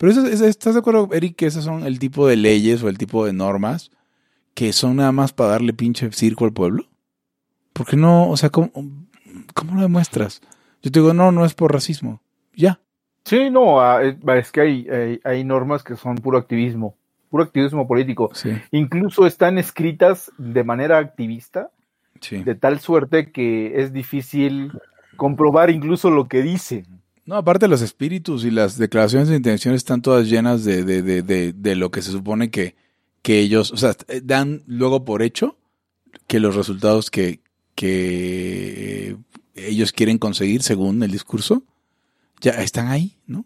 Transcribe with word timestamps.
Pero 0.00 0.12
eso, 0.12 0.26
eso- 0.26 0.46
¿estás 0.46 0.72
de 0.72 0.80
acuerdo, 0.80 1.10
Eric, 1.12 1.36
que 1.36 1.44
esos 1.44 1.62
son 1.62 1.84
el 1.84 1.98
tipo 1.98 2.26
de 2.26 2.34
leyes 2.36 2.82
o 2.82 2.88
el 2.88 2.96
tipo 2.96 3.26
de 3.26 3.34
normas 3.34 3.90
que 4.54 4.72
son 4.72 4.96
nada 4.96 5.12
más 5.12 5.34
para 5.34 5.50
darle 5.50 5.74
pinche 5.74 6.10
circo 6.12 6.46
al 6.46 6.54
pueblo? 6.54 6.86
¿Por 7.74 7.86
qué 7.86 7.96
no? 7.98 8.30
O 8.30 8.36
sea, 8.38 8.48
¿cómo, 8.48 8.70
cómo 9.52 9.74
lo 9.74 9.82
demuestras? 9.82 10.40
Yo 10.82 10.90
te 10.90 11.00
digo, 11.00 11.12
no, 11.12 11.32
no 11.32 11.44
es 11.44 11.52
por 11.52 11.70
racismo. 11.70 12.22
Ya. 12.54 12.80
Sí, 13.26 13.50
no, 13.50 13.78
ah, 13.82 14.02
es 14.02 14.16
es 14.26 14.50
que 14.50 14.60
hay, 14.62 14.88
hay, 14.88 15.20
hay 15.22 15.44
normas 15.44 15.84
que 15.84 15.94
son 15.96 16.14
puro 16.16 16.38
activismo, 16.38 16.96
puro 17.28 17.44
activismo 17.44 17.86
político. 17.86 18.30
Sí, 18.32 18.52
Incluso 18.70 19.26
están 19.26 19.58
escritas 19.58 20.32
de 20.38 20.64
manera 20.64 20.96
activista, 20.96 21.70
sí. 22.22 22.42
de 22.42 22.54
tal 22.54 22.80
suerte 22.80 23.30
que 23.32 23.82
es 23.82 23.92
difícil 23.92 24.72
comprobar 25.16 25.68
incluso 25.68 26.10
lo 26.10 26.26
que 26.26 26.40
dicen. 26.40 26.86
No, 27.30 27.36
aparte 27.36 27.68
los 27.68 27.80
espíritus 27.80 28.44
y 28.44 28.50
las 28.50 28.76
declaraciones 28.76 29.28
de 29.28 29.36
intención 29.36 29.72
están 29.76 30.02
todas 30.02 30.28
llenas 30.28 30.64
de, 30.64 30.82
de, 30.82 31.00
de, 31.22 31.52
de, 31.52 31.76
lo 31.76 31.92
que 31.92 32.02
se 32.02 32.10
supone 32.10 32.50
que, 32.50 32.74
que 33.22 33.38
ellos, 33.38 33.70
o 33.70 33.76
sea, 33.76 33.94
eh, 34.08 34.20
dan 34.20 34.64
luego 34.66 35.04
por 35.04 35.22
hecho 35.22 35.56
que 36.26 36.40
los 36.40 36.56
resultados 36.56 37.08
que, 37.08 37.38
que 37.76 39.16
ellos 39.54 39.92
quieren 39.92 40.18
conseguir 40.18 40.64
según 40.64 41.04
el 41.04 41.12
discurso 41.12 41.62
ya 42.40 42.50
están 42.50 42.88
ahí, 42.88 43.16
¿no? 43.28 43.44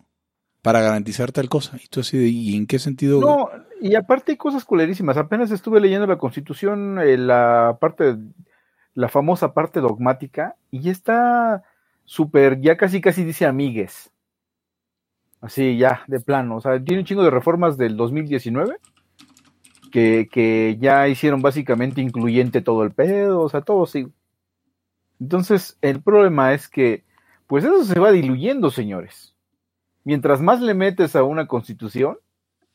Para 0.62 0.80
garantizar 0.80 1.30
tal 1.30 1.50
cosa. 1.50 1.76
Y 1.76 1.88
tú 1.88 2.00
así 2.00 2.16
de, 2.16 2.28
¿y 2.28 2.56
en 2.56 2.66
qué 2.66 2.78
sentido? 2.78 3.20
No, 3.20 3.50
y 3.82 3.96
aparte 3.96 4.32
hay 4.32 4.38
cosas 4.38 4.64
culerísimas. 4.64 5.18
Apenas 5.18 5.50
estuve 5.50 5.78
leyendo 5.78 6.06
la 6.06 6.16
Constitución, 6.16 6.98
eh, 7.00 7.18
la 7.18 7.76
parte, 7.78 8.16
la 8.94 9.10
famosa 9.10 9.52
parte 9.52 9.80
dogmática, 9.80 10.56
y 10.70 10.88
está 10.88 11.64
súper, 12.04 12.60
ya 12.60 12.76
casi 12.76 13.00
casi 13.00 13.24
dice 13.24 13.46
amigues. 13.46 14.10
Así, 15.40 15.76
ya, 15.76 16.04
de 16.06 16.20
plano. 16.20 16.56
O 16.56 16.60
sea, 16.60 16.82
tiene 16.82 17.00
un 17.00 17.06
chingo 17.06 17.22
de 17.22 17.30
reformas 17.30 17.76
del 17.76 17.96
2019 17.96 18.78
que, 19.92 20.28
que 20.30 20.78
ya 20.80 21.06
hicieron 21.08 21.42
básicamente 21.42 22.00
incluyente 22.00 22.62
todo 22.62 22.82
el 22.82 22.92
pedo, 22.92 23.42
o 23.42 23.48
sea, 23.48 23.60
todo 23.60 23.86
sí. 23.86 24.08
Entonces, 25.20 25.78
el 25.82 26.02
problema 26.02 26.54
es 26.54 26.68
que, 26.68 27.04
pues 27.46 27.64
eso 27.64 27.84
se 27.84 28.00
va 28.00 28.10
diluyendo, 28.10 28.70
señores. 28.70 29.34
Mientras 30.04 30.40
más 30.40 30.60
le 30.60 30.74
metes 30.74 31.14
a 31.16 31.22
una 31.24 31.46
constitución, 31.46 32.18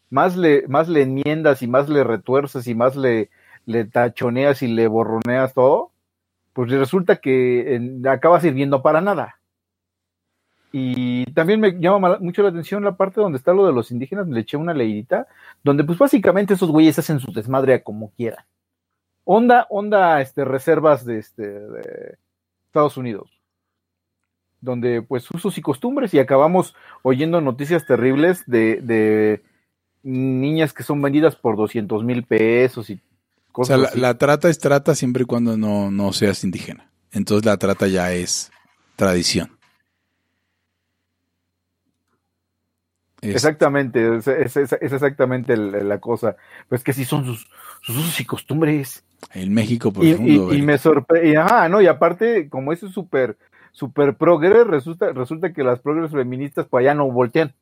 más 0.09 0.35
le, 0.35 0.67
más 0.67 0.87
le 0.87 1.03
enmiendas 1.03 1.61
y 1.61 1.67
más 1.67 1.89
le 1.89 2.03
retuerces 2.03 2.67
y 2.67 2.75
más 2.75 2.95
le, 2.95 3.29
le 3.65 3.85
tachoneas 3.85 4.61
y 4.61 4.67
le 4.67 4.87
borroneas 4.87 5.53
todo, 5.53 5.91
pues 6.53 6.71
resulta 6.71 7.17
que 7.17 7.99
acaba 8.09 8.39
sirviendo 8.41 8.81
para 8.81 9.01
nada. 9.01 9.39
Y 10.71 11.25
también 11.33 11.59
me 11.59 11.79
llama 11.79 12.19
mucho 12.19 12.43
la 12.43 12.49
atención 12.49 12.83
la 12.83 12.95
parte 12.95 13.21
donde 13.21 13.37
está 13.37 13.53
lo 13.53 13.65
de 13.65 13.73
los 13.73 13.91
indígenas, 13.91 14.27
le 14.27 14.41
eché 14.41 14.55
una 14.55 14.73
leidita, 14.73 15.27
donde 15.63 15.83
pues 15.83 15.97
básicamente 15.97 16.53
esos 16.53 16.69
güeyes 16.69 16.99
hacen 16.99 17.19
su 17.19 17.31
desmadre 17.31 17.73
a 17.73 17.83
como 17.83 18.11
quieran. 18.11 18.45
Onda, 19.23 19.65
onda, 19.69 20.21
este, 20.21 20.45
reservas 20.45 21.05
de, 21.05 21.19
este, 21.19 21.59
Estados 22.67 22.97
Unidos 22.97 23.39
donde 24.61 25.01
pues 25.01 25.29
usos 25.31 25.57
y 25.57 25.61
costumbres 25.61 26.13
y 26.13 26.19
acabamos 26.19 26.75
oyendo 27.01 27.39
noticias 27.39 27.85
terribles 27.85 28.43
de, 28.45 28.81
de 28.81 29.41
niñas 30.03 30.73
que 30.73 30.83
son 30.83 31.01
vendidas 31.01 31.35
por 31.35 31.55
200 31.55 32.03
mil 32.03 32.23
pesos 32.23 32.89
y 32.89 32.99
o 33.53 33.65
sea, 33.65 33.77
la, 33.77 34.17
trata 34.17 34.49
es 34.49 34.59
trata 34.59 34.95
siempre 34.95 35.23
y 35.23 35.25
cuando 35.25 35.57
no, 35.57 35.91
no 35.91 36.13
seas 36.13 36.43
indígena. 36.43 36.89
Entonces 37.11 37.45
la 37.45 37.57
trata 37.57 37.87
ya 37.87 38.11
es 38.13 38.51
tradición. 38.95 39.57
Es- 43.21 43.35
Exactamente, 43.35 44.17
es, 44.17 44.27
es- 44.27 44.55
es- 44.55 44.73
exactamente 44.81 45.53
el- 45.53 45.87
la 45.89 45.99
cosa. 45.99 46.37
Pues 46.69 46.83
que 46.83 46.93
sí 46.93 47.03
son 47.03 47.25
sus, 47.25 47.47
sus 47.81 47.97
usos 47.97 48.19
y 48.21 48.25
costumbres. 48.25 49.03
el 49.33 49.49
México 49.51 49.89
Y, 49.89 49.91
profundo. 49.91 50.31
y- 50.31 50.35
y 50.35 50.55
Eric. 50.55 50.63
me 50.63 50.77
sorprende, 50.77 51.37
ajá, 51.37 51.67
no, 51.67 51.81
y 51.81 51.87
aparte, 51.87 52.47
como 52.49 52.71
eso 52.71 52.87
es 52.87 52.93
súper, 52.93 53.37
súper 53.73 54.15
progre, 54.15 54.63
resulta, 54.63 55.11
resulta 55.11 55.51
que 55.51 55.63
las 55.63 55.79
progres 55.81 56.11
feministas 56.11 56.65
pues 56.69 56.83
allá 56.83 56.93
no 56.95 57.11
voltean. 57.11 57.53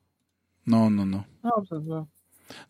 No, 0.65 0.91
no, 0.91 1.05
no. 1.05 1.25
No, 1.41 1.51
pues, 1.67 1.81
no. 1.81 2.07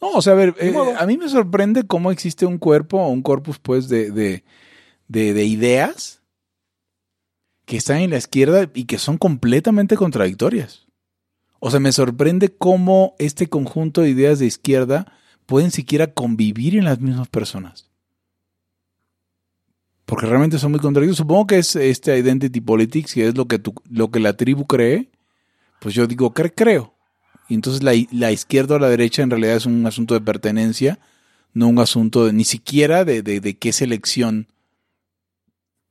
No, 0.02 0.10
o 0.12 0.22
sea, 0.22 0.34
a 0.34 0.36
ver, 0.36 0.56
eh, 0.60 0.74
a 0.98 1.06
mí 1.06 1.18
me 1.18 1.30
sorprende 1.30 1.86
cómo 1.86 2.12
existe 2.12 2.46
un 2.46 2.58
cuerpo 2.58 2.98
o 3.00 3.10
un 3.10 3.22
corpus, 3.22 3.60
pues, 3.60 3.90
de, 3.90 4.12
de, 4.12 4.44
de, 5.08 5.34
de 5.34 5.46
ideas 5.46 6.22
que 7.66 7.78
están 7.78 7.98
en 8.00 8.12
la 8.12 8.18
izquierda 8.18 8.70
y 8.74 8.86
que 8.86 8.98
son 8.98 9.18
completamente 9.18 9.96
contradictorias. 9.98 10.88
O 11.60 11.72
sea, 11.72 11.80
me 11.80 11.92
sorprende 11.92 12.56
cómo 12.56 13.16
este 13.20 13.48
conjunto 13.48 14.02
de 14.02 14.10
ideas 14.10 14.40
de 14.40 14.46
izquierda 14.46 15.12
pueden 15.46 15.72
siquiera 15.72 16.08
convivir 16.14 16.78
en 16.78 16.86
las 16.86 17.00
mismas 17.00 17.28
personas. 17.30 17.90
Porque 20.06 20.26
realmente 20.26 20.58
son 20.60 20.72
muy 20.72 20.80
contradictorios. 20.80 21.18
Supongo 21.18 21.48
que 21.48 21.58
es 21.58 21.76
este 21.76 22.18
identity 22.18 22.62
politics, 22.62 23.14
que 23.14 23.28
es 23.28 23.36
lo 23.38 23.48
que, 23.48 23.60
tu- 23.60 23.74
lo 23.90 24.10
que 24.10 24.20
la 24.22 24.34
tribu 24.38 24.66
cree. 24.66 25.10
Pues 25.82 25.94
yo 25.96 26.08
digo, 26.08 26.34
cre- 26.34 26.54
creo. 26.56 26.94
Y 27.50 27.54
entonces 27.56 27.84
la, 27.84 27.94
la 28.12 28.32
izquierda 28.32 28.76
o 28.76 28.80
la 28.80 28.90
derecha 28.90 29.22
en 29.24 29.30
realidad 29.30 29.56
es 29.56 29.66
un 29.66 29.86
asunto 29.86 30.14
de 30.14 30.22
pertenencia, 30.22 31.00
no 31.54 31.68
un 31.68 31.80
asunto 31.80 32.26
de, 32.26 32.34
ni 32.34 32.44
siquiera 32.44 33.06
de, 33.06 33.22
de, 33.22 33.40
de 33.40 33.58
qué 33.58 33.72
selección. 33.72 34.48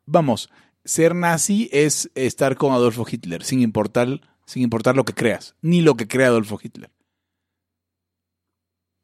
Vamos, 0.04 0.50
ser 0.84 1.14
nazi 1.14 1.68
es 1.72 2.10
estar 2.14 2.56
con 2.56 2.72
Adolfo 2.72 3.06
Hitler, 3.10 3.42
sin 3.42 3.60
importar, 3.60 4.20
sin 4.44 4.62
importar 4.62 4.94
lo 4.96 5.04
que 5.04 5.14
creas, 5.14 5.54
ni 5.62 5.80
lo 5.80 5.96
que 5.96 6.06
crea 6.06 6.28
Adolfo 6.28 6.58
Hitler. 6.62 6.90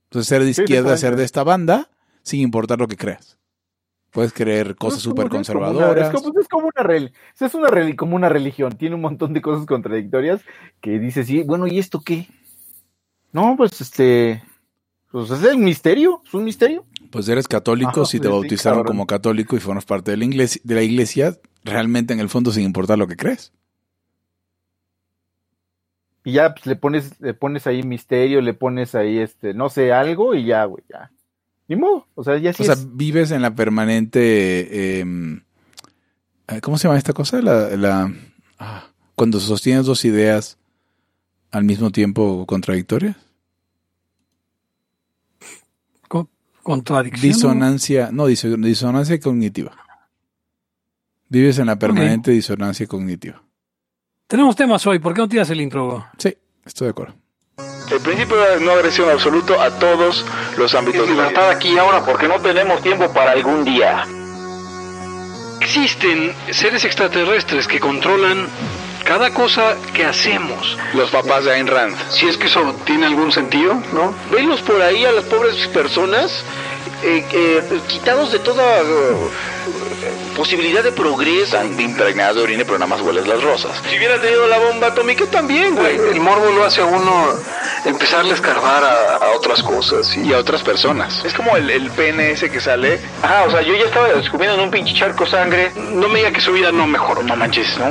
Entonces 0.04 0.28
ser 0.28 0.44
de 0.44 0.50
izquierda, 0.50 0.96
ser 0.98 1.16
de 1.16 1.24
esta 1.24 1.42
banda, 1.42 1.88
sin 2.22 2.40
importar 2.40 2.78
lo 2.78 2.86
que 2.86 2.96
creas. 2.96 3.38
Puedes 4.10 4.34
creer 4.34 4.76
cosas 4.76 5.00
súper 5.00 5.24
es 5.24 5.30
como 5.30 5.38
una- 5.38 5.44
conservadoras. 5.70 6.14
Es 6.14 6.20
como, 6.20 6.38
es 6.40 6.48
como 6.48 6.66
una 6.66 6.84
rel- 6.86 7.12
es 7.40 7.54
una 7.54 7.68
rel- 7.68 7.96
como 7.96 8.14
una 8.14 8.28
religión, 8.28 8.76
tiene 8.76 8.94
un 8.94 9.00
montón 9.00 9.32
de 9.32 9.40
cosas 9.40 9.64
contradictorias 9.64 10.42
que 10.82 10.98
dices, 10.98 11.26
sí, 11.26 11.42
bueno, 11.44 11.66
¿y 11.66 11.78
esto 11.78 12.02
qué? 12.02 12.28
No, 13.32 13.54
pues 13.56 13.80
este, 13.80 14.42
pues 15.10 15.30
es 15.30 15.42
el 15.44 15.58
misterio, 15.58 16.22
es 16.26 16.34
un 16.34 16.44
misterio. 16.44 16.84
Pues 17.10 17.28
eres 17.28 17.48
católico 17.48 17.90
Ajá, 18.02 18.04
si 18.06 18.18
te 18.20 18.26
sí, 18.26 18.32
bautizaron 18.32 18.78
cabrón. 18.80 18.86
como 18.96 19.06
católico 19.06 19.56
y 19.56 19.60
formas 19.60 19.84
parte 19.84 20.10
de 20.12 20.16
la, 20.18 20.24
iglesia, 20.24 20.60
de 20.64 20.74
la 20.74 20.82
iglesia, 20.82 21.38
realmente 21.64 22.12
en 22.14 22.20
el 22.20 22.28
fondo 22.28 22.50
sin 22.52 22.64
importar 22.64 22.98
lo 22.98 23.06
que 23.06 23.16
crees. 23.16 23.52
Y 26.24 26.32
ya 26.32 26.54
pues, 26.54 26.66
le 26.66 26.76
pones, 26.76 27.20
le 27.20 27.34
pones 27.34 27.66
ahí 27.66 27.82
misterio, 27.82 28.40
le 28.40 28.54
pones 28.54 28.94
ahí 28.94 29.18
este, 29.18 29.54
no 29.54 29.68
sé, 29.68 29.92
algo 29.92 30.34
y 30.34 30.44
ya, 30.46 30.64
güey, 30.66 30.84
ya. 30.88 31.10
Ni 31.68 31.76
modo, 31.76 32.06
o 32.14 32.22
sea, 32.24 32.38
ya 32.38 32.52
sí 32.52 32.62
o 32.62 32.66
sea, 32.66 32.74
es- 32.74 32.96
vives 32.96 33.30
en 33.30 33.42
la 33.42 33.54
permanente... 33.54 35.00
eh, 35.00 35.40
¿Cómo 36.60 36.76
se 36.76 36.86
llama 36.86 36.98
esta 36.98 37.12
cosa? 37.14 37.40
La, 37.40 37.70
la- 37.76 38.12
ah, 38.58 38.84
cuando 39.14 39.40
sostienes 39.40 39.86
dos 39.86 40.04
ideas 40.04 40.58
al 41.52 41.64
mismo 41.64 41.90
tiempo 41.90 42.44
contradictorias. 42.46 43.16
Co- 46.08 46.28
contradicción. 46.62 47.32
Disonancia, 47.32 48.10
no, 48.12 48.26
diso- 48.28 48.56
disonancia 48.56 49.18
cognitiva. 49.20 49.72
Vives 51.28 51.58
en 51.58 51.66
la 51.66 51.76
permanente 51.78 52.30
disonancia 52.30 52.86
cognitiva. 52.86 53.42
Tenemos 54.26 54.56
temas 54.56 54.86
hoy, 54.86 54.98
¿por 54.98 55.14
qué 55.14 55.20
no 55.22 55.28
tiras 55.28 55.48
el 55.50 55.60
intro? 55.60 56.06
Sí, 56.18 56.34
estoy 56.64 56.86
de 56.86 56.90
acuerdo. 56.90 57.14
El 57.90 58.00
principio 58.00 58.36
de 58.36 58.60
no 58.64 58.70
agresión 58.70 59.10
absoluto 59.10 59.60
a 59.60 59.70
todos 59.78 60.24
los 60.56 60.74
ámbitos 60.74 61.06
vida. 61.08 61.50
aquí 61.50 61.76
ahora 61.76 62.04
porque 62.04 62.26
no 62.28 62.40
tenemos 62.40 62.80
tiempo 62.82 63.12
para 63.12 63.32
algún 63.32 63.64
día. 63.64 64.04
Existen 65.60 66.32
seres 66.50 66.84
extraterrestres 66.84 67.66
que 67.68 67.78
controlan 67.78 68.46
cada 69.04 69.32
cosa 69.32 69.76
que 69.94 70.04
hacemos. 70.04 70.76
Los 70.94 71.10
papás 71.10 71.44
de 71.44 71.52
Ayn 71.52 71.66
Rand. 71.66 71.96
Si 72.10 72.26
es 72.26 72.36
que 72.36 72.46
eso 72.46 72.74
tiene 72.84 73.06
algún 73.06 73.32
sentido, 73.32 73.74
¿no? 73.92 74.14
Venlos 74.30 74.60
por 74.62 74.80
ahí 74.80 75.04
a 75.04 75.12
las 75.12 75.24
pobres 75.24 75.66
personas 75.68 76.44
eh, 77.02 77.24
eh, 77.32 77.80
quitados 77.88 78.30
de 78.32 78.38
toda 78.38 78.80
eh, 78.80 78.84
posibilidad 80.36 80.82
de 80.82 80.92
progreso. 80.92 81.56
Están 81.56 81.78
impregnados 81.80 82.36
de 82.36 82.42
orina, 82.42 82.64
pero 82.64 82.78
nada 82.78 82.86
más 82.86 83.00
hueles 83.00 83.26
las 83.26 83.42
rosas. 83.42 83.72
Si 83.88 83.96
hubiera 83.96 84.20
tenido 84.20 84.46
la 84.46 84.58
bomba 84.58 84.88
atómica 84.88 85.26
también, 85.26 85.74
güey. 85.74 85.96
El 85.96 86.20
morbo 86.20 86.50
lo 86.52 86.64
hace 86.64 86.80
a 86.80 86.86
uno 86.86 87.34
empezarle 87.84 88.32
a 88.32 88.34
escarbar 88.34 88.84
a, 88.84 89.16
a 89.16 89.30
otras 89.36 89.62
cosas. 89.62 90.16
Y 90.16 90.32
a 90.32 90.38
otras 90.38 90.62
personas. 90.62 91.24
Es 91.24 91.34
como 91.34 91.56
el, 91.56 91.70
el 91.70 91.90
pene 91.90 92.30
ese 92.32 92.50
que 92.50 92.60
sale. 92.60 93.00
Ajá, 93.22 93.44
o 93.44 93.50
sea, 93.50 93.62
yo 93.62 93.74
ya 93.74 93.84
estaba 93.84 94.08
descubriendo 94.08 94.56
en 94.58 94.64
un 94.64 94.70
pinche 94.70 94.94
charco 94.94 95.26
sangre. 95.26 95.72
No 95.92 96.08
me 96.08 96.18
diga 96.20 96.32
que 96.32 96.40
su 96.40 96.52
vida 96.52 96.72
no 96.72 96.86
mejoró. 96.86 97.22
No 97.22 97.36
manches, 97.36 97.78
no. 97.78 97.88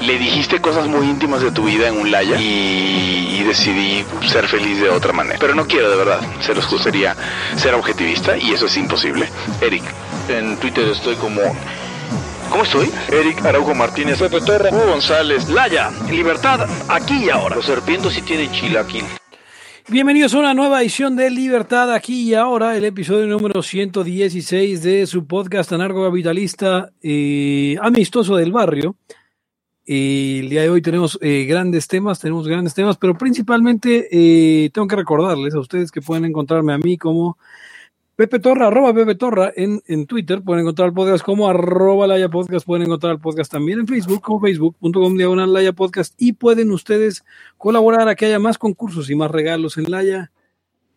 Le 0.00 0.18
dijiste 0.18 0.60
cosas 0.60 0.86
muy 0.86 1.06
íntimas 1.06 1.42
de 1.42 1.50
tu 1.50 1.64
vida 1.64 1.88
en 1.88 1.98
un 1.98 2.10
laya 2.10 2.36
y, 2.38 3.38
y 3.40 3.44
decidí 3.44 4.04
ser 4.28 4.46
feliz 4.48 4.80
de 4.80 4.90
otra 4.90 5.12
manera. 5.12 5.38
Pero 5.40 5.54
no 5.54 5.66
quiero, 5.66 5.90
de 5.90 5.96
verdad. 5.96 6.20
Se 6.40 6.54
los 6.54 6.68
gustaría 6.68 7.16
ser 7.56 7.74
objetivista 7.74 8.36
y 8.36 8.52
eso 8.52 8.66
es 8.66 8.76
imposible. 8.76 9.28
Eric, 9.60 9.84
en 10.28 10.56
Twitter 10.58 10.88
estoy 10.88 11.16
como. 11.16 11.40
¿Cómo 12.50 12.64
estoy? 12.64 12.90
Eric 13.08 13.44
Araujo 13.44 13.76
Martínez, 13.76 14.18
Pepe 14.18 14.40
Torra, 14.40 14.70
Hugo 14.72 14.86
González, 14.86 15.48
Laya, 15.50 15.92
libertad, 16.10 16.68
aquí 16.88 17.26
y 17.26 17.30
ahora. 17.30 17.54
Los 17.54 17.66
serpientes 17.66 18.12
sí 18.12 18.22
tienen 18.22 18.50
chilaquil. 18.50 19.04
Bienvenidos 19.90 20.34
a 20.34 20.38
una 20.38 20.54
nueva 20.54 20.82
edición 20.82 21.16
de 21.16 21.30
Libertad 21.30 21.92
aquí 21.92 22.28
y 22.30 22.34
ahora, 22.34 22.76
el 22.76 22.84
episodio 22.84 23.26
número 23.26 23.60
116 23.60 24.84
de 24.84 25.04
su 25.04 25.26
podcast 25.26 25.72
anarcocapitalista 25.72 26.92
eh, 27.02 27.76
amistoso 27.82 28.36
del 28.36 28.52
barrio. 28.52 28.94
Eh, 29.84 30.38
el 30.42 30.48
día 30.48 30.62
de 30.62 30.70
hoy 30.70 30.80
tenemos 30.80 31.18
eh, 31.20 31.44
grandes 31.44 31.88
temas, 31.88 32.20
tenemos 32.20 32.46
grandes 32.46 32.72
temas, 32.72 32.98
pero 32.98 33.18
principalmente 33.18 34.06
eh, 34.12 34.70
tengo 34.70 34.86
que 34.86 34.94
recordarles 34.94 35.54
a 35.56 35.58
ustedes 35.58 35.90
que 35.90 36.00
pueden 36.00 36.24
encontrarme 36.24 36.72
a 36.72 36.78
mí 36.78 36.96
como 36.96 37.36
Pepe 38.20 38.38
Torra, 38.38 38.66
arroba 38.66 38.92
Pepe 38.92 39.16
en, 39.56 39.82
en 39.86 40.04
Twitter, 40.04 40.42
pueden 40.42 40.60
encontrar 40.60 40.88
el 40.88 40.94
podcast 40.94 41.24
como 41.24 41.48
arroba 41.48 42.06
Laya 42.06 42.28
Podcast, 42.28 42.66
pueden 42.66 42.84
encontrar 42.84 43.14
el 43.14 43.18
podcast 43.18 43.50
también 43.50 43.80
en 43.80 43.86
Facebook 43.86 44.20
como 44.20 44.40
facebook.com 44.42 45.16
diagonal 45.16 45.50
Laya 45.50 45.72
Podcast 45.72 46.12
y 46.18 46.32
pueden 46.32 46.70
ustedes 46.70 47.24
colaborar 47.56 48.10
a 48.10 48.14
que 48.16 48.26
haya 48.26 48.38
más 48.38 48.58
concursos 48.58 49.08
y 49.08 49.14
más 49.14 49.30
regalos 49.30 49.78
en 49.78 49.90
Laya 49.90 50.32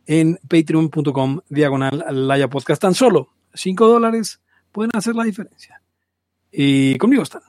en 0.05 0.37
patreon.com 0.49 1.39
diagonal 1.47 2.03
Laya 2.27 2.49
Podcast. 2.49 2.81
Tan 2.81 2.93
solo 2.93 3.29
5 3.53 3.87
dólares 3.87 4.41
pueden 4.73 4.91
hacer 4.93 5.15
la 5.15 5.23
diferencia. 5.23 5.81
Y 6.51 6.97
conmigo 6.97 7.23
están. 7.23 7.43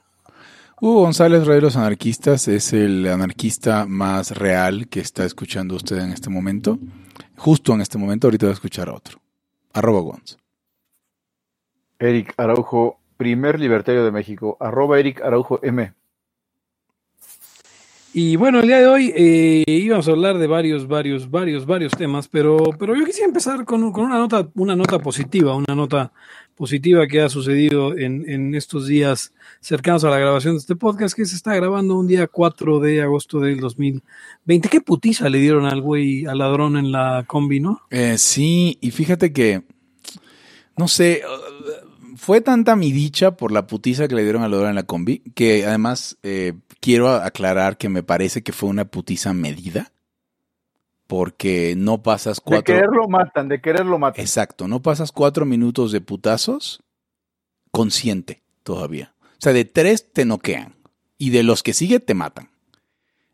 Hugo 0.81 1.01
González, 1.01 1.49
Rey 1.49 1.57
de 1.57 1.63
los 1.63 1.75
Anarquistas, 1.75 2.47
es 2.47 2.73
el 2.73 3.09
anarquista 3.09 3.87
más 3.87 4.31
real 4.39 4.87
que 4.87 5.01
está 5.01 5.25
escuchando 5.25 5.75
usted 5.75 5.99
en 5.99 6.13
este 6.13 6.31
momento. 6.31 6.79
Justo 7.37 7.75
en 7.75 7.81
este 7.81 7.99
momento, 7.99 8.29
ahorita 8.29 8.47
va 8.47 8.51
a 8.51 8.55
escuchar 8.55 8.89
a 8.89 8.95
otro. 8.95 9.24
Arroba 9.75 10.01
Gonz. 10.01 10.39
Eric 11.99 12.33
Araujo, 12.37 12.99
primer 13.17 13.61
libertario 13.61 14.05
de 14.05 14.13
México. 14.13 14.57
Arroba 14.61 14.99
Eric 14.99 15.21
Araujo 15.21 15.61
M. 15.63 15.93
Y 18.17 18.37
bueno, 18.37 18.61
el 18.61 18.69
día 18.69 18.79
de 18.79 18.87
hoy 18.87 19.13
eh, 19.17 19.65
íbamos 19.67 20.07
a 20.07 20.13
hablar 20.13 20.39
de 20.39 20.47
varios, 20.47 20.87
varios, 20.87 21.29
varios, 21.29 21.67
varios 21.67 21.93
temas, 21.97 22.29
pero, 22.29 22.59
pero 22.79 22.95
yo 22.95 23.05
quisiera 23.05 23.27
empezar 23.27 23.65
con, 23.65 23.91
con 23.91 24.05
una 24.05 24.19
nota, 24.19 24.49
una 24.55 24.77
nota 24.77 25.01
positiva, 25.01 25.57
una 25.57 25.75
nota 25.75 26.13
positiva 26.55 27.07
que 27.07 27.21
ha 27.21 27.29
sucedido 27.29 27.97
en, 27.97 28.29
en, 28.29 28.55
estos 28.55 28.87
días 28.87 29.33
cercanos 29.61 30.05
a 30.05 30.11
la 30.11 30.19
grabación 30.19 30.55
de 30.55 30.61
este 30.61 30.77
podcast, 30.77 31.15
que 31.15 31.27
se 31.27 31.37
está 31.37 31.55
grabando 31.55 31.99
un 31.99 32.07
día 32.07 32.27
4 32.27 32.81
de 32.81 33.03
agosto 33.03 33.41
del 33.41 33.61
2020. 33.61 34.69
¿Qué 34.69 34.81
putiza 34.81 35.29
le 35.29 35.39
dieron 35.39 35.67
al 35.67 35.81
güey, 35.81 36.27
al 36.27 36.39
ladrón 36.39 36.77
en 36.77 36.93
la 36.93 37.25
combi, 37.27 37.61
no? 37.61 37.83
Eh, 37.91 38.19
sí, 38.19 38.79
y 38.81 38.91
fíjate 38.91 39.33
que, 39.33 39.63
no 40.77 40.89
sé, 40.89 41.23
fue 42.17 42.41
tanta 42.41 42.77
mi 42.77 42.93
dicha 42.93 43.37
por 43.37 43.53
la 43.53 43.67
putiza 43.67 44.09
que 44.09 44.15
le 44.15 44.23
dieron 44.23 44.43
al 44.43 44.51
ladrón 44.51 44.71
en 44.71 44.77
la 44.77 44.85
combi, 44.85 45.21
que 45.35 45.67
además 45.67 46.19
eh, 46.23 46.55
quiero 46.81 47.11
aclarar 47.11 47.77
que 47.77 47.89
me 47.89 48.03
parece 48.03 48.43
que 48.43 48.53
fue 48.53 48.69
una 48.69 48.85
putiza 48.85 49.33
medida 49.33 49.94
porque 51.07 51.75
no 51.77 52.03
pasas 52.03 52.41
cuatro. 52.41 52.75
De 52.75 52.81
quererlo 52.81 53.09
matan, 53.09 53.49
de 53.49 53.61
quererlo 53.61 53.99
matan. 53.99 54.21
Exacto, 54.21 54.69
no 54.69 54.83
pasas 54.83 55.13
cuatro 55.13 55.45
minutos 55.45 55.93
de 55.93 56.01
putazos 56.01 56.83
consciente 57.71 58.43
todavía. 58.63 59.15
O 59.23 59.41
sea, 59.45 59.53
de 59.53 59.65
tres 59.65 60.13
te 60.13 60.25
noquean 60.25 60.75
y 61.19 61.31
de 61.31 61.43
los 61.43 61.63
que 61.63 61.73
sigue 61.73 62.01
te 62.01 62.15
matan. 62.15 62.51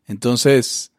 Entonces, 0.07 0.91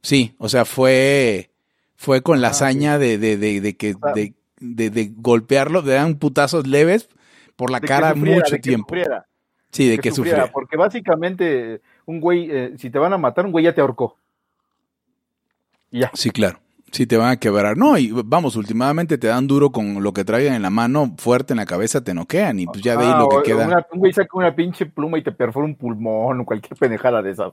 sí, 0.00 0.34
o 0.38 0.48
sea, 0.48 0.64
fue, 0.64 1.50
fue 1.96 2.22
con 2.22 2.40
la 2.40 2.48
hazaña 2.48 2.98
de, 2.98 3.18
de, 3.18 3.36
de, 3.36 3.60
de 3.60 3.76
que 3.76 3.94
de, 4.14 4.34
de, 4.58 4.90
de, 4.90 5.12
golpearlo, 5.14 5.82
de 5.82 5.94
dar 5.94 6.16
putazos 6.16 6.66
leves 6.66 7.08
por 7.56 7.70
la 7.70 7.80
cara 7.80 8.14
sufriera, 8.14 8.40
mucho 8.40 8.56
tiempo. 8.58 8.88
Sufriera, 8.88 9.26
sí, 9.70 9.88
de 9.88 9.96
que, 9.96 10.08
que 10.08 10.12
sufriera, 10.12 10.50
Porque 10.50 10.76
básicamente 10.76 11.82
un 12.06 12.20
güey, 12.20 12.48
eh, 12.50 12.74
si 12.78 12.90
te 12.90 12.98
van 12.98 13.12
a 13.12 13.18
matar, 13.18 13.44
un 13.44 13.52
güey 13.52 13.64
ya 13.64 13.74
te 13.74 13.80
ahorcó. 13.80 14.16
Ya. 15.94 16.10
Sí, 16.12 16.30
claro. 16.30 16.58
Sí, 16.90 17.06
te 17.06 17.16
van 17.16 17.30
a 17.30 17.36
quebrar. 17.38 17.76
No, 17.76 17.96
y 17.96 18.12
vamos, 18.12 18.56
últimamente 18.56 19.16
te 19.18 19.28
dan 19.28 19.46
duro 19.46 19.70
con 19.70 20.02
lo 20.02 20.12
que 20.12 20.24
traigan 20.24 20.54
en 20.54 20.62
la 20.62 20.70
mano, 20.70 21.14
fuerte 21.18 21.52
en 21.52 21.58
la 21.58 21.66
cabeza, 21.66 22.04
te 22.04 22.14
noquean 22.14 22.60
y 22.60 22.66
pues 22.66 22.82
ya 22.82 22.96
de 22.96 23.04
ahí 23.04 23.12
ah, 23.14 23.18
lo 23.18 23.28
que 23.28 23.50
queda. 23.50 23.66
Una, 23.66 23.86
un 23.92 23.98
güey 23.98 24.12
saca 24.12 24.30
una 24.34 24.54
pinche 24.54 24.86
pluma 24.86 25.18
y 25.18 25.22
te 25.22 25.32
perfora 25.32 25.66
un 25.66 25.74
pulmón 25.74 26.40
o 26.40 26.44
cualquier 26.44 26.78
pendejada 26.78 27.22
de 27.22 27.32
esas. 27.32 27.52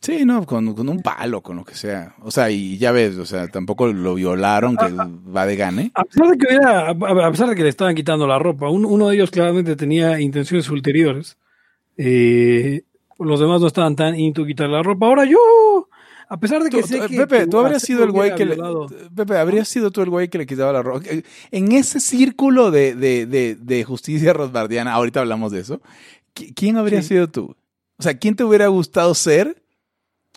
Sí, 0.00 0.24
no, 0.26 0.44
con, 0.44 0.74
con, 0.74 0.88
un 0.88 1.00
palo, 1.00 1.40
con 1.42 1.56
lo 1.56 1.64
que 1.64 1.74
sea. 1.74 2.14
O 2.20 2.30
sea, 2.30 2.50
y 2.50 2.76
ya 2.76 2.92
ves, 2.92 3.16
o 3.16 3.24
sea, 3.24 3.48
tampoco 3.48 3.86
lo 3.86 4.14
violaron, 4.14 4.76
que 4.76 4.86
va 5.34 5.46
de 5.46 5.56
gane. 5.56 5.90
A 5.94 6.04
pesar 6.04 6.28
de 6.28 6.38
que 6.38 6.56
a 6.56 7.30
pesar 7.30 7.48
de 7.48 7.54
que 7.54 7.62
le 7.62 7.70
estaban 7.70 7.94
quitando 7.94 8.26
la 8.26 8.38
ropa, 8.38 8.68
un, 8.68 8.84
uno 8.84 9.08
de 9.08 9.16
ellos 9.16 9.30
claramente 9.30 9.74
tenía 9.74 10.20
intenciones 10.20 10.68
ulteriores. 10.68 11.38
Eh, 11.96 12.82
los 13.18 13.40
demás 13.40 13.62
no 13.62 13.68
estaban 13.68 13.96
tan 13.96 14.18
into 14.20 14.44
quitar 14.44 14.68
la 14.68 14.82
ropa. 14.82 15.06
Ahora 15.06 15.24
yo, 15.24 15.88
a 16.28 16.40
pesar 16.40 16.62
de 16.62 16.70
que 16.70 16.80
tú, 16.80 16.86
sé 16.88 17.00
que, 17.00 17.16
Pepe, 17.16 17.38
que 17.40 17.46
tú 17.46 17.58
habrías 17.58 17.82
sido 17.82 18.02
el 18.04 18.10
güey 18.10 18.34
que 18.34 18.44
le, 18.44 18.56
Pepe, 19.14 19.36
habrías 19.36 19.68
sido 19.68 19.90
tú 19.90 20.02
el 20.02 20.10
güey 20.10 20.28
que 20.28 20.38
le 20.38 20.46
quitaba 20.46 20.72
la 20.72 20.82
ropa. 20.82 21.06
En 21.50 21.72
ese 21.72 22.00
círculo 22.00 22.70
de, 22.70 22.94
de, 22.94 23.26
de, 23.26 23.56
de 23.56 23.84
justicia 23.84 24.32
rosbardiana, 24.32 24.92
ahorita 24.92 25.20
hablamos 25.20 25.52
de 25.52 25.60
eso. 25.60 25.80
¿Quién 26.34 26.76
habría 26.76 27.02
sí. 27.02 27.08
sido 27.08 27.28
tú? 27.28 27.56
O 27.98 28.02
sea, 28.02 28.18
¿quién 28.18 28.36
te 28.36 28.44
hubiera 28.44 28.66
gustado 28.66 29.14
ser 29.14 29.62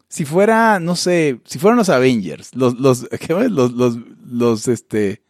si 0.09 0.25
fuera, 0.25 0.79
no 0.79 0.95
sé, 0.95 1.39
si 1.45 1.59
fueran 1.59 1.77
los 1.77 1.89
Avengers, 1.89 2.55
los, 2.55 2.79
los, 2.79 3.07
¿qué 3.27 3.33
los, 3.49 3.71
los, 3.71 3.97
los, 4.27 4.67
este, 4.67 5.21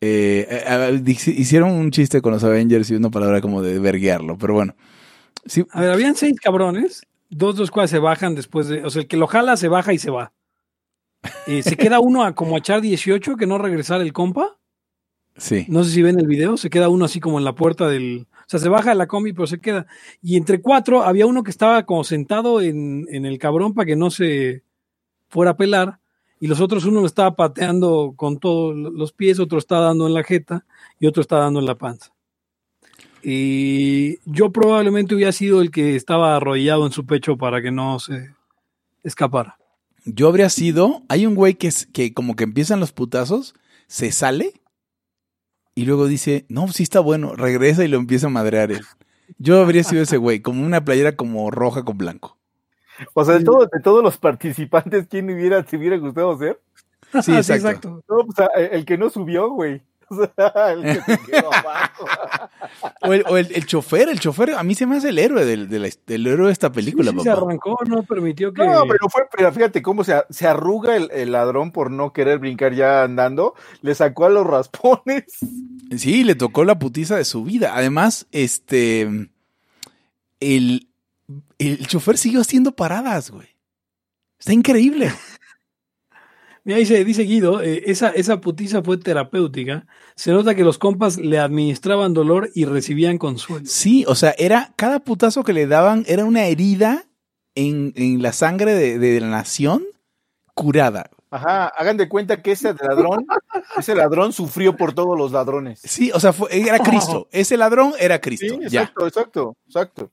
eh, 0.00 1.02
hicieron 1.06 1.70
un 1.70 1.90
chiste 1.90 2.22
con 2.22 2.32
los 2.32 2.42
Avengers 2.42 2.90
y 2.90 2.94
una 2.94 3.10
palabra 3.10 3.40
como 3.40 3.62
de 3.62 3.78
verguearlo, 3.78 4.38
pero 4.38 4.54
bueno. 4.54 4.74
Sí. 5.44 5.64
A 5.70 5.82
ver, 5.82 5.90
habían 5.90 6.16
seis 6.16 6.40
cabrones, 6.40 7.02
dos 7.32 7.58
los 7.58 7.70
cuales 7.70 7.90
se 7.90 7.98
bajan 7.98 8.34
después 8.34 8.68
de, 8.68 8.84
o 8.84 8.90
sea, 8.90 9.02
el 9.02 9.08
que 9.08 9.16
lo 9.16 9.26
jala 9.26 9.56
se 9.56 9.68
baja 9.68 9.92
y 9.92 9.98
se 9.98 10.10
va. 10.10 10.32
Eh, 11.46 11.62
se 11.62 11.76
queda 11.76 12.00
uno 12.00 12.24
a 12.24 12.34
como 12.34 12.56
a 12.56 12.58
echar 12.58 12.80
18 12.80 13.36
que 13.36 13.46
no 13.46 13.58
regresar 13.58 14.00
el 14.00 14.12
compa. 14.12 14.58
Sí. 15.36 15.64
No 15.68 15.82
sé 15.82 15.90
si 15.90 16.02
ven 16.02 16.18
el 16.18 16.26
video, 16.26 16.56
se 16.56 16.68
queda 16.68 16.88
uno 16.88 17.06
así 17.06 17.20
como 17.20 17.38
en 17.38 17.44
la 17.44 17.54
puerta 17.54 17.88
del, 17.88 18.26
o 18.30 18.44
sea, 18.46 18.60
se 18.60 18.68
baja 18.68 18.90
de 18.90 18.96
la 18.96 19.06
combi, 19.06 19.32
pero 19.32 19.46
se 19.46 19.60
queda. 19.60 19.86
Y 20.20 20.36
entre 20.36 20.60
cuatro 20.60 21.02
había 21.02 21.26
uno 21.26 21.42
que 21.42 21.50
estaba 21.50 21.84
como 21.84 22.04
sentado 22.04 22.60
en, 22.60 23.06
en 23.10 23.24
el 23.24 23.38
cabrón 23.38 23.72
para 23.72 23.86
que 23.86 23.96
no 23.96 24.10
se 24.10 24.62
fuera 25.28 25.52
a 25.52 25.56
pelar. 25.56 26.00
Y 26.38 26.48
los 26.48 26.60
otros, 26.60 26.84
uno 26.84 27.00
lo 27.00 27.06
estaba 27.06 27.34
pateando 27.36 28.14
con 28.16 28.38
todos 28.38 28.76
los 28.76 29.12
pies, 29.12 29.38
otro 29.38 29.58
estaba 29.58 29.86
dando 29.86 30.06
en 30.08 30.14
la 30.14 30.24
jeta 30.24 30.66
y 30.98 31.06
otro 31.06 31.20
estaba 31.20 31.44
dando 31.44 31.60
en 31.60 31.66
la 31.66 31.78
panza. 31.78 32.12
Y 33.22 34.18
yo 34.30 34.50
probablemente 34.50 35.14
hubiera 35.14 35.32
sido 35.32 35.62
el 35.62 35.70
que 35.70 35.94
estaba 35.94 36.36
arrodillado 36.36 36.86
en 36.86 36.92
su 36.92 37.06
pecho 37.06 37.36
para 37.36 37.62
que 37.62 37.70
no 37.70 37.98
se 37.98 38.34
escapara. 39.04 39.58
Yo 40.04 40.28
habría 40.28 40.50
sido, 40.50 41.02
hay 41.08 41.26
un 41.26 41.34
güey 41.34 41.54
que, 41.54 41.68
es, 41.68 41.86
que 41.86 42.12
como 42.12 42.34
que 42.34 42.44
empiezan 42.44 42.80
los 42.80 42.92
putazos, 42.92 43.54
se 43.86 44.10
sale 44.10 44.54
y 45.74 45.84
luego 45.84 46.06
dice, 46.06 46.44
no, 46.48 46.68
sí 46.68 46.82
está 46.82 47.00
bueno, 47.00 47.34
regresa 47.34 47.84
y 47.84 47.88
lo 47.88 47.98
empieza 47.98 48.26
a 48.26 48.30
madrear 48.30 48.72
él. 48.72 48.84
Yo 49.38 49.60
habría 49.60 49.84
sido 49.84 50.02
ese 50.02 50.16
güey, 50.16 50.40
como 50.40 50.64
una 50.64 50.84
playera 50.84 51.16
como 51.16 51.50
roja 51.50 51.84
con 51.84 51.98
blanco. 51.98 52.36
O 53.14 53.24
sea, 53.24 53.38
de, 53.38 53.44
todo, 53.44 53.66
de 53.72 53.80
todos 53.80 54.02
los 54.02 54.18
participantes, 54.18 55.06
¿quién 55.08 55.30
hubiera, 55.30 55.62
te 55.62 55.76
hubiera 55.76 55.96
gustado 55.96 56.36
ser? 56.38 56.60
Sí, 57.22 57.32
exacto. 57.32 57.42
sí, 57.42 57.52
exacto. 57.52 58.04
No, 58.08 58.26
pues, 58.26 58.48
el 58.72 58.84
que 58.84 58.98
no 58.98 59.08
subió, 59.08 59.50
güey. 59.50 59.82
Sea, 60.12 60.72
el, 60.72 60.82
que 60.82 61.18
quedó 61.30 61.50
o, 63.02 63.12
el, 63.12 63.24
o 63.28 63.36
el, 63.36 63.52
el, 63.54 63.66
chofer, 63.66 64.08
el 64.08 64.20
chofer, 64.20 64.52
a 64.52 64.62
mí 64.62 64.74
se 64.74 64.86
me 64.86 64.96
hace 64.96 65.10
el 65.10 65.18
héroe 65.18 65.44
del, 65.44 65.68
del, 65.68 65.92
del 66.06 66.26
héroe 66.26 66.46
de 66.46 66.52
esta 66.52 66.70
película, 66.70 67.10
sí, 67.10 67.16
papá. 67.16 67.22
Se 67.24 67.30
arrancó, 67.30 67.78
no 67.86 68.02
permitió 68.02 68.52
que. 68.52 68.64
No, 68.64 68.82
pero 68.86 69.08
fue, 69.08 69.22
pero 69.34 69.52
fíjate 69.52 69.82
cómo 69.82 70.04
se, 70.04 70.22
se 70.30 70.46
arruga 70.46 70.96
el, 70.96 71.10
el, 71.12 71.32
ladrón 71.32 71.72
por 71.72 71.90
no 71.90 72.12
querer 72.12 72.38
brincar 72.38 72.74
ya 72.74 73.02
andando, 73.02 73.54
le 73.80 73.94
sacó 73.94 74.26
a 74.26 74.30
los 74.30 74.46
raspones. 74.46 75.24
Sí, 75.96 76.24
le 76.24 76.34
tocó 76.34 76.64
la 76.64 76.78
putiza 76.78 77.16
de 77.16 77.24
su 77.24 77.44
vida. 77.44 77.72
Además, 77.74 78.26
este. 78.32 79.28
El, 80.40 80.88
el 81.58 81.86
chofer 81.86 82.18
siguió 82.18 82.40
haciendo 82.40 82.72
paradas, 82.72 83.30
güey. 83.30 83.48
Está 84.38 84.52
increíble. 84.52 85.12
Mira, 86.64 86.78
dice, 86.78 87.04
dice 87.04 87.22
Guido, 87.24 87.60
eh, 87.60 87.82
esa, 87.86 88.10
esa 88.10 88.40
putiza 88.40 88.82
fue 88.82 88.96
terapéutica. 88.96 89.86
Se 90.14 90.30
nota 90.30 90.54
que 90.54 90.62
los 90.62 90.78
compas 90.78 91.18
le 91.18 91.40
administraban 91.40 92.14
dolor 92.14 92.50
y 92.54 92.66
recibían 92.66 93.18
consuelo. 93.18 93.64
Sí, 93.66 94.04
o 94.06 94.14
sea, 94.14 94.34
era 94.38 94.72
cada 94.76 95.00
putazo 95.00 95.42
que 95.42 95.52
le 95.52 95.66
daban 95.66 96.04
era 96.06 96.24
una 96.24 96.44
herida 96.44 97.06
en, 97.56 97.92
en 97.96 98.22
la 98.22 98.32
sangre 98.32 98.74
de, 98.74 98.98
de, 98.98 99.20
la 99.20 99.26
nación 99.26 99.82
curada. 100.54 101.10
Ajá, 101.30 101.66
hagan 101.66 101.96
de 101.96 102.08
cuenta 102.08 102.42
que 102.42 102.52
ese 102.52 102.74
ladrón, 102.74 103.26
ese 103.76 103.96
ladrón 103.96 104.32
sufrió 104.32 104.76
por 104.76 104.92
todos 104.94 105.18
los 105.18 105.32
ladrones. 105.32 105.80
Sí, 105.82 106.12
o 106.14 106.20
sea, 106.20 106.32
fue, 106.32 106.48
era 106.56 106.78
Cristo. 106.78 107.28
Ese 107.32 107.56
ladrón 107.56 107.92
era 107.98 108.20
Cristo. 108.20 108.54
Sí, 108.54 108.60
exacto, 108.62 109.00
ya. 109.00 109.08
exacto, 109.08 109.56
exacto. 109.66 110.12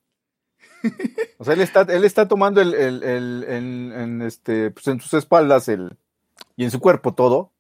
O 1.37 1.43
sea, 1.43 1.53
él 1.53 1.61
está, 1.61 1.81
él 1.81 2.05
está 2.05 2.27
tomando 2.27 2.61
el, 2.61 2.73
el, 2.73 3.03
el, 3.03 3.43
el 3.43 3.93
en, 3.93 4.21
este, 4.23 4.71
pues 4.71 4.87
en 4.87 4.99
sus 5.01 5.13
espaldas 5.13 5.67
el, 5.67 5.97
y 6.59 6.65
en 6.65 6.71
su 6.71 6.81
cuerpo 6.81 7.13
todo, 7.13 7.53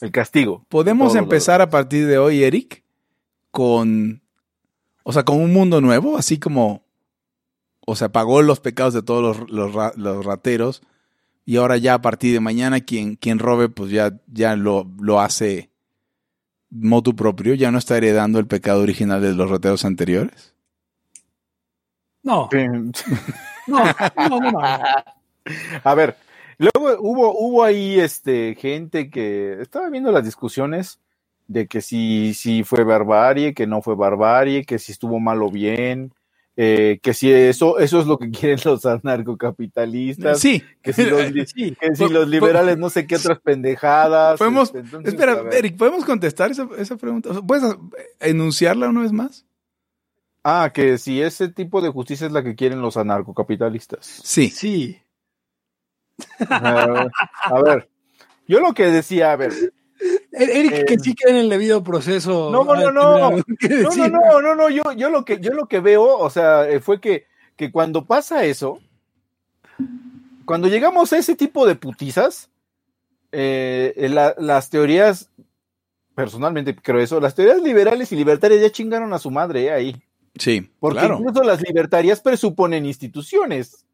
el 0.00 0.10
castigo. 0.10 0.64
Podemos 0.70 1.14
empezar 1.14 1.60
a 1.60 1.68
partir 1.68 2.06
de 2.06 2.16
hoy, 2.16 2.42
Eric, 2.42 2.82
con, 3.50 4.22
o 5.02 5.12
sea, 5.12 5.24
con 5.24 5.42
un 5.42 5.52
mundo 5.52 5.82
nuevo, 5.82 6.16
así 6.16 6.38
como, 6.38 6.86
o 7.84 7.94
sea, 7.94 8.08
pagó 8.08 8.40
los 8.40 8.60
pecados 8.60 8.94
de 8.94 9.02
todos 9.02 9.40
los, 9.50 9.50
los, 9.50 9.98
los 9.98 10.24
rateros, 10.24 10.80
y 11.44 11.56
ahora 11.56 11.76
ya 11.76 11.92
a 11.92 12.00
partir 12.00 12.32
de 12.32 12.40
mañana 12.40 12.80
quien, 12.80 13.16
quien 13.16 13.38
robe 13.38 13.68
pues 13.68 13.90
ya, 13.90 14.18
ya 14.26 14.56
lo, 14.56 14.90
lo 14.98 15.20
hace 15.20 15.68
motu 16.70 17.14
propio, 17.14 17.52
ya 17.52 17.70
no 17.70 17.76
está 17.76 17.98
heredando 17.98 18.38
el 18.38 18.46
pecado 18.46 18.80
original 18.80 19.20
de 19.20 19.34
los 19.34 19.50
rateros 19.50 19.84
anteriores. 19.84 20.54
No, 22.22 22.48
no, 23.66 23.84
no, 24.26 24.40
no, 24.40 24.50
no. 24.50 24.60
A 25.84 25.94
ver, 25.94 26.16
luego 26.58 26.96
hubo, 27.00 27.38
hubo 27.38 27.64
ahí 27.64 27.98
este 28.00 28.56
gente 28.58 29.10
que 29.10 29.60
estaba 29.60 29.90
viendo 29.90 30.12
las 30.12 30.24
discusiones 30.24 31.00
de 31.46 31.66
que 31.66 31.80
si, 31.80 32.34
si 32.34 32.64
fue 32.64 32.84
barbarie, 32.84 33.54
que 33.54 33.66
no 33.66 33.82
fue 33.82 33.94
barbarie, 33.96 34.64
que 34.64 34.78
si 34.78 34.92
estuvo 34.92 35.20
mal 35.20 35.42
o 35.42 35.50
bien, 35.50 36.12
eh, 36.56 37.00
que 37.02 37.14
si 37.14 37.32
eso, 37.32 37.78
eso 37.78 38.00
es 38.00 38.06
lo 38.06 38.18
que 38.18 38.30
quieren 38.32 38.58
los 38.64 38.86
anarcocapitalistas, 38.86 40.40
Sí, 40.40 40.62
que 40.82 40.92
si 40.92 41.04
los, 41.04 41.20
Sí. 41.54 41.76
que 41.80 41.94
si 41.94 42.08
los 42.08 42.28
liberales 42.28 42.78
no 42.78 42.90
sé 42.90 43.06
qué 43.06 43.16
otras 43.16 43.40
pendejadas. 43.40 44.38
Podemos, 44.38 44.68
este, 44.68 44.80
entonces, 44.80 45.14
espera, 45.14 45.42
ver. 45.42 45.54
Eric, 45.54 45.76
¿podemos 45.76 46.04
contestar 46.04 46.50
esa, 46.50 46.68
esa 46.78 46.96
pregunta? 46.96 47.30
¿Puedes 47.46 47.64
eh, 47.64 47.76
enunciarla 48.20 48.88
una 48.88 49.02
vez 49.02 49.12
más? 49.12 49.44
Ah, 50.44 50.70
que 50.74 50.98
si 50.98 51.22
ese 51.22 51.48
tipo 51.48 51.80
de 51.80 51.90
justicia 51.90 52.26
es 52.26 52.32
la 52.32 52.42
que 52.44 52.54
quieren 52.54 52.82
los 52.82 52.96
anarcocapitalistas. 52.98 54.06
Sí. 54.06 54.50
Sí. 54.50 54.98
Ah, 56.48 57.06
a 57.44 57.62
ver, 57.62 57.88
yo 58.46 58.60
lo 58.60 58.72
que 58.74 58.86
decía, 58.86 59.32
a 59.32 59.36
ver, 59.36 59.52
Eric, 60.32 60.72
Eh, 60.72 60.84
que 60.86 60.98
sí 60.98 61.14
queda 61.14 61.30
en 61.30 61.36
el 61.36 61.48
debido 61.48 61.82
proceso. 61.82 62.50
No, 62.50 62.64
no, 62.64 62.72
ah, 62.72 62.92
no. 62.92 63.26
algo 63.26 63.42
que 63.58 63.68
No, 63.68 63.90
no, 63.94 64.08
no, 64.08 64.40
no, 64.42 64.54
no, 64.54 64.68
yo, 64.70 64.92
yo 64.96 65.10
lo 65.10 65.24
que, 65.24 65.38
yo 65.40 65.52
lo 65.52 65.66
que 65.66 65.80
veo, 65.80 66.04
o 66.18 66.30
sea, 66.30 66.68
eh, 66.68 66.80
fue 66.80 67.00
que, 67.00 67.26
que 67.56 67.70
cuando 67.72 68.04
pasa 68.04 68.44
eso, 68.44 68.80
cuando 70.44 70.68
llegamos 70.68 71.12
a 71.12 71.18
ese 71.18 71.34
tipo 71.36 71.66
de 71.66 71.74
putizas, 71.74 72.50
eh, 73.32 73.94
eh, 73.96 74.08
la- 74.08 74.34
las 74.38 74.70
teorías, 74.70 75.30
personalmente 76.14 76.76
creo 76.76 77.00
eso, 77.00 77.20
las 77.20 77.34
teorías 77.34 77.60
liberales 77.62 78.12
y 78.12 78.16
libertarias 78.16 78.60
ya 78.60 78.70
chingaron 78.70 79.12
a 79.12 79.18
su 79.18 79.30
madre 79.30 79.64
eh, 79.64 79.70
ahí. 79.72 80.02
Sí, 80.38 80.68
Porque 80.80 80.98
claro. 80.98 81.18
incluso 81.18 81.42
las 81.44 81.60
libertarias 81.62 82.20
presuponen 82.20 82.84
instituciones. 82.86 83.84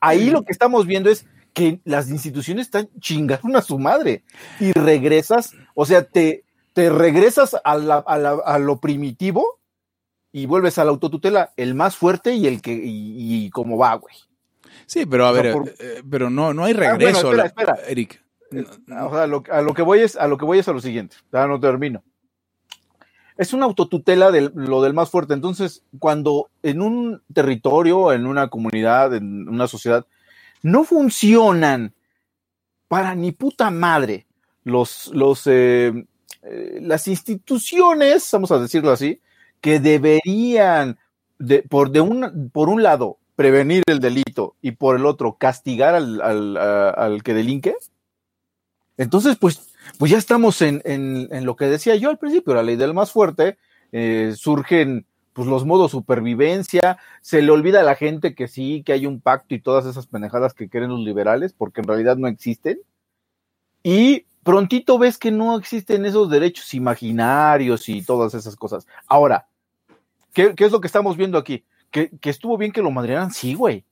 Ahí 0.00 0.30
lo 0.30 0.42
que 0.42 0.52
estamos 0.52 0.84
viendo 0.86 1.10
es 1.10 1.26
que 1.56 1.80
las 1.84 2.10
instituciones 2.10 2.66
están 2.66 2.90
chingando 3.00 3.56
a 3.56 3.62
su 3.62 3.78
madre 3.78 4.24
y 4.60 4.72
regresas, 4.72 5.54
o 5.74 5.86
sea, 5.86 6.04
te, 6.06 6.44
te 6.74 6.90
regresas 6.90 7.56
a, 7.64 7.76
la- 7.78 8.04
a 8.06 8.18
la- 8.18 8.42
a 8.44 8.58
lo 8.58 8.78
primitivo 8.78 9.58
y 10.32 10.44
vuelves 10.44 10.76
a 10.76 10.84
la 10.84 10.90
autotutela, 10.90 11.54
el 11.56 11.74
más 11.74 11.96
fuerte 11.96 12.34
y 12.34 12.46
el 12.46 12.60
que, 12.60 12.74
y, 12.74 13.46
y 13.46 13.50
cómo 13.50 13.78
va, 13.78 13.94
güey. 13.94 14.14
Sí, 14.84 15.06
pero 15.06 15.24
a 15.26 15.30
O 15.30 15.34
sea, 15.34 15.42
ver, 15.42 15.52
por- 15.54 15.68
eh, 15.70 16.02
pero 16.10 16.28
no, 16.28 16.52
no 16.52 16.64
hay 16.64 16.74
bueno, 16.74 16.92
regreso, 16.92 17.28
espera, 17.30 17.46
espera. 17.46 17.78
Eric. 17.88 18.22
O 18.52 19.10
sea, 19.14 19.26
lo- 19.26 19.42
a 19.50 19.62
lo 19.62 19.72
que 19.72 19.80
voy 19.82 20.00
es, 20.00 20.14
a 20.16 20.28
lo 20.28 20.36
que 20.36 20.44
voy 20.44 20.58
es 20.58 20.68
a 20.68 20.74
lo 20.74 20.80
siguiente, 20.80 21.16
ya 21.32 21.46
no 21.46 21.58
termino. 21.58 22.04
Es 23.38 23.54
una 23.54 23.64
autotutela 23.64 24.30
de 24.30 24.50
lo 24.54 24.82
del 24.82 24.92
más 24.92 25.08
fuerte. 25.10 25.32
Entonces, 25.32 25.84
cuando 25.98 26.50
en 26.62 26.82
un 26.82 27.22
territorio, 27.32 28.12
en 28.12 28.26
una 28.26 28.48
comunidad, 28.48 29.14
en 29.14 29.48
una 29.48 29.68
sociedad, 29.68 30.06
no 30.66 30.82
funcionan 30.82 31.94
para 32.88 33.14
ni 33.14 33.30
puta 33.30 33.70
madre. 33.70 34.26
Los, 34.64 35.12
los, 35.14 35.46
eh, 35.46 35.92
eh, 36.42 36.78
las 36.82 37.06
instituciones, 37.06 38.28
vamos 38.32 38.50
a 38.50 38.58
decirlo 38.58 38.90
así, 38.90 39.20
que 39.60 39.78
deberían, 39.78 40.98
de, 41.38 41.62
por, 41.62 41.90
de 41.90 42.00
un, 42.00 42.50
por 42.52 42.68
un 42.68 42.82
lado, 42.82 43.18
prevenir 43.36 43.84
el 43.86 44.00
delito 44.00 44.56
y 44.60 44.72
por 44.72 44.96
el 44.96 45.06
otro, 45.06 45.36
castigar 45.38 45.94
al, 45.94 46.20
al, 46.20 46.56
al 46.56 47.22
que 47.22 47.34
delinque, 47.34 47.76
entonces, 48.96 49.36
pues, 49.36 49.72
pues 49.98 50.10
ya 50.10 50.18
estamos 50.18 50.62
en, 50.62 50.82
en, 50.84 51.28
en 51.30 51.44
lo 51.44 51.54
que 51.54 51.66
decía 51.66 51.94
yo 51.94 52.10
al 52.10 52.18
principio, 52.18 52.54
la 52.54 52.62
ley 52.64 52.76
del 52.76 52.94
más 52.94 53.12
fuerte, 53.12 53.56
eh, 53.92 54.32
surgen 54.36 55.06
pues 55.36 55.46
los 55.48 55.66
modos 55.66 55.90
supervivencia, 55.90 56.96
se 57.20 57.42
le 57.42 57.52
olvida 57.52 57.80
a 57.80 57.82
la 57.82 57.94
gente 57.94 58.34
que 58.34 58.48
sí, 58.48 58.82
que 58.86 58.94
hay 58.94 59.04
un 59.04 59.20
pacto 59.20 59.54
y 59.54 59.60
todas 59.60 59.84
esas 59.84 60.06
pendejadas 60.06 60.54
que 60.54 60.70
quieren 60.70 60.88
los 60.88 61.00
liberales, 61.00 61.52
porque 61.52 61.82
en 61.82 61.88
realidad 61.88 62.16
no 62.16 62.26
existen. 62.26 62.80
Y 63.82 64.24
prontito 64.42 64.96
ves 64.98 65.18
que 65.18 65.30
no 65.30 65.58
existen 65.58 66.06
esos 66.06 66.30
derechos 66.30 66.72
imaginarios 66.72 67.86
y 67.90 68.00
todas 68.00 68.32
esas 68.32 68.56
cosas. 68.56 68.86
Ahora, 69.06 69.46
¿qué, 70.32 70.54
qué 70.54 70.64
es 70.64 70.72
lo 70.72 70.80
que 70.80 70.86
estamos 70.86 71.18
viendo 71.18 71.36
aquí? 71.36 71.66
Que, 71.90 72.08
que 72.18 72.30
estuvo 72.30 72.56
bien 72.56 72.72
que 72.72 72.80
lo 72.80 72.90
madrearan, 72.90 73.30
sí, 73.30 73.52
güey. 73.52 73.84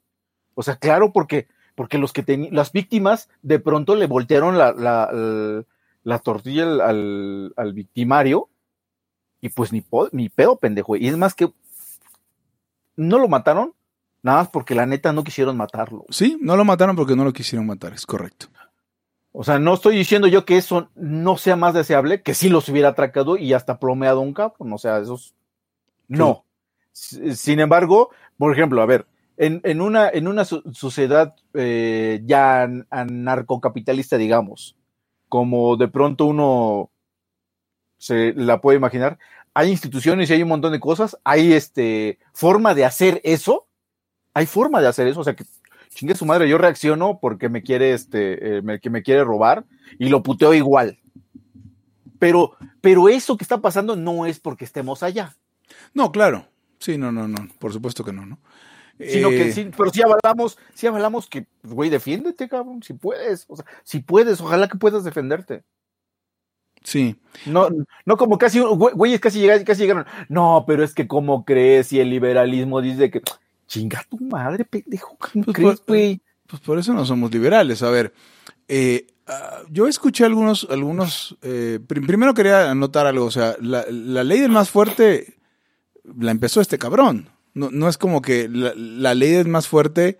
O 0.54 0.62
sea, 0.62 0.76
claro, 0.76 1.12
porque, 1.12 1.46
porque 1.74 1.98
los 1.98 2.14
que 2.14 2.22
tenían, 2.22 2.54
las 2.54 2.72
víctimas 2.72 3.28
de 3.42 3.58
pronto 3.58 3.96
le 3.96 4.06
voltearon 4.06 4.56
la, 4.56 4.72
la, 4.72 5.10
la, 5.12 5.64
la 6.04 6.18
tortilla 6.20 6.62
al, 6.62 7.52
al 7.54 7.72
victimario 7.74 8.48
y 9.44 9.50
pues 9.50 9.72
ni, 9.74 9.84
ni 10.12 10.30
pedo, 10.30 10.56
pendejo. 10.56 10.96
Y 10.96 11.06
es 11.06 11.18
más 11.18 11.34
que 11.34 11.52
no 12.96 13.18
lo 13.18 13.28
mataron, 13.28 13.74
nada 14.22 14.38
más 14.38 14.48
porque 14.48 14.74
la 14.74 14.86
neta 14.86 15.12
no 15.12 15.22
quisieron 15.22 15.54
matarlo. 15.56 16.06
Sí, 16.08 16.38
no 16.40 16.56
lo 16.56 16.64
mataron 16.64 16.96
porque 16.96 17.14
no 17.14 17.24
lo 17.24 17.32
quisieron 17.34 17.66
matar, 17.66 17.92
es 17.92 18.06
correcto. 18.06 18.46
O 19.32 19.44
sea, 19.44 19.58
no 19.58 19.74
estoy 19.74 19.96
diciendo 19.96 20.28
yo 20.28 20.46
que 20.46 20.56
eso 20.56 20.88
no 20.94 21.36
sea 21.36 21.56
más 21.56 21.74
deseable, 21.74 22.22
que 22.22 22.32
sí 22.32 22.48
los 22.48 22.70
hubiera 22.70 22.88
atracado 22.90 23.36
y 23.36 23.52
hasta 23.52 23.78
plomeado 23.78 24.20
un 24.20 24.32
cabrón. 24.32 24.72
O 24.72 24.78
sea, 24.78 24.98
esos. 24.98 25.34
No. 26.08 26.46
Sin 26.92 27.60
embargo, 27.60 28.10
por 28.38 28.52
ejemplo, 28.52 28.80
a 28.80 28.86
ver, 28.86 29.06
en, 29.36 29.60
en 29.64 29.82
una, 29.82 30.08
en 30.08 30.26
una 30.26 30.46
so- 30.46 30.62
sociedad 30.72 31.34
eh, 31.52 32.22
ya 32.24 32.62
an- 32.62 32.86
anarcocapitalista, 32.88 34.16
digamos, 34.16 34.74
como 35.28 35.76
de 35.76 35.88
pronto 35.88 36.24
uno 36.26 36.90
se 37.98 38.32
la 38.34 38.60
puede 38.60 38.76
imaginar, 38.78 39.18
hay 39.54 39.70
instituciones 39.70 40.28
y 40.28 40.32
hay 40.34 40.42
un 40.42 40.48
montón 40.48 40.72
de 40.72 40.80
cosas, 40.80 41.16
hay 41.24 41.52
este 41.52 42.18
forma 42.32 42.74
de 42.74 42.84
hacer 42.84 43.20
eso, 43.24 43.66
hay 44.34 44.46
forma 44.46 44.80
de 44.80 44.88
hacer 44.88 45.06
eso, 45.06 45.20
o 45.20 45.24
sea 45.24 45.34
que 45.36 45.44
chingue 45.90 46.16
su 46.16 46.26
madre, 46.26 46.48
yo 46.48 46.58
reacciono 46.58 47.18
porque 47.20 47.48
me 47.48 47.62
quiere 47.62 47.92
este, 47.92 48.56
eh, 48.58 48.62
me- 48.62 48.80
que 48.80 48.90
me 48.90 49.02
quiere 49.02 49.22
robar 49.22 49.64
y 49.98 50.08
lo 50.08 50.22
puteo 50.24 50.52
igual. 50.54 50.98
Pero, 52.18 52.56
pero 52.80 53.08
eso 53.08 53.36
que 53.36 53.44
está 53.44 53.60
pasando 53.60 53.96
no 53.96 54.26
es 54.26 54.40
porque 54.40 54.64
estemos 54.64 55.02
allá, 55.02 55.36
No, 55.94 56.10
claro. 56.12 56.46
Sí, 56.78 56.98
no, 56.98 57.10
no, 57.12 57.26
no. 57.28 57.48
Por 57.58 57.72
supuesto 57.72 58.04
que 58.04 58.12
no, 58.12 58.26
¿no? 58.26 58.38
sino 58.98 59.30
Eh, 59.30 59.36
que 59.36 59.52
sí, 59.52 59.70
pero 59.76 59.90
si 59.90 60.02
avalamos, 60.02 60.58
si 60.74 60.86
avalamos 60.86 61.26
que, 61.28 61.46
güey, 61.62 61.90
defiéndete, 61.90 62.48
cabrón, 62.48 62.82
si 62.82 62.92
puedes, 62.94 63.44
o 63.48 63.56
sea, 63.56 63.64
si 63.82 64.00
puedes, 64.00 64.40
ojalá 64.40 64.68
que 64.68 64.78
puedas 64.78 65.02
defenderte. 65.04 65.64
Sí. 66.84 67.16
No, 67.46 67.68
no 68.04 68.16
como 68.16 68.38
casi, 68.38 68.60
güey- 68.60 68.92
güeyes 68.94 69.18
casi 69.18 69.40
llegaron, 69.40 69.64
casi 69.64 69.80
llegaron. 69.82 70.04
No, 70.28 70.64
pero 70.66 70.84
es 70.84 70.94
que 70.94 71.08
como 71.08 71.44
crees 71.44 71.92
y 71.92 71.98
el 72.00 72.10
liberalismo 72.10 72.80
dice 72.80 73.10
que 73.10 73.20
chinga 73.66 74.04
tu 74.08 74.18
madre, 74.18 74.64
pendejo, 74.64 75.16
¿cómo 75.18 75.44
Pues, 75.46 75.56
crees, 75.56 75.82
güey? 75.86 76.20
Pues 76.46 76.60
por 76.62 76.78
eso 76.78 76.92
no 76.94 77.04
somos 77.06 77.32
liberales. 77.32 77.82
A 77.82 77.90
ver, 77.90 78.12
eh, 78.68 79.06
ah, 79.26 79.62
yo 79.70 79.88
escuché 79.88 80.24
algunos, 80.24 80.68
algunos. 80.70 81.36
eh, 81.42 81.80
prim- 81.86 82.06
primero 82.06 82.34
quería 82.34 82.70
anotar 82.70 83.06
algo. 83.06 83.24
O 83.24 83.30
sea, 83.30 83.56
la, 83.60 83.84
la 83.90 84.22
ley 84.22 84.40
del 84.40 84.50
más 84.52 84.68
fuerte 84.70 85.38
la 86.04 86.30
empezó 86.30 86.60
este 86.60 86.76
cabrón. 86.78 87.30
No, 87.54 87.70
no 87.70 87.88
es 87.88 87.96
como 87.96 88.20
que 88.20 88.48
la, 88.48 88.74
la 88.76 89.14
ley 89.14 89.30
del 89.32 89.48
más 89.48 89.68
fuerte 89.68 90.18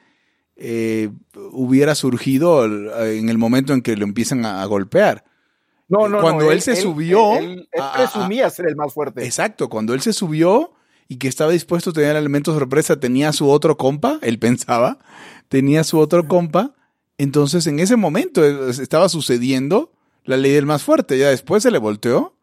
eh, 0.57 1.11
hubiera 1.53 1.95
surgido 1.95 2.65
en 2.65 3.29
el 3.29 3.37
momento 3.39 3.73
en 3.75 3.83
que 3.83 3.97
lo 3.97 4.05
empiezan 4.05 4.47
a, 4.47 4.63
a 4.63 4.65
golpear. 4.67 5.25
No, 5.99 6.09
no, 6.09 6.21
Cuando 6.21 6.45
no, 6.47 6.51
él 6.53 6.61
se 6.61 6.77
subió 6.77 7.39
él, 7.39 7.69
él 7.73 7.81
a- 7.81 7.89
a- 7.89 7.97
presumía 7.97 8.49
ser 8.51 8.69
el 8.69 8.77
más 8.77 8.93
fuerte. 8.93 9.25
Exacto, 9.25 9.69
cuando 9.69 9.95
él 9.95 10.01
se 10.01 10.13
subió 10.13 10.73
y 11.09 11.17
que 11.17 11.29
estaba 11.29 11.53
dispuesto 11.53 11.91
a 11.91 11.93
tener 11.93 12.17
elementos 12.17 12.55
sorpresa, 12.57 12.99
tenía 12.99 13.33
su 13.33 13.49
otro 13.51 13.77
compa, 13.77 14.19
él 14.23 14.39
pensaba, 14.39 14.99
tenía 15.49 15.85
su 15.85 15.99
otro 15.99 16.27
compa, 16.27 16.75
entonces 17.19 17.67
en 17.67 17.79
ese 17.79 17.97
momento 17.97 18.45
eh, 18.45 18.71
estaba 18.71 19.09
sucediendo 19.09 19.93
la 20.25 20.37
ley 20.39 20.53
del 20.53 20.67
más 20.67 20.83
fuerte, 20.83 21.19
ya 21.19 21.29
después 21.29 21.63
se 21.63 21.71
le 21.71 21.79
volteó, 21.79 22.35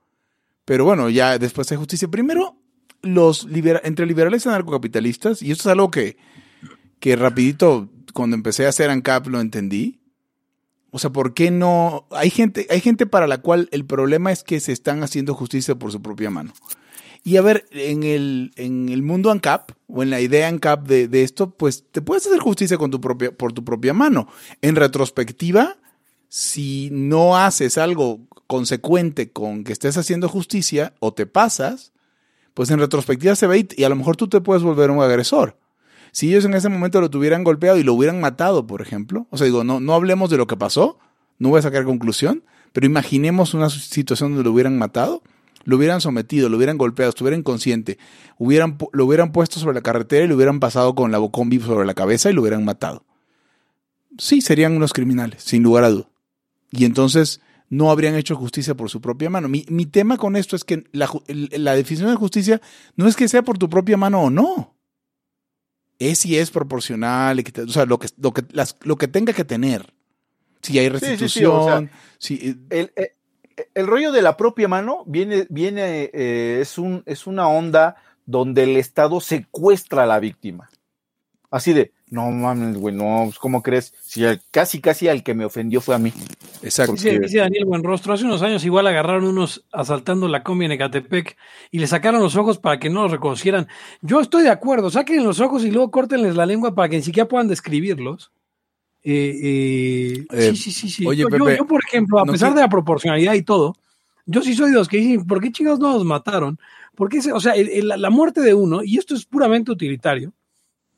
pero 0.65 0.85
bueno, 0.85 1.09
ya 1.09 1.37
después 1.39 1.71
hay 1.71 1.77
justicia. 1.77 2.07
Primero, 2.07 2.55
los 3.01 3.45
libera- 3.45 3.81
entre 3.83 4.05
liberales 4.05 4.45
y 4.45 4.49
anarcocapitalistas, 4.49 5.41
y 5.41 5.51
esto 5.51 5.63
es 5.63 5.73
algo 5.73 5.89
que, 5.89 6.17
que 6.99 7.15
rapidito, 7.15 7.89
cuando 8.13 8.35
empecé 8.35 8.67
a 8.67 8.69
hacer 8.69 8.89
ANCAP 8.91 9.25
lo 9.27 9.41
entendí, 9.41 9.99
o 10.91 10.99
sea, 10.99 11.09
¿por 11.09 11.33
qué 11.33 11.51
no? 11.51 12.05
Hay 12.11 12.29
gente, 12.29 12.67
hay 12.69 12.81
gente 12.81 13.05
para 13.05 13.25
la 13.25 13.39
cual 13.39 13.69
el 13.71 13.85
problema 13.85 14.31
es 14.31 14.43
que 14.43 14.59
se 14.59 14.73
están 14.73 15.03
haciendo 15.03 15.33
justicia 15.33 15.75
por 15.75 15.91
su 15.91 16.01
propia 16.01 16.29
mano. 16.29 16.53
Y 17.23 17.37
a 17.37 17.41
ver, 17.41 17.65
en 17.71 18.03
el, 18.03 18.51
en 18.57 18.89
el 18.89 19.01
mundo 19.01 19.31
ANCAP, 19.31 19.71
o 19.87 20.03
en 20.03 20.09
la 20.09 20.19
idea 20.19 20.47
ANCAP 20.47 20.87
de, 20.87 21.07
de 21.07 21.23
esto, 21.23 21.51
pues 21.51 21.85
te 21.91 22.01
puedes 22.01 22.25
hacer 22.25 22.39
justicia 22.39 22.77
con 22.77 22.91
tu 22.91 22.99
propia, 22.99 23.31
por 23.31 23.53
tu 23.53 23.63
propia 23.63 23.93
mano. 23.93 24.27
En 24.61 24.75
retrospectiva, 24.75 25.77
si 26.27 26.89
no 26.91 27.37
haces 27.37 27.77
algo 27.77 28.19
consecuente 28.47 29.31
con 29.31 29.63
que 29.63 29.71
estés 29.71 29.97
haciendo 29.97 30.27
justicia 30.27 30.93
o 30.99 31.13
te 31.13 31.25
pasas, 31.25 31.93
pues 32.53 32.69
en 32.69 32.79
retrospectiva 32.79 33.35
se 33.35 33.47
ve 33.47 33.59
y, 33.59 33.81
y 33.81 33.83
a 33.85 33.89
lo 33.89 33.95
mejor 33.95 34.17
tú 34.17 34.27
te 34.27 34.41
puedes 34.41 34.63
volver 34.63 34.91
un 34.91 35.01
agresor. 35.01 35.57
Si 36.11 36.29
ellos 36.29 36.45
en 36.45 36.53
ese 36.53 36.69
momento 36.69 36.99
lo 36.99 37.09
tuvieran 37.09 37.43
golpeado 37.43 37.77
y 37.77 37.83
lo 37.83 37.93
hubieran 37.93 38.19
matado, 38.19 38.67
por 38.67 38.81
ejemplo, 38.81 39.27
o 39.29 39.37
sea, 39.37 39.45
digo, 39.45 39.63
no, 39.63 39.79
no 39.79 39.93
hablemos 39.93 40.29
de 40.29 40.37
lo 40.37 40.47
que 40.47 40.57
pasó, 40.57 40.99
no 41.39 41.49
voy 41.49 41.59
a 41.59 41.63
sacar 41.63 41.85
conclusión, 41.85 42.43
pero 42.73 42.85
imaginemos 42.85 43.53
una 43.53 43.69
situación 43.69 44.31
donde 44.31 44.43
lo 44.43 44.51
hubieran 44.51 44.77
matado, 44.77 45.23
lo 45.63 45.77
hubieran 45.77 46.01
sometido, 46.01 46.49
lo 46.49 46.57
hubieran 46.57 46.77
golpeado, 46.77 47.09
estuviera 47.09 47.37
inconsciente, 47.37 47.97
hubieran, 48.37 48.77
lo 48.91 49.05
hubieran 49.05 49.31
puesto 49.31 49.59
sobre 49.59 49.75
la 49.75 49.81
carretera 49.81 50.25
y 50.25 50.27
lo 50.27 50.35
hubieran 50.35 50.59
pasado 50.59 50.95
con 50.95 51.11
la 51.11 51.17
bocombi 51.17 51.59
sobre 51.59 51.85
la 51.85 51.93
cabeza 51.93 52.29
y 52.29 52.33
lo 52.33 52.41
hubieran 52.41 52.65
matado. 52.65 53.05
Sí, 54.17 54.41
serían 54.41 54.75
unos 54.75 54.93
criminales, 54.93 55.43
sin 55.43 55.63
lugar 55.63 55.83
a 55.83 55.89
duda. 55.89 56.09
Y 56.71 56.85
entonces 56.85 57.41
no 57.69 57.89
habrían 57.89 58.15
hecho 58.15 58.35
justicia 58.35 58.75
por 58.75 58.89
su 58.89 59.01
propia 59.01 59.29
mano. 59.29 59.47
Mi, 59.47 59.65
mi 59.69 59.85
tema 59.85 60.17
con 60.17 60.35
esto 60.35 60.55
es 60.55 60.63
que 60.63 60.83
la, 60.91 61.09
la, 61.27 61.75
definición 61.75 62.09
de 62.09 62.17
justicia 62.17 62.61
no 62.95 63.07
es 63.07 63.15
que 63.15 63.27
sea 63.27 63.43
por 63.43 63.57
tu 63.57 63.69
propia 63.69 63.97
mano 63.97 64.21
o 64.21 64.29
no. 64.29 64.75
Es 66.09 66.17
si 66.17 66.35
es 66.35 66.49
proporcional, 66.49 67.43
o 67.67 67.67
sea, 67.67 67.85
lo 67.85 67.99
que, 67.99 68.07
lo 68.17 68.33
que, 68.33 68.43
las, 68.51 68.75
lo 68.81 68.95
que 68.95 69.07
tenga 69.07 69.33
que 69.33 69.45
tener. 69.45 69.93
Si 70.61 70.79
hay 70.79 70.89
restitución. 70.89 71.29
Sí, 71.29 71.29
sí, 71.29 71.39
sí, 71.39 71.45
o 71.45 71.65
sea, 71.65 71.91
si, 72.17 72.57
el, 72.71 72.91
el, 72.95 73.11
el 73.75 73.87
rollo 73.87 74.11
de 74.11 74.23
la 74.23 74.35
propia 74.35 74.67
mano 74.67 75.03
viene, 75.05 75.45
viene 75.49 76.09
eh, 76.11 76.59
es, 76.61 76.79
un, 76.79 77.03
es 77.05 77.27
una 77.27 77.47
onda 77.47 77.97
donde 78.25 78.63
el 78.63 78.77
Estado 78.77 79.21
secuestra 79.21 80.03
a 80.03 80.07
la 80.07 80.19
víctima. 80.19 80.71
Así 81.51 81.71
de, 81.73 81.91
no 82.11 82.29
mames, 82.29 82.77
güey, 82.77 82.93
no, 82.93 83.21
pues, 83.25 83.39
¿cómo 83.39 83.63
crees? 83.63 83.93
Si 84.01 84.25
el, 84.25 84.41
casi, 84.51 84.81
casi 84.81 85.07
al 85.07 85.23
que 85.23 85.33
me 85.33 85.45
ofendió 85.45 85.79
fue 85.79 85.95
a 85.95 85.97
mí. 85.97 86.11
Exacto. 86.61 86.91
Dice, 86.91 87.17
dice 87.19 87.37
Daniel 87.37 87.63
Buenrostro, 87.63 88.13
hace 88.13 88.25
unos 88.25 88.41
años 88.41 88.65
igual 88.65 88.85
agarraron 88.85 89.23
unos 89.23 89.63
asaltando 89.71 90.27
la 90.27 90.43
combi 90.43 90.65
en 90.65 90.73
Ecatepec 90.73 91.37
y 91.71 91.79
le 91.79 91.87
sacaron 91.87 92.21
los 92.21 92.35
ojos 92.35 92.57
para 92.57 92.79
que 92.79 92.89
no 92.89 93.03
los 93.03 93.11
reconocieran. 93.11 93.69
Yo 94.01 94.19
estoy 94.19 94.43
de 94.43 94.49
acuerdo, 94.49 94.91
saquen 94.91 95.23
los 95.23 95.39
ojos 95.39 95.63
y 95.63 95.71
luego 95.71 95.89
córtenles 95.89 96.35
la 96.35 96.45
lengua 96.45 96.75
para 96.75 96.89
que 96.89 96.97
ni 96.97 97.01
siquiera 97.01 97.29
puedan 97.29 97.47
describirlos. 97.47 98.33
Eh, 99.03 100.25
eh, 100.31 100.51
sí, 100.51 100.57
sí, 100.57 100.71
sí, 100.71 100.89
sí. 100.89 101.07
Oye, 101.07 101.21
yo, 101.21 101.29
Pepe, 101.29 101.57
yo, 101.57 101.65
por 101.65 101.79
ejemplo, 101.87 102.19
a 102.19 102.25
no 102.25 102.33
pesar 102.33 102.53
de 102.53 102.59
la 102.59 102.67
proporcionalidad 102.67 103.35
y 103.35 103.43
todo, 103.43 103.77
yo 104.25 104.41
sí 104.41 104.53
soy 104.53 104.71
de 104.71 104.77
los 104.77 104.89
que 104.89 104.97
dicen, 104.97 105.25
¿por 105.25 105.39
qué 105.39 105.49
chingados 105.49 105.79
no 105.79 105.93
nos 105.93 106.03
mataron? 106.03 106.59
Porque, 106.93 107.19
o 107.31 107.39
sea, 107.39 107.53
el, 107.53 107.69
el, 107.69 107.87
la 107.87 108.09
muerte 108.09 108.41
de 108.41 108.53
uno, 108.53 108.83
y 108.83 108.97
esto 108.97 109.15
es 109.15 109.23
puramente 109.23 109.71
utilitario, 109.71 110.33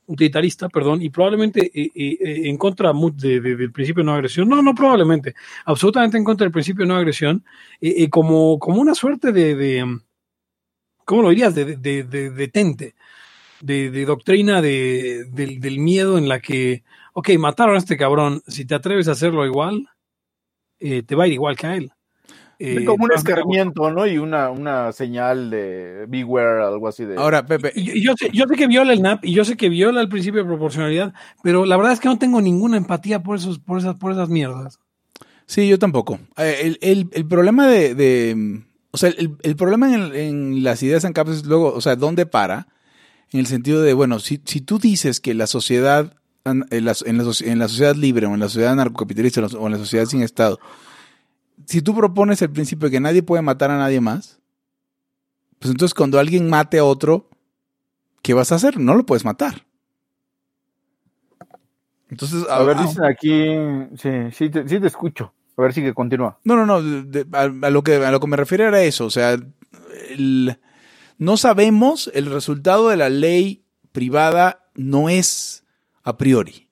utilitarista, 0.07 0.69
perdón, 0.69 1.01
y 1.01 1.09
probablemente 1.09 1.71
eh, 1.73 1.91
eh, 1.95 2.49
en 2.49 2.57
contra 2.57 2.91
de, 2.93 3.39
de, 3.39 3.55
del 3.55 3.71
principio 3.71 4.01
de 4.01 4.05
no 4.05 4.13
agresión, 4.13 4.49
no, 4.49 4.61
no 4.61 4.75
probablemente, 4.75 5.35
absolutamente 5.65 6.17
en 6.17 6.23
contra 6.23 6.45
del 6.45 6.51
principio 6.51 6.83
de 6.83 6.89
no 6.89 6.97
agresión, 6.97 7.43
eh, 7.81 8.09
como, 8.09 8.59
como 8.59 8.81
una 8.81 8.95
suerte 8.95 9.31
de, 9.31 9.99
¿cómo 11.05 11.21
lo 11.21 11.29
dirías?, 11.29 11.55
de, 11.55 11.75
de, 11.75 12.47
tente, 12.49 12.95
de, 13.61 14.05
doctrina 14.05 14.61
de, 14.61 15.25
del 15.31 15.79
miedo 15.79 16.17
en 16.17 16.27
la 16.27 16.39
que, 16.39 16.83
ok, 17.13 17.29
mataron 17.37 17.75
a 17.75 17.79
este 17.79 17.97
cabrón, 17.97 18.41
si 18.47 18.65
te 18.65 18.75
atreves 18.75 19.07
a 19.07 19.13
hacerlo 19.13 19.45
igual, 19.45 19.87
te 20.79 21.15
va 21.15 21.23
a 21.23 21.27
ir 21.27 21.33
igual 21.33 21.55
que 21.55 21.67
a 21.67 21.75
él. 21.75 21.91
Eh, 22.65 22.85
como 22.85 23.03
un 23.03 23.11
escarmiento, 23.11 23.91
¿no? 23.91 24.07
Y 24.07 24.17
una, 24.17 24.49
una 24.49 24.93
señal 24.93 25.49
de 25.49 26.05
beware, 26.07 26.63
algo 26.63 26.87
así 26.87 27.03
de. 27.03 27.17
Ahora, 27.17 27.45
Pepe. 27.45 27.73
Yo, 27.75 28.13
sé, 28.17 28.29
yo 28.31 28.45
sé 28.47 28.55
que 28.55 28.67
viola 28.67 28.93
el 28.93 29.01
NAP 29.01 29.25
y 29.25 29.33
yo 29.33 29.43
sé 29.43 29.57
que 29.57 29.67
viola 29.67 29.99
el 29.99 30.07
principio 30.07 30.41
de 30.41 30.47
proporcionalidad, 30.47 31.13
pero 31.41 31.65
la 31.65 31.75
verdad 31.75 31.91
es 31.91 31.99
que 31.99 32.07
no 32.07 32.17
tengo 32.17 32.41
ninguna 32.41 32.77
empatía 32.77 33.21
por, 33.21 33.35
esos, 33.35 33.59
por, 33.59 33.79
esas, 33.79 33.95
por 33.95 34.13
esas 34.13 34.29
mierdas. 34.29 34.79
Sí, 35.45 35.67
yo 35.67 35.77
tampoco. 35.77 36.19
El, 36.37 36.77
el, 36.81 37.09
el 37.11 37.27
problema 37.27 37.67
de, 37.67 37.95
de, 37.95 38.61
O 38.91 38.97
sea, 38.97 39.09
el, 39.09 39.35
el 39.41 39.55
problema 39.57 39.93
en, 39.93 40.15
en, 40.15 40.63
las 40.63 40.81
ideas 40.83 41.03
ANCAP 41.03 41.27
es 41.27 41.45
luego, 41.45 41.73
o 41.73 41.81
sea, 41.81 41.97
¿dónde 41.97 42.25
para? 42.25 42.67
En 43.33 43.41
el 43.41 43.47
sentido 43.47 43.81
de, 43.81 43.93
bueno, 43.93 44.19
si, 44.19 44.41
si 44.45 44.61
tú 44.61 44.79
dices 44.79 45.19
que 45.19 45.33
la 45.33 45.47
sociedad, 45.47 46.15
en 46.45 46.59
la, 46.69 46.95
en 47.05 47.17
la, 47.17 47.23
en 47.43 47.59
la 47.59 47.67
sociedad 47.67 47.95
libre 47.97 48.25
o 48.25 48.33
en 48.33 48.39
la 48.39 48.47
sociedad 48.47 48.73
narcocapitalista 48.73 49.45
o 49.45 49.65
en 49.65 49.73
la 49.73 49.79
sociedad 49.79 50.05
sin 50.05 50.21
Estado, 50.21 50.61
si 51.65 51.81
tú 51.81 51.95
propones 51.95 52.41
el 52.41 52.49
principio 52.49 52.87
de 52.87 52.91
que 52.91 52.99
nadie 52.99 53.23
puede 53.23 53.41
matar 53.41 53.71
a 53.71 53.77
nadie 53.77 54.01
más, 54.01 54.39
pues 55.59 55.71
entonces 55.71 55.93
cuando 55.93 56.19
alguien 56.19 56.49
mate 56.49 56.79
a 56.79 56.83
otro, 56.83 57.29
¿qué 58.21 58.33
vas 58.33 58.51
a 58.51 58.55
hacer? 58.55 58.79
No 58.79 58.95
lo 58.95 59.05
puedes 59.05 59.25
matar. 59.25 59.65
Entonces, 62.09 62.45
a, 62.49 62.57
a 62.57 62.63
ver, 62.63 62.77
dicen 62.77 63.05
aquí, 63.05 63.43
sí, 63.97 64.09
sí 64.31 64.49
te, 64.49 64.67
sí 64.67 64.79
te, 64.79 64.87
escucho. 64.87 65.33
A 65.57 65.61
ver 65.61 65.73
si 65.73 65.81
que 65.81 65.93
continúa. 65.93 66.39
No, 66.43 66.55
no, 66.55 66.65
no, 66.65 66.81
de, 66.81 67.25
a, 67.31 67.41
a, 67.41 67.69
lo 67.69 67.83
que, 67.83 67.95
a 67.95 68.11
lo 68.11 68.19
que 68.19 68.27
me 68.27 68.37
refiero 68.37 68.67
era 68.67 68.81
eso, 68.81 69.05
o 69.05 69.09
sea, 69.09 69.37
el, 70.09 70.59
no 71.17 71.37
sabemos, 71.37 72.11
el 72.13 72.25
resultado 72.25 72.89
de 72.89 72.97
la 72.97 73.09
ley 73.09 73.63
privada 73.91 74.65
no 74.75 75.09
es 75.09 75.63
a 76.03 76.17
priori. 76.17 76.67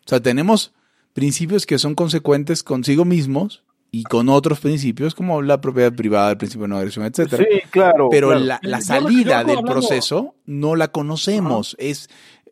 O 0.00 0.08
sea, 0.08 0.20
tenemos 0.20 0.74
principios 1.12 1.66
que 1.66 1.78
son 1.78 1.94
consecuentes 1.94 2.62
consigo 2.62 3.04
mismos 3.04 3.65
y 3.90 4.04
con 4.04 4.28
otros 4.28 4.60
principios 4.60 5.14
como 5.14 5.42
la 5.42 5.60
propiedad 5.60 5.92
privada, 5.92 6.32
el 6.32 6.36
principio 6.36 6.64
de 6.64 6.68
no 6.68 6.76
agresión, 6.76 7.04
etcétera. 7.06 7.44
Sí, 7.48 7.60
claro. 7.70 8.08
Pero 8.10 8.28
claro. 8.28 8.44
La, 8.44 8.58
la, 8.62 8.80
salida 8.80 9.44
del 9.44 9.62
proceso 9.62 10.34
no 10.44 10.76
la 10.76 10.88
conocemos, 10.88 11.76
es 11.78 12.08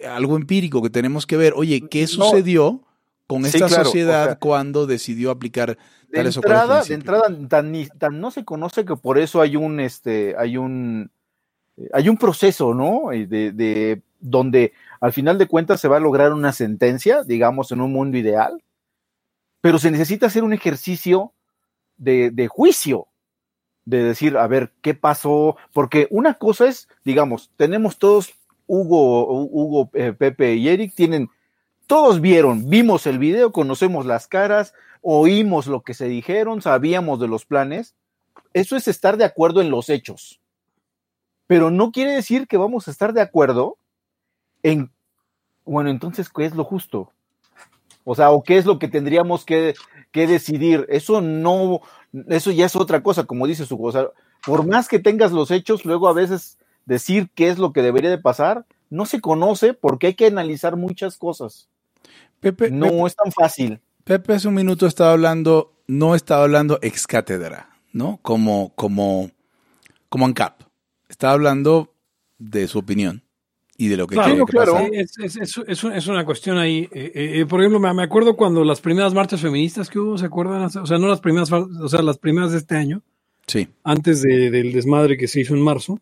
algo 0.06 0.36
empírico 0.36 0.82
que 0.82 0.90
tenemos 0.90 1.26
que 1.26 1.36
ver. 1.36 1.52
Oye, 1.56 1.88
¿qué 1.88 2.06
sucedió 2.06 2.82
con 3.26 3.44
esta 3.46 3.68
sí, 3.68 3.74
claro. 3.74 3.84
sociedad 3.84 4.22
o 4.22 4.26
sea, 4.26 4.38
cuando 4.38 4.86
decidió 4.86 5.30
aplicar 5.30 5.76
de 6.08 6.18
tales 6.18 6.36
entrada, 6.36 6.82
De 6.82 6.94
entrada, 6.94 7.22
tan, 7.48 7.72
tan, 7.98 8.20
no 8.20 8.30
se 8.30 8.44
conoce 8.44 8.84
que 8.84 8.96
por 8.96 9.18
eso 9.18 9.40
hay 9.40 9.56
un, 9.56 9.80
este, 9.80 10.34
hay 10.38 10.56
un, 10.56 11.10
hay 11.92 12.08
un 12.08 12.16
proceso, 12.16 12.74
¿no? 12.74 13.10
De, 13.10 13.52
de 13.52 14.02
donde 14.20 14.72
al 15.00 15.12
final 15.12 15.38
de 15.38 15.46
cuentas 15.46 15.80
se 15.80 15.88
va 15.88 15.96
a 15.96 16.00
lograr 16.00 16.32
una 16.32 16.52
sentencia, 16.52 17.22
digamos, 17.22 17.72
en 17.72 17.80
un 17.80 17.92
mundo 17.92 18.16
ideal 18.16 18.62
pero 19.64 19.78
se 19.78 19.90
necesita 19.90 20.26
hacer 20.26 20.44
un 20.44 20.52
ejercicio 20.52 21.32
de, 21.96 22.30
de, 22.30 22.48
juicio, 22.48 23.08
de 23.86 24.02
decir, 24.02 24.36
a 24.36 24.46
ver, 24.46 24.74
¿qué 24.82 24.92
pasó? 24.92 25.56
Porque 25.72 26.06
una 26.10 26.34
cosa 26.34 26.66
es, 26.66 26.86
digamos, 27.02 27.50
tenemos 27.56 27.96
todos, 27.98 28.34
Hugo, 28.66 29.26
Hugo 29.26 29.88
eh, 29.94 30.12
Pepe 30.12 30.56
y 30.56 30.68
Eric, 30.68 30.92
tienen, 30.94 31.30
todos 31.86 32.20
vieron, 32.20 32.68
vimos 32.68 33.06
el 33.06 33.18
video, 33.18 33.52
conocemos 33.52 34.04
las 34.04 34.26
caras, 34.26 34.74
oímos 35.00 35.66
lo 35.66 35.80
que 35.80 35.94
se 35.94 36.08
dijeron, 36.08 36.60
sabíamos 36.60 37.18
de 37.18 37.28
los 37.28 37.46
planes. 37.46 37.94
Eso 38.52 38.76
es 38.76 38.86
estar 38.86 39.16
de 39.16 39.24
acuerdo 39.24 39.62
en 39.62 39.70
los 39.70 39.88
hechos. 39.88 40.42
Pero 41.46 41.70
no 41.70 41.90
quiere 41.90 42.12
decir 42.12 42.48
que 42.48 42.58
vamos 42.58 42.86
a 42.86 42.90
estar 42.90 43.14
de 43.14 43.22
acuerdo 43.22 43.78
en, 44.62 44.92
bueno, 45.64 45.88
entonces, 45.88 46.28
¿qué 46.28 46.44
es 46.44 46.54
lo 46.54 46.64
justo? 46.64 47.13
O 48.04 48.14
sea, 48.14 48.30
o 48.30 48.42
qué 48.42 48.58
es 48.58 48.66
lo 48.66 48.78
que 48.78 48.88
tendríamos 48.88 49.44
que, 49.44 49.74
que, 50.12 50.26
decidir. 50.26 50.86
Eso 50.90 51.20
no, 51.20 51.80
eso 52.28 52.50
ya 52.50 52.66
es 52.66 52.76
otra 52.76 53.02
cosa, 53.02 53.24
como 53.24 53.46
dice 53.46 53.66
su 53.66 53.78
cosa. 53.78 54.10
Por 54.46 54.66
más 54.66 54.88
que 54.88 54.98
tengas 54.98 55.32
los 55.32 55.50
hechos, 55.50 55.84
luego 55.84 56.08
a 56.08 56.12
veces 56.12 56.58
decir 56.84 57.30
qué 57.34 57.48
es 57.48 57.58
lo 57.58 57.72
que 57.72 57.82
debería 57.82 58.10
de 58.10 58.18
pasar, 58.18 58.66
no 58.90 59.06
se 59.06 59.20
conoce 59.20 59.72
porque 59.72 60.08
hay 60.08 60.14
que 60.14 60.26
analizar 60.26 60.76
muchas 60.76 61.16
cosas. 61.16 61.68
Pepe, 62.40 62.70
no 62.70 62.88
Pepe, 62.88 63.06
es 63.06 63.16
tan 63.16 63.32
fácil. 63.32 63.80
Pepe 64.04 64.34
hace 64.34 64.48
un 64.48 64.54
minuto 64.54 64.86
estaba 64.86 65.12
hablando, 65.12 65.72
no 65.86 66.14
estaba 66.14 66.44
hablando 66.44 66.78
ex 66.82 67.06
cátedra, 67.06 67.70
¿no? 67.92 68.18
Como, 68.20 68.74
como, 68.74 69.30
como 70.10 70.26
ANCAP. 70.26 70.60
Estaba 71.08 71.32
hablando 71.32 71.94
de 72.38 72.68
su 72.68 72.78
opinión 72.78 73.24
y 73.76 73.88
de 73.88 73.96
lo 73.96 74.06
que 74.06 74.14
claro, 74.14 74.46
claro. 74.46 74.78
Es, 74.92 75.18
es, 75.18 75.36
es, 75.36 75.84
es, 75.84 76.06
una 76.06 76.24
cuestión 76.24 76.58
ahí. 76.58 76.88
Eh, 76.92 77.40
eh, 77.40 77.46
por 77.46 77.60
ejemplo, 77.60 77.80
me 77.80 78.02
acuerdo 78.02 78.36
cuando 78.36 78.62
las 78.64 78.80
primeras 78.80 79.14
marchas 79.14 79.40
feministas 79.40 79.90
que 79.90 79.98
hubo, 79.98 80.16
¿se 80.16 80.26
acuerdan? 80.26 80.62
O 80.62 80.86
sea, 80.86 80.98
no 80.98 81.08
las 81.08 81.20
primeras, 81.20 81.50
o 81.50 81.88
sea, 81.88 82.02
las 82.02 82.18
primeras 82.18 82.52
de 82.52 82.58
este 82.58 82.76
año. 82.76 83.02
Sí. 83.46 83.68
Antes 83.82 84.22
de, 84.22 84.50
del 84.50 84.72
desmadre 84.72 85.16
que 85.16 85.26
se 85.26 85.40
hizo 85.40 85.54
en 85.54 85.62
marzo. 85.62 85.98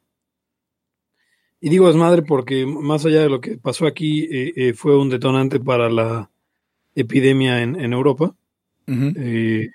Y 1.61 1.71
digo 1.71 1.87
desmadre 1.87 2.23
porque 2.23 2.67
más 2.67 3.07
allá 3.07 3.23
de 3.23 3.31
lo 3.31 3.41
que 3.41 3.57
pasó 3.57 3.87
aquí, 3.87 4.25
eh, 4.25 4.53
eh 4.57 4.73
fue 4.75 4.99
un 4.99 5.09
detonante 5.09 5.59
para 5.59 5.89
la 5.89 6.31
epidemia 6.95 7.63
en, 7.63 7.77
en 7.77 7.93
Europa. 7.93 8.35
Uh 8.87 8.93
-huh. 8.93 9.73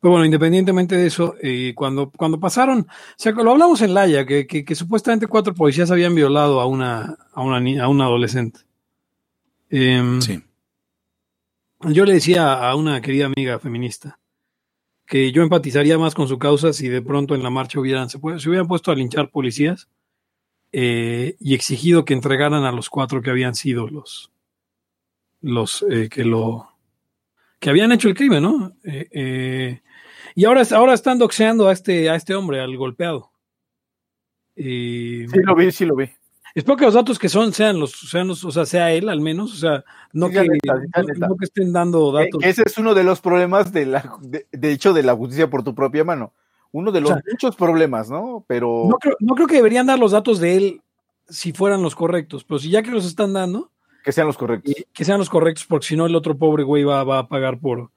Pero 0.00 0.12
bueno, 0.12 0.24
independientemente 0.24 0.96
de 0.96 1.06
eso, 1.06 1.34
eh, 1.42 1.72
cuando, 1.74 2.10
cuando 2.10 2.38
pasaron, 2.38 2.80
o 2.80 3.14
sea, 3.16 3.32
lo 3.32 3.50
hablamos 3.50 3.82
en 3.82 3.94
Laia, 3.94 4.24
que, 4.24 4.46
que, 4.46 4.64
que, 4.64 4.74
supuestamente 4.74 5.26
cuatro 5.26 5.54
policías 5.54 5.90
habían 5.90 6.14
violado 6.14 6.60
a 6.60 6.66
una, 6.66 7.16
a 7.32 7.42
una, 7.42 7.82
a 7.82 7.88
una 7.88 8.04
adolescente. 8.04 8.60
Eh, 9.70 10.18
sí. 10.20 10.40
Yo 11.80 12.04
le 12.04 12.14
decía 12.14 12.54
a 12.54 12.74
una 12.74 13.00
querida 13.00 13.26
amiga 13.26 13.58
feminista 13.58 14.18
que 15.06 15.32
yo 15.32 15.42
empatizaría 15.42 15.98
más 15.98 16.14
con 16.14 16.28
su 16.28 16.38
causa 16.38 16.72
si 16.72 16.88
de 16.88 17.02
pronto 17.02 17.34
en 17.34 17.42
la 17.42 17.50
marcha 17.50 17.80
hubieran, 17.80 18.10
se, 18.10 18.18
se 18.18 18.48
hubieran 18.48 18.68
puesto 18.68 18.92
a 18.92 18.94
linchar 18.94 19.30
policías 19.30 19.88
eh, 20.70 21.36
y 21.40 21.54
exigido 21.54 22.04
que 22.04 22.14
entregaran 22.14 22.64
a 22.64 22.72
los 22.72 22.90
cuatro 22.90 23.22
que 23.22 23.30
habían 23.30 23.54
sido 23.54 23.88
los, 23.88 24.30
los 25.40 25.84
eh, 25.90 26.08
que 26.10 26.24
lo 26.24 26.68
que 27.58 27.70
habían 27.70 27.90
hecho 27.90 28.08
el 28.08 28.14
crimen, 28.14 28.42
¿no? 28.42 28.76
Eh, 28.84 29.08
eh, 29.10 29.82
y 30.34 30.44
ahora, 30.44 30.62
ahora 30.72 30.94
están 30.94 31.18
doxeando 31.18 31.68
a 31.68 31.72
este, 31.72 32.08
a 32.10 32.14
este 32.14 32.34
hombre, 32.34 32.60
al 32.60 32.76
golpeado. 32.76 33.30
Y, 34.56 35.26
sí, 35.28 35.40
lo 35.44 35.54
vi, 35.54 35.70
sí 35.70 35.86
lo 35.86 35.94
vi. 35.94 36.10
Espero 36.54 36.76
que 36.76 36.84
los 36.86 36.94
datos 36.94 37.18
que 37.18 37.28
son 37.28 37.52
sean 37.52 37.78
los, 37.78 37.92
sean 37.92 38.26
los, 38.26 38.42
o 38.44 38.50
sea, 38.50 38.66
sea 38.66 38.90
él 38.92 39.08
al 39.08 39.20
menos, 39.20 39.52
o 39.52 39.56
sea, 39.56 39.84
no, 40.12 40.26
Sí, 40.28 40.32
que, 40.34 40.40
neta, 40.48 41.28
no- 41.28 41.36
que 41.36 41.44
estén 41.44 41.72
dando 41.72 42.18
Eh, 42.18 42.24
datos. 42.24 42.42
ese 42.42 42.62
es 42.66 42.78
uno 42.78 42.94
de 42.94 43.04
los 43.04 43.20
problemas 43.20 43.72
de 43.72 43.86
la, 43.86 44.16
de, 44.22 44.46
de 44.50 44.72
hecho, 44.72 44.92
de 44.92 45.02
la 45.04 45.14
justicia 45.14 45.48
por 45.48 45.62
tu 45.62 45.74
propia 45.74 46.02
mano. 46.04 46.32
Uno 46.72 46.90
de 46.90 47.00
los 47.00 47.10
O 47.10 47.14
sea, 47.14 47.22
muchos 47.30 47.54
problemas, 47.56 48.10
¿no? 48.10 48.44
Pero 48.48 48.86
No 48.88 48.96
creo, 48.98 49.16
no 49.20 49.34
creo 49.34 49.46
que 49.46 49.54
deberían 49.56 49.86
dar 49.86 49.98
los 49.98 50.12
datos 50.12 50.40
de 50.40 50.56
él 50.56 50.82
si 51.28 51.52
fueran 51.52 51.82
los 51.82 51.94
correctos, 51.94 52.44
pero 52.44 52.58
si 52.58 52.70
ya 52.70 52.82
que 52.82 52.90
los 52.90 53.04
están 53.06 53.32
dando, 53.34 53.70
que 54.02 54.12
sean 54.12 54.26
los 54.26 54.36
correctos. 54.38 54.72
eh, 54.74 54.86
que 54.92 55.04
sean 55.04 55.18
los 55.18 55.28
correctos, 55.30 55.66
porque 55.66 55.86
si 55.86 55.96
no 55.96 56.06
el 56.06 56.16
otro 56.16 56.36
pobre 56.36 56.64
güey 56.64 56.82
va, 56.82 57.04
va 57.04 57.18
a 57.20 57.28
pagar 57.28 57.60
por, 57.60 57.90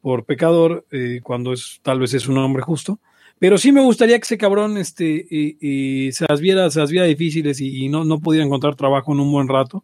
por 0.00 0.24
pecador 0.24 0.86
eh, 0.90 1.20
cuando 1.22 1.52
es 1.52 1.80
tal 1.82 1.98
vez 2.00 2.14
es 2.14 2.28
un 2.28 2.38
hombre 2.38 2.62
justo. 2.62 2.98
Pero 3.38 3.56
sí 3.56 3.72
me 3.72 3.80
gustaría 3.80 4.18
que 4.18 4.24
ese 4.24 4.36
cabrón 4.38 4.76
este, 4.76 5.26
eh, 5.30 6.12
se 6.12 6.26
las 6.28 6.40
viera, 6.40 6.70
se 6.70 6.80
las 6.80 6.90
difíciles 6.90 7.60
y, 7.60 7.84
y 7.84 7.88
no, 7.88 8.04
no 8.04 8.20
pudiera 8.20 8.44
encontrar 8.44 8.76
trabajo 8.76 9.12
en 9.12 9.20
un 9.20 9.32
buen 9.32 9.48
rato. 9.48 9.82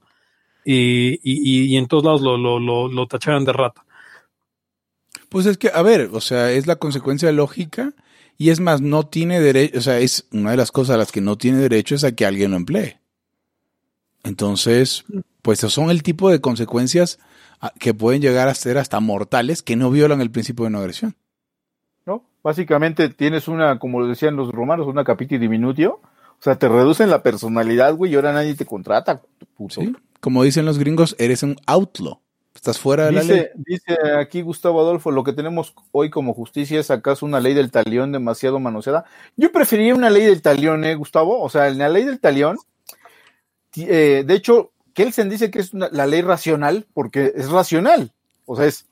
y, 0.65 1.21
y- 1.23 1.65
y 1.67 1.77
en 1.77 1.87
todos 1.87 2.05
lados 2.05 2.21
lo, 2.21 2.37
lo, 2.37 2.59
lo, 2.89 3.07
tacharan 3.07 3.45
de 3.45 3.53
rata. 3.53 3.85
Pues 5.29 5.47
es 5.47 5.59
que, 5.59 5.71
a 5.73 5.83
ver, 5.83 6.11
o 6.13 6.21
sea, 6.21 6.53
es 6.53 6.67
la 6.67 6.77
consecuencia 6.77 7.31
lógica 7.33 7.95
y 8.37 8.51
es 8.51 8.61
más, 8.61 8.81
no 8.81 9.07
tiene 9.07 9.41
derecho, 9.41 9.79
o 9.79 9.81
sea, 9.81 9.99
es 10.01 10.27
una 10.33 10.51
de 10.51 10.57
las 10.57 10.71
cosas 10.73 10.95
a 10.95 10.99
las 10.99 11.13
que 11.13 11.21
no 11.21 11.37
tiene 11.39 11.59
derecho 11.59 11.95
es 11.95 12.05
a 12.05 12.13
que 12.15 12.27
alguien 12.27 12.51
lo 12.51 12.57
emplee. 12.57 12.99
Entonces, 14.25 15.05
pues 15.43 15.61
son 15.61 15.91
el 15.91 16.03
tipo 16.03 16.31
de 16.31 16.41
consecuencias 16.41 17.19
que 17.79 17.95
pueden 17.95 18.21
llegar 18.21 18.49
a 18.49 18.55
ser 18.55 18.79
hasta 18.79 19.01
mortales 19.01 19.63
que 19.63 19.77
no 19.77 19.91
violan 19.91 20.21
el 20.21 20.31
principio 20.31 20.65
de 20.65 20.71
no 20.71 20.79
agresión. 20.79 21.15
¿no? 22.05 22.25
Básicamente 22.43 23.09
tienes 23.09 23.49
una, 23.49 23.79
como 23.79 24.01
lo 24.01 24.07
decían 24.07 24.37
los 24.37 24.53
romanos, 24.53 24.87
una 24.87 25.05
capiti 25.05 25.39
diminutio. 25.39 26.01
O 26.39 26.43
sea, 26.43 26.59
te 26.59 26.69
reducen 26.69 27.11
la 27.11 27.23
personalidad, 27.23 27.95
güey, 27.95 28.13
y 28.13 28.15
ahora 28.15 28.33
nadie 28.33 28.55
te 28.55 28.67
contrata, 28.67 29.23
puto. 29.57 29.81
¿sí? 29.81 29.95
Como 30.21 30.43
dicen 30.43 30.67
los 30.67 30.79
gringos, 30.79 31.17
eres 31.19 31.43
un 31.43 31.57
outlaw. 31.67 32.21
Estás 32.55 32.79
fuera 32.79 33.07
de 33.07 33.13
la 33.13 33.23
ley. 33.23 33.47
Dice, 33.55 33.97
aquí 34.19 34.41
Gustavo 34.41 34.81
Adolfo, 34.81 35.11
lo 35.11 35.25
que 35.25 35.35
tenemos 35.35 35.75
hoy 35.93 36.09
como 36.09 36.35
justicia 36.35 36.81
es 36.81 36.91
acaso 36.91 37.27
una 37.27 37.39
ley 37.39 37.53
del 37.55 37.71
talión 37.71 38.13
demasiado 38.13 38.59
manoseada. 38.59 39.05
Yo 39.37 39.53
preferiría 39.53 39.95
una 39.95 40.11
ley 40.11 40.25
del 40.25 40.43
talión, 40.43 40.85
¿eh, 40.85 40.95
Gustavo? 40.95 41.41
O 41.43 41.51
sea, 41.51 41.69
en 41.69 41.79
la 41.79 41.91
ley 41.91 42.05
del 42.05 42.19
talión, 42.19 42.57
eh, 43.77 44.25
de 44.27 44.35
hecho, 44.35 44.73
Kelsen 44.97 45.29
dice 45.29 45.51
que 45.51 45.59
es 45.59 45.75
una- 45.75 45.91
la 45.93 46.07
ley 46.07 46.23
racional 46.23 46.87
porque 46.95 47.33
es 47.37 47.51
racional. 47.51 48.13
O 48.47 48.57
sea, 48.57 48.65
es, 48.65 48.87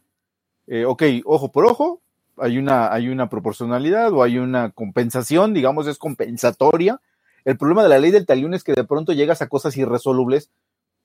eh, 0.67 0.85
ok, 0.85 1.03
ojo 1.25 1.51
por 1.51 1.65
ojo, 1.65 2.03
hay 2.37 2.59
una, 2.59 2.93
hay 2.93 3.09
una 3.09 3.31
proporcionalidad 3.31 4.13
o 4.13 4.23
hay 4.23 4.37
una 4.39 4.71
compensación, 4.71 5.55
digamos, 5.55 5.87
es 5.87 5.97
compensatoria. 5.97 7.01
El 7.47 7.57
problema 7.57 7.83
de 7.83 7.89
la 7.89 7.99
ley 7.99 8.11
del 8.11 8.27
talión 8.27 8.53
es 8.53 8.65
que 8.65 8.75
de 8.75 8.85
pronto 8.85 9.13
llegas 9.15 9.41
a 9.41 9.49
cosas 9.49 9.77
irresolubles, 9.79 10.51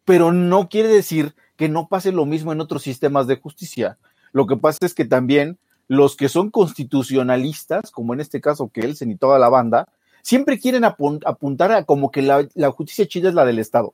pero 0.03 0.33
no 0.33 0.67
quiere 0.67 0.89
decir 0.89 1.33
que 1.55 1.69
no 1.69 1.87
pase 1.87 2.11
lo 2.11 2.25
mismo 2.25 2.51
en 2.51 2.59
otros 2.59 2.83
sistemas 2.83 3.25
de 3.25 3.37
justicia. 3.37 3.97
Lo 4.33 4.47
que 4.47 4.57
pasa 4.57 4.79
es 4.81 4.93
que 4.93 5.05
también 5.05 5.59
los 5.87 6.17
que 6.17 6.27
son 6.27 6.49
constitucionalistas, 6.51 7.91
como 7.91 8.13
en 8.13 8.19
este 8.19 8.41
caso 8.41 8.69
Kelsen 8.69 9.11
y 9.11 9.15
toda 9.17 9.39
la 9.39 9.47
banda, 9.49 9.87
siempre 10.23 10.59
quieren 10.59 10.83
apun- 10.83 11.21
apuntar 11.25 11.71
a 11.71 11.83
como 11.85 12.11
que 12.11 12.21
la, 12.21 12.45
la 12.53 12.71
justicia 12.71 13.07
chida 13.07 13.29
es 13.29 13.35
la 13.35 13.45
del 13.45 13.59
Estado. 13.59 13.93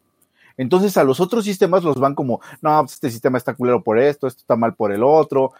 Entonces 0.57 0.95
a 0.97 1.03
los 1.03 1.19
otros 1.19 1.43
sistemas 1.43 1.83
los 1.83 1.97
van 1.97 2.15
como, 2.15 2.41
no, 2.61 2.79
pues 2.81 2.93
este 2.93 3.11
sistema 3.11 3.37
está 3.37 3.53
culero 3.53 3.83
por 3.83 3.99
esto, 3.99 4.27
esto 4.27 4.39
está 4.39 4.55
mal 4.55 4.73
por 4.75 4.91
el 4.91 5.03
otro, 5.03 5.53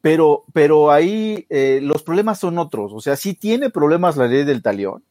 pero, 0.00 0.44
pero 0.52 0.90
ahí 0.90 1.46
eh, 1.50 1.80
los 1.82 2.02
problemas 2.02 2.38
son 2.38 2.58
otros. 2.58 2.92
O 2.92 3.00
sea, 3.00 3.16
sí 3.16 3.34
tiene 3.34 3.70
problemas 3.70 4.16
la 4.16 4.26
ley 4.26 4.44
del 4.44 4.62
talión, 4.62 5.04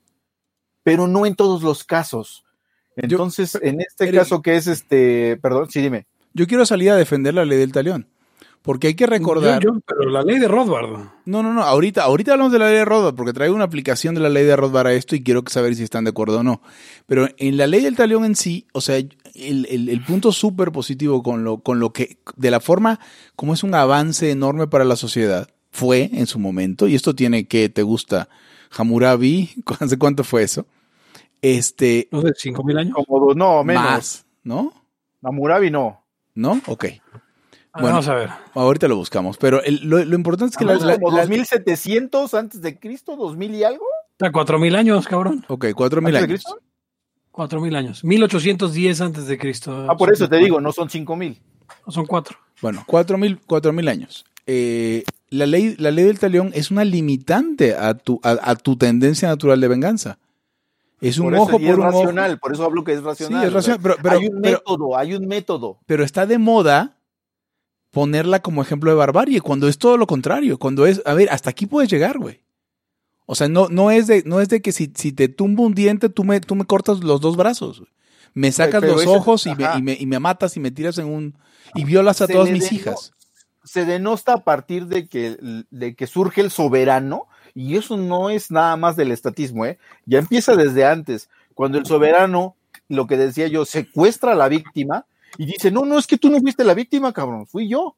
pero 0.84 1.08
no 1.08 1.26
en 1.26 1.36
todos 1.36 1.64
los 1.64 1.84
casos. 1.84 2.44
Entonces, 2.96 3.58
en 3.62 3.80
este 3.82 4.12
caso 4.12 4.42
que 4.42 4.58
es 4.58 4.68
este, 4.68 5.38
perdón, 5.38 5.70
sí, 5.70 5.82
dime. 5.82 6.06
Yo 6.34 6.48
quiero 6.48 6.66
salir 6.66 6.92
a 6.92 6.96
defender 6.96 7.34
la 7.34 7.46
ley 7.46 7.58
del 7.58 7.72
talión. 7.72 8.08
Porque 8.62 8.88
hay 8.88 8.94
que 8.96 9.08
recordar. 9.08 9.64
Yo- 9.64 9.74
yo- 9.76 9.80
pero 9.88 10.10
la 10.10 10.22
ley 10.22 10.38
de 10.38 10.48
Rothbard. 10.48 11.08
No, 11.26 11.42
no, 11.42 11.54
no. 11.54 11.64
Ahorita, 11.64 12.04
ahorita 12.04 12.34
hablamos 12.34 12.52
de 12.52 12.60
la 12.60 12.68
ley 12.68 12.76
de 12.76 12.86
Rothbard, 12.86 13.16
porque 13.16 13.34
traigo 13.34 13.56
una 13.56 13.64
aplicación 13.64 14.16
de 14.16 14.22
la 14.22 14.30
ley 14.30 14.44
de 14.46 14.56
Rothbard 14.56 14.88
a 14.88 14.94
esto 14.94 15.16
y 15.16 15.24
quiero 15.24 15.44
saber 15.48 15.76
si 15.76 15.84
están 15.84 16.04
de 16.04 16.10
acuerdo 16.10 16.40
o 16.40 16.44
no. 16.44 16.62
Pero 17.06 17.28
en 17.38 17.58
la 17.58 17.68
ley 17.68 17.82
del 17.82 17.96
talión 17.96 18.26
en 18.26 18.36
sí, 18.36 18.68
o 18.74 18.82
sea, 18.82 18.98
el, 18.98 19.16
el- 19.70 19.88
el 19.90 20.04
punto 20.04 20.32
súper 20.34 20.72
positivo 20.74 21.24
con 21.24 21.44
lo, 21.46 21.60
con 21.60 21.80
lo 21.80 21.94
que, 21.94 22.18
de 22.36 22.52
la 22.52 22.60
forma 22.60 23.00
como 23.36 23.54
es 23.54 23.64
un 23.64 23.74
avance 23.76 24.30
enorme 24.30 24.68
para 24.68 24.84
la 24.84 24.98
sociedad, 24.98 25.48
fue 25.72 26.10
en 26.14 26.28
su 26.28 26.38
momento, 26.40 26.88
y 26.88 26.96
esto 26.96 27.16
tiene 27.16 27.48
que, 27.48 27.70
te 27.70 27.84
gusta, 27.84 28.28
Hammurabi, 28.78 29.52
¿hace 29.80 29.98
cuánto 29.98 30.24
fue 30.26 30.44
eso? 30.44 30.66
Este, 31.42 32.10
No 32.12 32.22
sé, 32.22 32.34
cinco 32.36 32.64
mil 32.64 32.78
años. 32.78 32.94
Como 33.06 33.28
dos, 33.28 33.36
no, 33.38 33.64
menos. 33.64 33.84
más, 33.84 34.26
¿no? 34.44 34.74
Hammurabi 35.24 35.72
no. 35.72 36.04
¿No? 36.36 36.60
Ok. 36.68 36.86
Ah, 37.72 37.82
Bueno. 37.82 37.96
Vamos 37.98 38.08
a 38.08 38.16
ver. 38.16 38.30
Ahorita 38.56 38.88
lo 38.88 38.96
buscamos. 38.96 39.38
Pero 39.38 39.62
el- 39.64 39.82
lo, 39.88 40.04
lo 40.04 40.16
importante 40.16 40.52
es 40.54 40.58
que 40.58 40.66
la, 40.66 40.74
Vamos 40.74 40.88
la- 40.88 40.96
como 41.00 41.12
la- 41.12 41.24
2700 41.26 42.34
antes 42.34 42.62
de 42.62 42.80
Cristo, 42.80 43.16
2000 43.16 43.54
y 43.56 43.64
algo. 43.64 43.86
Está 44.12 44.32
cuatro 44.32 44.60
mil 44.60 44.76
años, 44.76 45.08
cabrón. 45.08 45.46
Ok, 45.48 45.68
cuatro 45.76 46.02
mil 46.02 46.16
¿Antes 46.16 46.28
de 46.28 46.34
años. 46.34 46.44
Cristo? 46.46 46.62
Cuatro 47.32 47.62
mil 47.62 47.76
años. 47.76 48.04
1810 48.04 49.00
antes 49.02 49.28
de 49.28 49.38
Cristo. 49.38 49.86
Ah, 49.90 49.96
por 49.96 50.12
eso 50.12 50.28
te 50.28 50.38
digo, 50.38 50.60
no 50.60 50.72
son 50.74 50.90
5000. 50.90 51.40
Son 51.88 52.06
cuatro. 52.06 52.38
Bueno, 52.62 52.84
cuatro 52.86 53.18
mil, 53.18 53.40
cuatro 53.46 53.72
mil 53.72 53.88
años. 53.88 54.26
Eh, 54.48 55.04
la, 55.30 55.46
ley, 55.46 55.76
la 55.78 55.92
ley 55.92 56.06
del 56.06 56.20
talión 56.20 56.52
es 56.56 56.72
una 56.72 56.84
limitante 56.84 57.76
a 57.76 57.94
tu, 57.94 58.20
a, 58.24 58.32
a 58.42 58.56
tu 58.56 58.76
tendencia 58.78 59.28
natural 59.30 59.62
de 59.62 59.68
venganza. 59.68 60.18
Es 61.00 61.18
un 61.20 61.26
Por 61.28 61.34
eso, 61.36 61.44
ojo 61.44 61.52
y 61.52 61.60
por 61.60 61.70
es 61.70 61.76
un 61.78 61.82
ojo. 61.86 62.00
racional, 62.02 62.40
por 62.40 62.52
eso 62.54 62.66
hablo 62.66 62.84
que 62.84 62.92
es 62.94 63.04
racional. 63.04 63.42
Sí, 63.42 63.48
es 63.48 63.54
racional, 63.54 63.80
pero- 63.82 63.96
pero- 64.02 64.18
hay 64.20 64.28
un 64.28 64.42
pero- 64.42 64.58
método, 64.58 64.98
hay 64.98 65.14
un 65.14 65.28
método. 65.28 65.78
Pero 65.86 66.04
está 66.04 66.26
de 66.26 66.38
moda 66.40 66.98
ponerla 67.92 68.42
como 68.42 68.62
ejemplo 68.62 68.92
de 68.92 68.98
barbarie, 68.98 69.42
cuando 69.42 69.68
es 69.68 69.78
todo 69.78 69.98
lo 69.98 70.08
contrario. 70.08 70.58
Cuando 70.60 70.86
es, 70.86 71.02
a 71.06 71.14
ver, 71.14 71.30
hasta 71.32 71.50
aquí 71.50 71.66
puedes 71.66 71.90
llegar, 71.90 72.18
güey. 72.18 72.42
O 73.26 73.36
sea, 73.36 73.48
no, 73.48 73.68
no, 73.70 73.92
es 73.92 74.08
de, 74.08 74.24
no 74.26 74.42
es 74.42 74.50
de 74.50 74.62
que 74.62 74.72
si, 74.72 74.92
si 74.96 75.12
te 75.12 75.28
tumbo 75.28 75.64
un 75.64 75.74
diente, 75.76 76.10
tú 76.10 76.24
me, 76.24 76.40
tú 76.42 76.56
me 76.56 76.66
cortas 76.66 77.04
los 77.04 77.22
dos 77.22 77.38
brazos. 77.38 77.80
güey. 77.80 77.92
Me 78.34 78.52
sacas 78.52 78.82
pero 78.82 78.94
los 78.94 79.02
ese- 79.04 79.12
ojos 79.12 79.46
y 79.48 79.56
me, 79.56 79.66
y, 79.78 79.82
me, 79.82 79.98
y 80.00 80.06
me 80.06 80.20
matas 80.20 80.56
y 80.56 80.60
me 80.60 80.72
tiras 80.72 80.98
en 80.98 81.06
un... 81.08 81.38
Y 81.76 81.84
violas 81.86 82.22
a 82.22 82.28
Se 82.28 82.34
todas 82.34 82.50
mis 82.50 82.72
hijas. 82.72 83.12
Se 83.64 83.86
denosta 83.86 84.34
a 84.34 84.44
partir 84.44 84.88
de 84.88 85.08
que, 85.08 85.38
de 85.70 85.96
que 85.96 86.08
surge 86.08 86.42
el 86.42 86.50
soberano, 86.50 87.28
y 87.54 87.76
eso 87.76 87.98
no 87.98 88.30
es 88.30 88.50
nada 88.52 88.76
más 88.78 88.96
del 88.96 89.12
estatismo, 89.12 89.66
¿eh? 89.66 89.78
Ya 90.06 90.20
empieza 90.20 90.56
desde 90.56 90.86
antes, 90.86 91.30
cuando 91.54 91.78
el 91.78 91.86
soberano, 91.86 92.56
lo 92.88 93.06
que 93.06 93.18
decía 93.18 93.48
yo, 93.48 93.66
secuestra 93.66 94.32
a 94.32 94.36
la 94.36 94.48
víctima 94.48 95.06
y 95.38 95.46
dice, 95.46 95.72
no, 95.72 95.86
no, 95.86 95.98
es 95.98 96.08
que 96.08 96.18
tú 96.18 96.30
no 96.30 96.40
fuiste 96.40 96.64
la 96.64 96.74
víctima, 96.74 97.14
cabrón, 97.14 97.48
fui 97.48 97.68
yo. 97.68 97.96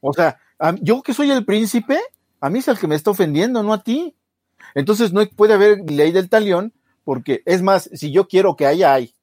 O 0.00 0.12
sea, 0.12 0.38
yo 0.80 1.02
que 1.02 1.14
soy 1.14 1.30
el 1.30 1.44
príncipe, 1.44 1.98
a 2.40 2.50
mí 2.50 2.60
es 2.60 2.68
el 2.68 2.78
que 2.78 2.86
me 2.86 2.94
está 2.94 3.10
ofendiendo, 3.10 3.62
no 3.62 3.72
a 3.72 3.82
ti. 3.82 4.14
Entonces 4.74 5.12
no 5.12 5.26
puede 5.26 5.54
haber 5.54 5.90
ley 5.90 6.12
del 6.12 6.28
talión, 6.28 6.72
porque 7.04 7.42
es 7.46 7.62
más, 7.62 7.90
si 7.92 8.12
yo 8.12 8.28
quiero 8.28 8.56
que 8.56 8.66
haya, 8.66 8.94
hay. 8.94 9.14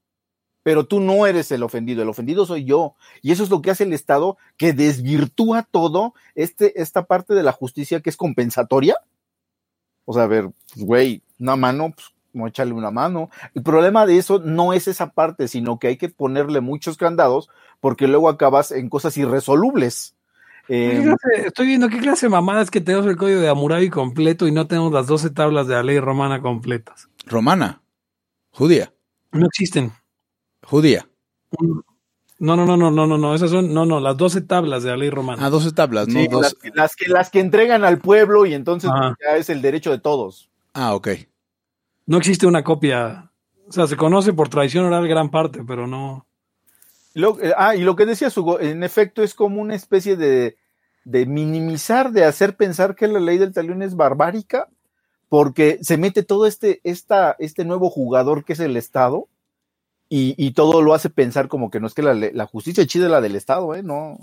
Pero 0.64 0.86
tú 0.86 1.00
no 1.00 1.26
eres 1.26 1.52
el 1.52 1.64
ofendido, 1.64 2.04
el 2.04 2.10
ofendido 2.10 2.46
soy 2.46 2.66
yo. 2.66 2.96
Y 3.22 3.32
eso 3.32 3.44
es 3.44 3.50
lo 3.50 3.62
que 3.62 3.72
hace 3.72 3.86
el 3.86 3.94
Estado, 3.94 4.38
que 4.58 4.74
desvirtúa 4.74 5.64
todo 5.64 6.14
este, 6.36 6.82
esta 6.82 7.06
parte 7.06 7.34
de 7.34 7.44
la 7.44 7.54
justicia 7.54 8.02
que 8.02 8.10
es 8.10 8.18
compensatoria. 8.18 8.96
O 10.06 10.14
sea, 10.14 10.24
a 10.24 10.28
ver, 10.28 10.52
güey, 10.76 11.24
una 11.40 11.56
mano, 11.56 11.92
pues, 11.96 12.08
no 12.34 12.48
echarle 12.48 12.74
una 12.74 12.92
mano. 12.92 13.30
El 13.56 13.64
problema 13.64 14.06
de 14.06 14.18
eso 14.18 14.40
no 14.40 14.74
es 14.74 14.88
esa 14.88 15.12
parte, 15.12 15.48
sino 15.48 15.80
que 15.80 15.88
hay 15.88 15.98
que 15.98 16.10
ponerle 16.10 16.62
muchos 16.62 16.98
candados, 16.98 17.50
porque 17.80 18.08
luego 18.08 18.30
acabas 18.30 18.72
en 18.72 18.90
cosas 18.90 19.18
irresolubles. 19.18 20.16
¿Qué 20.68 20.98
Eh, 20.98 21.02
clase- 21.02 21.48
estoy 21.48 21.66
viendo 21.68 21.90
qué 21.90 21.98
clase 21.98 22.28
de 22.28 22.30
mamada 22.30 22.62
es 22.62 22.70
que 22.70 22.82
tenemos 22.82 23.08
el 23.08 23.18
código 23.18 23.40
de 23.42 23.50
Hammurabi 23.50 23.90
completo 23.90 24.48
y 24.48 24.52
no 24.52 24.68
tenemos 24.68 24.92
las 24.94 25.08
12 25.08 25.32
tablas 25.32 25.66
de 25.68 25.74
la 25.74 25.82
ley 25.84 26.00
romana 26.00 26.42
completas. 26.42 27.10
Romana. 27.26 27.82
Judía. 28.52 28.94
No 29.32 29.48
existen. 29.48 29.92
Judía. 30.64 31.08
No, 32.42 32.56
no, 32.56 32.66
no, 32.66 32.78
no, 32.78 32.90
no, 32.92 33.06
no, 33.08 33.18
no. 33.18 33.34
Esas 33.36 33.50
son, 33.52 33.74
no, 33.74 33.86
no, 33.86 34.00
las 34.00 34.16
12 34.16 34.42
tablas 34.42 34.84
de 34.84 34.92
la 34.92 34.98
ley 34.98 35.10
romana. 35.10 35.46
Ah, 35.46 35.50
12 35.50 35.72
tablas, 35.72 36.08
¿no? 36.08 36.20
sí, 36.20 36.28
las, 36.32 36.54
que- 36.54 36.70
las 36.74 36.96
que, 36.96 37.08
las 37.10 37.30
que 37.32 37.40
entregan 37.40 37.84
al 37.84 37.98
pueblo 38.00 38.46
y 38.46 38.54
entonces 38.54 38.90
Ajá. 38.94 39.18
ya 39.20 39.38
es 39.38 39.50
el 39.50 39.62
derecho 39.62 39.92
de 39.92 40.00
todos. 40.00 40.50
Ah, 40.74 40.94
ok. 40.94 41.10
No 42.10 42.18
existe 42.18 42.48
una 42.48 42.64
copia. 42.64 43.30
O 43.68 43.72
sea, 43.72 43.86
se 43.86 43.96
conoce 43.96 44.34
por 44.34 44.50
tradición 44.50 44.84
oral 44.84 45.08
gran 45.08 45.30
parte, 45.30 45.64
pero 45.64 45.86
no. 45.86 46.26
Eh, 47.14 47.54
ah, 47.56 47.76
y 47.76 47.82
lo 47.82 47.96
que 47.96 48.08
decía 48.08 48.30
en 48.62 48.82
efecto 48.82 49.22
es 49.22 49.36
como 49.36 49.62
una 49.62 49.76
especie 49.76 50.18
de, 50.18 50.58
de 51.06 51.28
minimizar, 51.28 52.12
de 52.12 52.26
hacer 52.26 52.58
pensar 52.58 52.96
que 52.96 53.08
la 53.08 53.20
ley 53.20 53.38
del 53.38 53.54
talión 53.54 53.84
es 53.84 53.96
barbárica, 53.96 54.70
porque 55.30 55.78
se 55.84 55.98
mete 55.98 56.24
todo 56.24 56.48
este, 56.48 56.82
esta, 56.84 57.36
este 57.38 57.64
nuevo 57.64 57.92
jugador 57.92 58.44
que 58.44 58.54
es 58.54 58.60
el 58.60 58.76
Estado, 58.76 59.28
y, 60.10 60.34
y 60.36 60.54
todo 60.54 60.82
lo 60.82 60.96
hace 60.96 61.12
pensar 61.12 61.48
como 61.48 61.70
que 61.70 61.80
no 61.80 61.86
es 61.86 61.94
que 61.94 62.02
la, 62.02 62.16
la 62.16 62.48
justicia 62.48 62.88
chida 62.88 63.06
es 63.06 63.12
la 63.12 63.22
del 63.22 63.36
Estado, 63.36 63.76
¿eh? 63.76 63.84
No, 63.84 64.18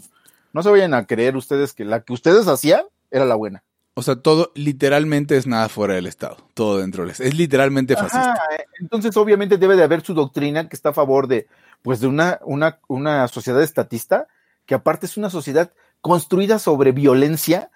no 0.52 0.62
se 0.64 0.70
vayan 0.70 0.92
a 0.92 1.06
creer 1.06 1.36
ustedes 1.36 1.72
que 1.72 1.84
la 1.84 2.00
que 2.00 2.14
ustedes 2.14 2.48
hacían 2.48 2.82
era 3.12 3.26
la 3.26 3.36
buena. 3.36 3.62
O 3.98 4.02
sea, 4.02 4.16
todo 4.16 4.52
literalmente 4.54 5.38
es 5.38 5.46
nada 5.46 5.70
fuera 5.70 5.94
del 5.94 6.06
Estado, 6.06 6.36
todo 6.52 6.80
dentro 6.80 7.02
del 7.02 7.12
Estado. 7.12 7.30
Es 7.30 7.34
literalmente 7.34 7.94
fascista. 7.94 8.34
Ajá, 8.34 8.42
eh, 8.58 8.66
entonces 8.78 9.16
obviamente 9.16 9.56
debe 9.56 9.74
de 9.74 9.82
haber 9.82 10.02
su 10.02 10.12
doctrina 10.12 10.68
que 10.68 10.76
está 10.76 10.90
a 10.90 10.92
favor 10.92 11.28
de, 11.28 11.46
pues, 11.80 12.00
de 12.00 12.06
una, 12.06 12.38
una, 12.44 12.78
una 12.88 13.26
sociedad 13.28 13.62
estatista, 13.62 14.28
que 14.66 14.74
aparte 14.74 15.06
es 15.06 15.16
una 15.16 15.30
sociedad 15.30 15.72
construida 16.02 16.58
sobre 16.58 16.92
violencia, 16.92 17.70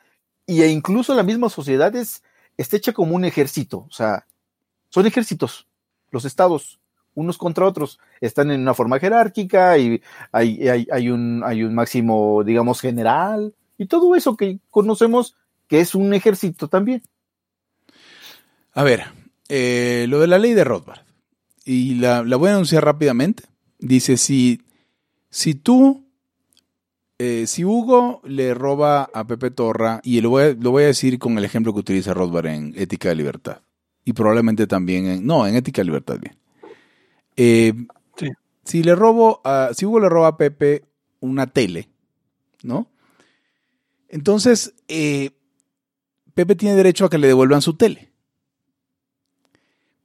y 0.44 0.61
e 0.61 0.68
incluso 0.68 1.14
la 1.14 1.22
misma 1.22 1.48
sociedad 1.48 1.96
es, 1.96 2.22
está 2.59 2.76
hecha 2.76 2.92
como 2.92 3.16
un 3.16 3.24
ejército, 3.24 3.87
o 3.88 3.92
sea, 3.92 4.26
son 4.90 5.06
ejércitos, 5.06 5.68
los 6.11 6.26
estados, 6.26 6.80
unos 7.14 7.38
contra 7.38 7.64
otros, 7.64 7.98
están 8.20 8.50
en 8.50 8.61
una 8.61 8.74
forma 8.74 8.98
jerárquica 8.98 9.78
y 9.78 10.02
hay, 10.33 10.68
hay, 10.68 10.87
hay 10.92 11.09
un, 11.09 11.42
hay 11.46 11.62
un 11.62 11.74
máximo, 11.74 12.44
digamos, 12.44 12.83
general, 12.83 13.54
y 13.78 13.87
todo 13.87 14.14
eso 14.14 14.37
que 14.37 14.59
conocemos 14.68 15.35
que 15.70 15.80
es 15.80 15.94
un 15.94 16.12
ejército 16.12 16.66
también. 16.66 17.00
A 18.72 18.83
ver, 18.83 19.04
eh, 19.48 20.06
lo 20.09 20.18
de 20.18 20.26
la 20.26 20.40
ley 20.40 20.52
de 20.52 20.64
Rothbard. 20.64 21.02
Y 21.64 21.94
la, 21.94 22.24
la 22.24 22.35
voy 22.35 22.50
a 22.50 22.54
anunciar 22.54 22.85
rápidamente. 22.85 23.44
Dice, 23.78 24.16
si, 24.16 24.62
si 25.30 25.54
tú, 25.54 26.04
eh, 27.18 27.44
si 27.46 27.64
Hugo 27.64 28.20
le 28.24 28.52
roba 28.52 29.11
a 29.14 29.24
Pepe 29.28 29.52
Torra, 29.52 30.00
y 30.02 30.20
lo 30.20 30.30
voy, 30.30 30.42
a, 30.42 30.54
lo 30.54 30.72
voy 30.72 30.83
a 30.83 30.87
decir 30.88 31.20
con 31.20 31.38
el 31.38 31.44
ejemplo 31.44 31.72
que 31.72 31.78
utiliza 31.78 32.14
Rothbard 32.14 32.46
en 32.46 32.74
Ética 32.76 33.11
de 33.11 33.14
Libertad, 33.14 33.62
y 34.04 34.12
probablemente 34.12 34.66
también 34.66 35.06
en, 35.06 35.24
no, 35.24 35.46
en 35.46 35.54
Ética 35.54 35.83
de 35.83 35.87
Libertad, 35.87 36.18
bien. 36.18 36.37
Eh, 37.37 37.74
Sí. 38.16 38.28
Si 38.64 38.83
le 38.83 38.96
robo, 38.96 39.40
a, 39.44 39.70
si 39.72 39.87
Hugo 39.87 40.00
le 40.00 40.09
roba 40.09 40.28
a 40.28 40.37
Pepe 40.37 40.85
una 41.20 41.46
tele, 41.46 41.88
¿no? 42.64 42.88
Entonces, 44.09 44.74
eh, 44.88 45.30
Pepe 46.40 46.57
tiene 46.57 46.74
derecho 46.74 47.05
a 47.05 47.11
que 47.11 47.18
le 47.18 47.26
devuelvan 47.26 47.61
su 47.61 47.74
tele. 47.74 48.12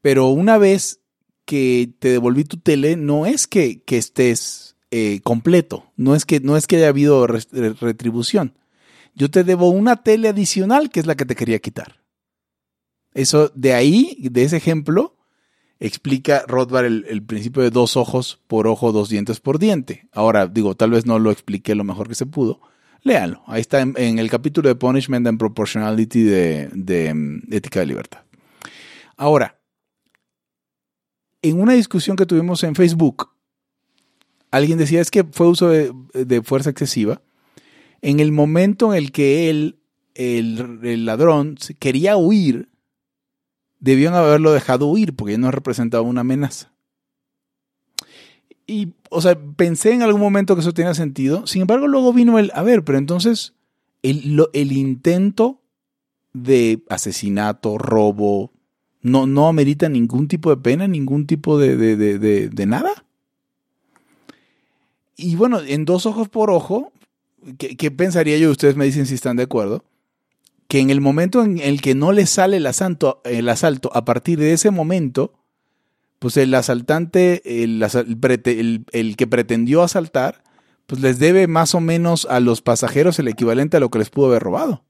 Pero 0.02 0.28
una 0.28 0.58
vez 0.58 1.00
que 1.45 1.93
te 2.00 2.10
devolví 2.10 2.43
tu 2.43 2.58
tele, 2.58 2.98
no 2.98 3.26
es 3.26 3.48
que, 3.48 3.84
que 3.84 3.98
estés 3.98 4.76
eh, 4.91 5.21
completo, 5.24 5.93
no 5.95 6.13
es 6.13 6.26
que, 6.26 6.41
no 6.41 6.58
es 6.58 6.67
que 6.67 6.76
haya 6.76 6.89
habido 6.89 7.26
retribución. 7.26 8.58
Yo 9.13 9.32
te 9.32 9.45
debo 9.45 9.69
una 9.69 10.04
tele 10.04 10.28
adicional 10.28 10.89
que 10.89 11.00
es 11.00 11.06
la 11.06 11.15
que 11.15 11.24
te 11.24 11.38
quería 11.38 11.60
quitar. 11.60 12.04
Eso, 13.13 13.50
de 13.56 13.74
ahí, 13.74 14.17
de 14.19 14.43
ese 14.43 14.58
ejemplo, 14.58 15.15
explica 15.80 16.43
Rothbard 16.50 16.88
el, 16.88 17.06
el 17.08 17.24
principio 17.24 17.63
de 17.63 17.69
dos 17.69 17.95
ojos 17.95 18.41
por 18.48 18.67
ojo, 18.67 18.91
dos 18.91 19.08
dientes 19.08 19.39
por 19.39 19.58
diente. 19.58 20.10
Ahora, 20.12 20.48
digo, 20.48 20.76
tal 20.76 20.91
vez 20.91 21.06
no 21.06 21.17
lo 21.17 21.32
expliqué 21.32 21.76
lo 21.76 21.86
mejor 21.86 22.10
que 22.10 22.15
se 22.15 22.26
pudo. 22.26 22.60
Léanlo. 23.06 23.44
Ahí 23.46 23.62
está 23.62 23.82
en, 23.82 24.18
el 24.18 24.30
capítulo 24.32 24.68
de 24.68 24.74
Punishment 24.74 25.28
and 25.28 25.38
Proportionality 25.38 26.24
de, 26.24 26.70
de, 26.74 27.13
mm, 27.13 27.54
Ética 27.54 27.80
de 27.80 27.86
Libertad. 27.86 28.22
Ahora, 29.15 29.62
en 31.44 31.62
una 31.62 31.74
discusión 31.74 32.18
que 32.18 32.26
tuvimos 32.26 32.63
en 32.63 32.74
Facebook, 32.74 33.30
alguien 34.50 34.80
decía 34.80 35.02
es 35.02 35.12
que 35.12 35.24
fue 35.24 35.48
uso 35.48 35.70
de, 35.70 35.94
de 36.13 36.41
fuerza 36.41 36.72
excesiva. 36.72 37.22
En 38.02 38.20
el 38.20 38.32
momento 38.32 38.91
en 38.91 38.98
el 38.98 39.12
que 39.12 39.52
él, 39.52 39.78
el, 40.15 40.80
el 40.82 41.06
ladrón, 41.06 41.58
quería 41.78 42.18
huir, 42.18 42.70
debían 43.80 44.15
haberlo 44.15 44.52
dejado 44.52 44.88
huir 44.88 45.15
porque 45.15 45.38
no 45.38 45.52
representaba 45.52 46.02
una 46.02 46.22
amenaza. 46.22 46.75
Y, 48.67 48.93
o 49.10 49.21
sea, 49.21 49.38
pensé 49.56 49.91
en 49.93 50.01
algún 50.01 50.21
momento 50.21 50.56
que 50.56 50.62
eso 50.62 50.73
tenía 50.73 50.93
sentido. 50.93 51.45
Sin 51.45 51.62
embargo, 51.62 51.88
luego 51.88 52.13
vino 52.13 52.39
el, 52.39 52.51
a 52.56 52.63
ver, 52.63 52.84
pero 52.84 52.97
entonces 52.97 53.54
el, 54.01 54.43
el 54.54 54.71
intento 54.71 55.62
de 56.34 56.84
asesinato, 56.89 57.78
robo, 57.78 58.51
no, 59.01 59.28
no 59.28 59.47
amerita 59.47 59.88
ningún 59.88 60.28
tipo 60.28 60.49
de 60.49 60.58
pena, 60.58 60.88
ningún 60.88 61.28
tipo 61.28 61.60
de, 61.60 61.78
de, 61.78 61.95
de, 61.95 62.17
de, 62.17 62.49
de 62.49 62.65
nada. 62.65 63.06
Y 65.15 65.36
bueno, 65.36 65.60
en 65.62 65.86
dos 65.86 66.08
ojos 66.08 66.28
por 66.28 66.49
ojo, 66.49 66.91
¿qué, 67.58 67.78
qué 67.78 67.91
pensaría 67.91 68.38
yo? 68.38 68.49
Ustedes 68.49 68.75
me 68.75 68.86
dicen 68.86 69.06
si 69.06 69.13
están 69.13 69.38
de 69.38 69.43
acuerdo. 69.43 69.86
Que 70.67 70.80
en 70.80 70.89
el 70.89 70.99
momento 70.99 71.43
en 71.43 71.60
el 71.60 71.82
que 71.82 71.93
no 71.93 72.12
le 72.12 72.25
sale 72.25 72.58
el 72.58 72.65
asalto, 72.65 73.21
el 73.23 73.47
asalto 73.47 73.91
a 73.93 74.04
partir 74.04 74.39
de 74.39 74.54
ese 74.54 74.71
momento, 74.71 75.34
pues 76.19 76.38
el 76.38 76.54
asaltante, 76.54 77.63
el, 77.63 79.15
que 79.17 79.28
pretendió 79.28 79.84
asaltar, 79.84 80.43
pues 80.86 81.01
les 81.01 81.19
debe 81.19 81.47
más 81.47 81.75
o 81.75 81.80
menos 81.80 82.25
a 82.30 82.39
los 82.39 82.62
pasajeros 82.62 83.19
el 83.19 83.28
equivalente 83.28 83.78
a 83.78 83.80
lo 83.80 83.89
que 83.89 83.99
les 83.99 84.10
pudo 84.10 84.28
haber 84.28 84.43
robado. 84.43 84.86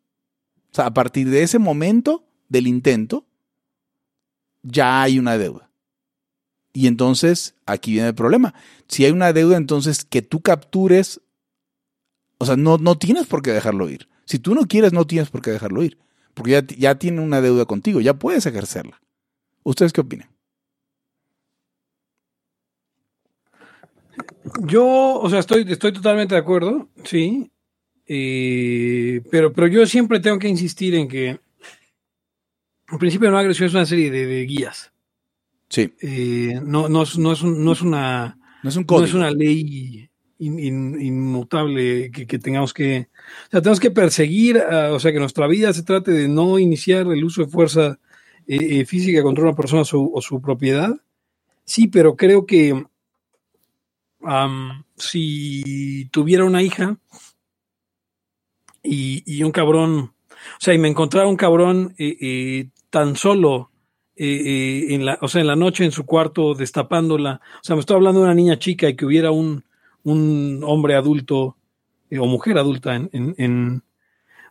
O 0.71 0.75
sea, 0.75 0.87
a 0.87 0.93
partir 0.93 1.29
de 1.29 1.43
ese 1.43 1.57
momento 1.57 2.27
del 2.49 2.67
intento, 2.67 3.25
ya 4.61 5.01
hay 5.01 5.19
una 5.19 5.37
deuda. 5.37 5.69
Y 6.73 6.87
entonces, 6.87 7.55
aquí 7.65 7.93
viene 7.93 8.09
el 8.09 8.15
problema. 8.15 8.53
Si 8.87 9.05
hay 9.05 9.11
una 9.11 9.31
deuda, 9.31 9.55
entonces 9.55 10.03
que 10.03 10.21
tú 10.21 10.41
captures, 10.41 11.21
o 12.37 12.45
sea, 12.45 12.57
no, 12.57 12.77
no 12.77 12.97
tienes 12.97 13.27
por 13.27 13.41
qué 13.41 13.51
dejarlo 13.51 13.89
ir. 13.89 14.09
Si 14.25 14.39
tú 14.39 14.53
no 14.53 14.67
quieres, 14.67 14.91
no 14.91 15.07
tienes 15.07 15.29
por 15.29 15.41
qué 15.41 15.51
dejarlo 15.51 15.81
ir. 15.83 15.97
Porque 16.33 16.51
ya, 16.51 16.65
ya 16.67 16.95
tiene 16.95 17.21
una 17.21 17.39
deuda 17.39 17.65
contigo, 17.65 18.01
ya 18.01 18.15
puedes 18.15 18.45
ejercerla. 18.45 19.01
¿Ustedes 19.63 19.93
qué 19.93 20.01
opinan? 20.01 20.34
Yo, 24.67 24.85
o 25.19 25.29
sea, 25.29 25.39
estoy, 25.39 25.65
estoy 25.67 25.91
totalmente 25.93 26.35
de 26.35 26.41
acuerdo, 26.41 26.87
sí. 27.03 27.51
Eh, 28.07 29.21
pero, 29.31 29.51
pero 29.51 29.67
yo 29.67 29.85
siempre 29.87 30.19
tengo 30.19 30.37
que 30.39 30.47
insistir 30.47 30.93
en 30.95 31.07
que 31.07 31.39
el 32.91 32.99
principio 32.99 33.27
de 33.27 33.31
no 33.31 33.39
agresión 33.39 33.67
es 33.67 33.73
una 33.73 33.85
serie 33.85 34.11
de, 34.11 34.25
de 34.27 34.41
guías. 34.45 34.91
Sí, 35.69 35.91
Eh, 36.01 36.59
no, 36.63 36.87
no, 36.87 37.01
es, 37.03 37.17
no, 37.17 37.31
es 37.33 37.41
un- 37.41 37.63
no 37.65 37.71
es 37.71 37.81
una 37.81 38.37
no 38.61 38.69
es 38.69 38.75
un 38.75 38.83
no 38.83 38.87
código. 38.87 39.05
es 39.07 39.13
una 39.15 39.31
ley 39.31 40.07
in- 40.37 40.59
in- 40.59 41.01
inmutable 41.01 42.11
que, 42.11 42.27
que 42.27 42.37
tengamos 42.37 42.71
que, 42.73 43.07
o 43.47 43.51
sea, 43.51 43.61
tenemos 43.61 43.79
que 43.79 43.89
perseguir, 43.91 44.59
a- 44.59 44.93
o 44.93 44.99
sea, 44.99 45.11
que 45.11 45.19
nuestra 45.19 45.47
vida 45.47 45.73
se 45.73 45.81
trate 45.83 46.11
de 46.11 46.27
no 46.27 46.59
iniciar 46.59 47.07
el 47.07 47.23
uso 47.23 47.43
de 47.43 47.47
fuerza 47.51 47.99
eh, 48.47 48.79
eh, 48.81 48.85
física 48.85 49.23
contra 49.23 49.43
una 49.43 49.55
persona 49.55 49.83
su, 49.83 50.11
o 50.13 50.21
su 50.21 50.39
propiedad. 50.39 50.93
Sí, 51.63 51.87
pero 51.87 52.15
creo 52.15 52.45
que 52.45 52.85
si 54.97 56.07
tuviera 56.11 56.45
una 56.45 56.61
hija 56.61 56.97
y, 58.83 59.43
un 59.43 59.51
cabrón, 59.51 60.13
o 60.29 60.59
sea, 60.59 60.73
y 60.73 60.77
me 60.77 60.87
encontrara 60.87 61.27
un 61.27 61.37
cabrón 61.37 61.95
eh, 61.97 62.17
eh, 62.21 62.69
tan 62.89 63.15
solo 63.15 63.71
eh, 64.15 64.87
en 64.89 65.05
la, 65.05 65.17
o 65.21 65.27
sea, 65.27 65.41
en 65.41 65.47
la 65.47 65.55
noche 65.55 65.83
en 65.83 65.91
su 65.91 66.05
cuarto 66.05 66.53
destapándola, 66.53 67.41
o 67.55 67.63
sea, 67.63 67.75
me 67.75 67.79
estoy 67.81 67.95
hablando 67.95 68.19
de 68.19 68.25
una 68.25 68.35
niña 68.35 68.59
chica 68.59 68.87
y 68.87 68.95
que 68.95 69.05
hubiera 69.05 69.31
un, 69.31 69.65
un 70.03 70.61
hombre 70.63 70.95
adulto 70.95 71.57
o 72.17 72.25
mujer 72.27 72.57
adulta 72.57 72.95
en, 72.95 73.83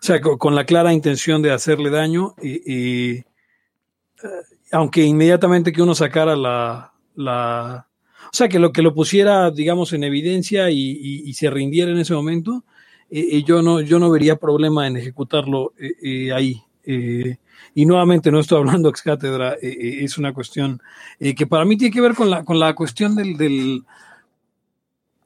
o 0.00 0.06
sea, 0.06 0.20
con, 0.20 0.54
la 0.54 0.66
clara 0.66 0.92
intención 0.92 1.40
de 1.40 1.52
hacerle 1.52 1.88
daño, 1.88 2.34
aunque 4.70 5.02
inmediatamente 5.02 5.72
que 5.72 5.80
uno 5.80 5.94
sacara 5.94 6.36
la, 6.36 7.88
o 8.34 8.36
sea, 8.36 8.48
que 8.48 8.58
lo 8.58 8.72
que 8.72 8.82
lo 8.82 8.92
pusiera, 8.92 9.48
digamos, 9.52 9.92
en 9.92 10.02
evidencia 10.02 10.68
y, 10.68 10.80
y- 10.80 11.22
y 11.24 11.34
se 11.34 11.48
rindiera 11.50 11.92
en 11.92 11.98
ese 11.98 12.14
momento, 12.14 12.64
eh, 13.08 13.28
eh, 13.30 13.44
yo 13.44 13.62
no, 13.62 13.80
yo 13.80 14.00
no 14.00 14.10
vería 14.10 14.34
problema 14.34 14.88
en 14.88 14.96
ejecutarlo 14.96 15.72
eh, 15.78 15.92
eh, 16.02 16.32
ahí. 16.32 16.60
Eh, 16.84 17.36
y 17.76 17.86
nuevamente 17.86 18.32
no 18.32 18.40
estoy 18.40 18.58
hablando 18.58 18.88
ex 18.88 19.02
cátedra, 19.02 19.54
es 19.62 20.18
una 20.18 20.34
cuestión 20.34 20.82
que 21.20 21.46
para 21.46 21.64
mí 21.64 21.76
tiene 21.76 21.94
que 21.94 22.00
ver 22.00 22.14
con 22.16 22.28
la, 22.28 22.44
con 22.44 22.58
la 22.58 22.74
cuestión 22.74 23.14
del, 23.14 23.36
del 23.36 23.84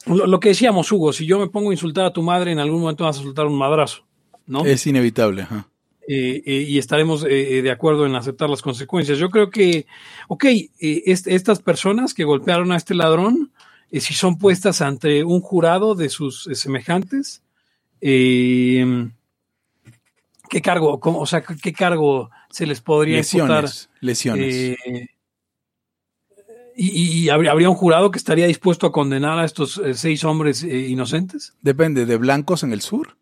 lo, 0.04 0.38
que 0.38 0.50
decíamos, 0.50 0.92
Hugo, 0.92 1.14
si 1.14 1.24
yo 1.24 1.38
me 1.38 1.48
pongo 1.48 1.70
a 1.70 1.72
insultar 1.72 2.04
a 2.04 2.12
tu 2.12 2.22
madre, 2.22 2.52
en 2.52 2.58
algún 2.58 2.82
momento 2.82 3.04
vas 3.04 3.18
a 3.18 3.22
soltar 3.22 3.46
un 3.46 3.56
madrazo, 3.56 4.04
¿no? 4.46 4.66
Es 4.66 4.86
inevitable. 4.86 5.42
ajá. 5.42 5.66
Eh, 6.10 6.64
y 6.68 6.78
estaremos 6.78 7.24
eh, 7.24 7.58
eh, 7.58 7.62
de 7.62 7.70
acuerdo 7.70 8.06
en 8.06 8.14
aceptar 8.16 8.48
las 8.48 8.62
consecuencias. 8.62 9.18
Yo 9.18 9.28
creo 9.30 9.50
que, 9.50 9.86
ok, 10.28 10.44
eh, 10.46 10.68
est- 11.06 11.26
estas 11.26 11.60
personas 11.60 12.14
que 12.14 12.24
golpearon 12.24 12.72
a 12.72 12.76
este 12.76 12.94
ladrón, 12.94 13.52
eh, 13.90 14.00
si 14.00 14.14
son 14.14 14.38
puestas 14.38 14.80
ante 14.80 15.22
un 15.22 15.40
jurado 15.40 15.94
de 15.94 16.08
sus 16.08 16.46
eh, 16.46 16.54
semejantes, 16.54 17.42
eh, 18.00 19.08
¿qué 20.48 20.62
cargo, 20.62 20.98
cómo- 20.98 21.20
o 21.20 21.26
sea, 21.26 21.42
qué 21.42 21.72
cargo 21.72 22.30
se 22.50 22.66
les 22.66 22.80
podría 22.80 23.18
imputar? 23.18 23.64
Lesiones. 23.64 23.90
Lesiones. 24.00 24.54
Eh, 24.54 25.06
y, 26.80 27.28
habría, 27.28 27.50
habría 27.50 27.68
un 27.68 27.74
jurado 27.76 28.10
que 28.12 28.18
estaría 28.18 28.46
dispuesto 28.46 28.86
a 28.86 28.92
condenar 28.92 29.38
a 29.40 29.44
estos 29.44 29.78
eh, 29.78 29.94
seis 29.94 30.22
hombres 30.22 30.62
eh, 30.62 30.86
inocentes. 30.88 31.54
Depende, 31.60 32.06
¿de 32.06 32.16
blancos 32.16 32.62
en 32.62 32.72
el 32.72 32.80
sur? 32.82 33.16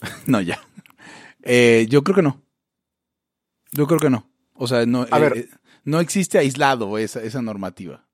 no, 0.26 0.40
ya. 0.40 0.60
Eh, 1.46 1.86
yo 1.88 2.02
creo 2.02 2.14
que 2.16 2.22
no. 2.22 2.42
Yo 3.72 3.86
creo 3.86 3.98
que 4.00 4.10
no. 4.10 4.28
O 4.54 4.66
sea, 4.66 4.86
no, 4.86 5.02
A 5.10 5.18
eh, 5.18 5.20
ver. 5.20 5.36
eh, 5.38 5.48
no 5.84 6.00
existe 6.00 6.38
aislado 6.38 6.98
esa, 6.98 7.22
esa 7.22 7.42
normativa. 7.42 8.04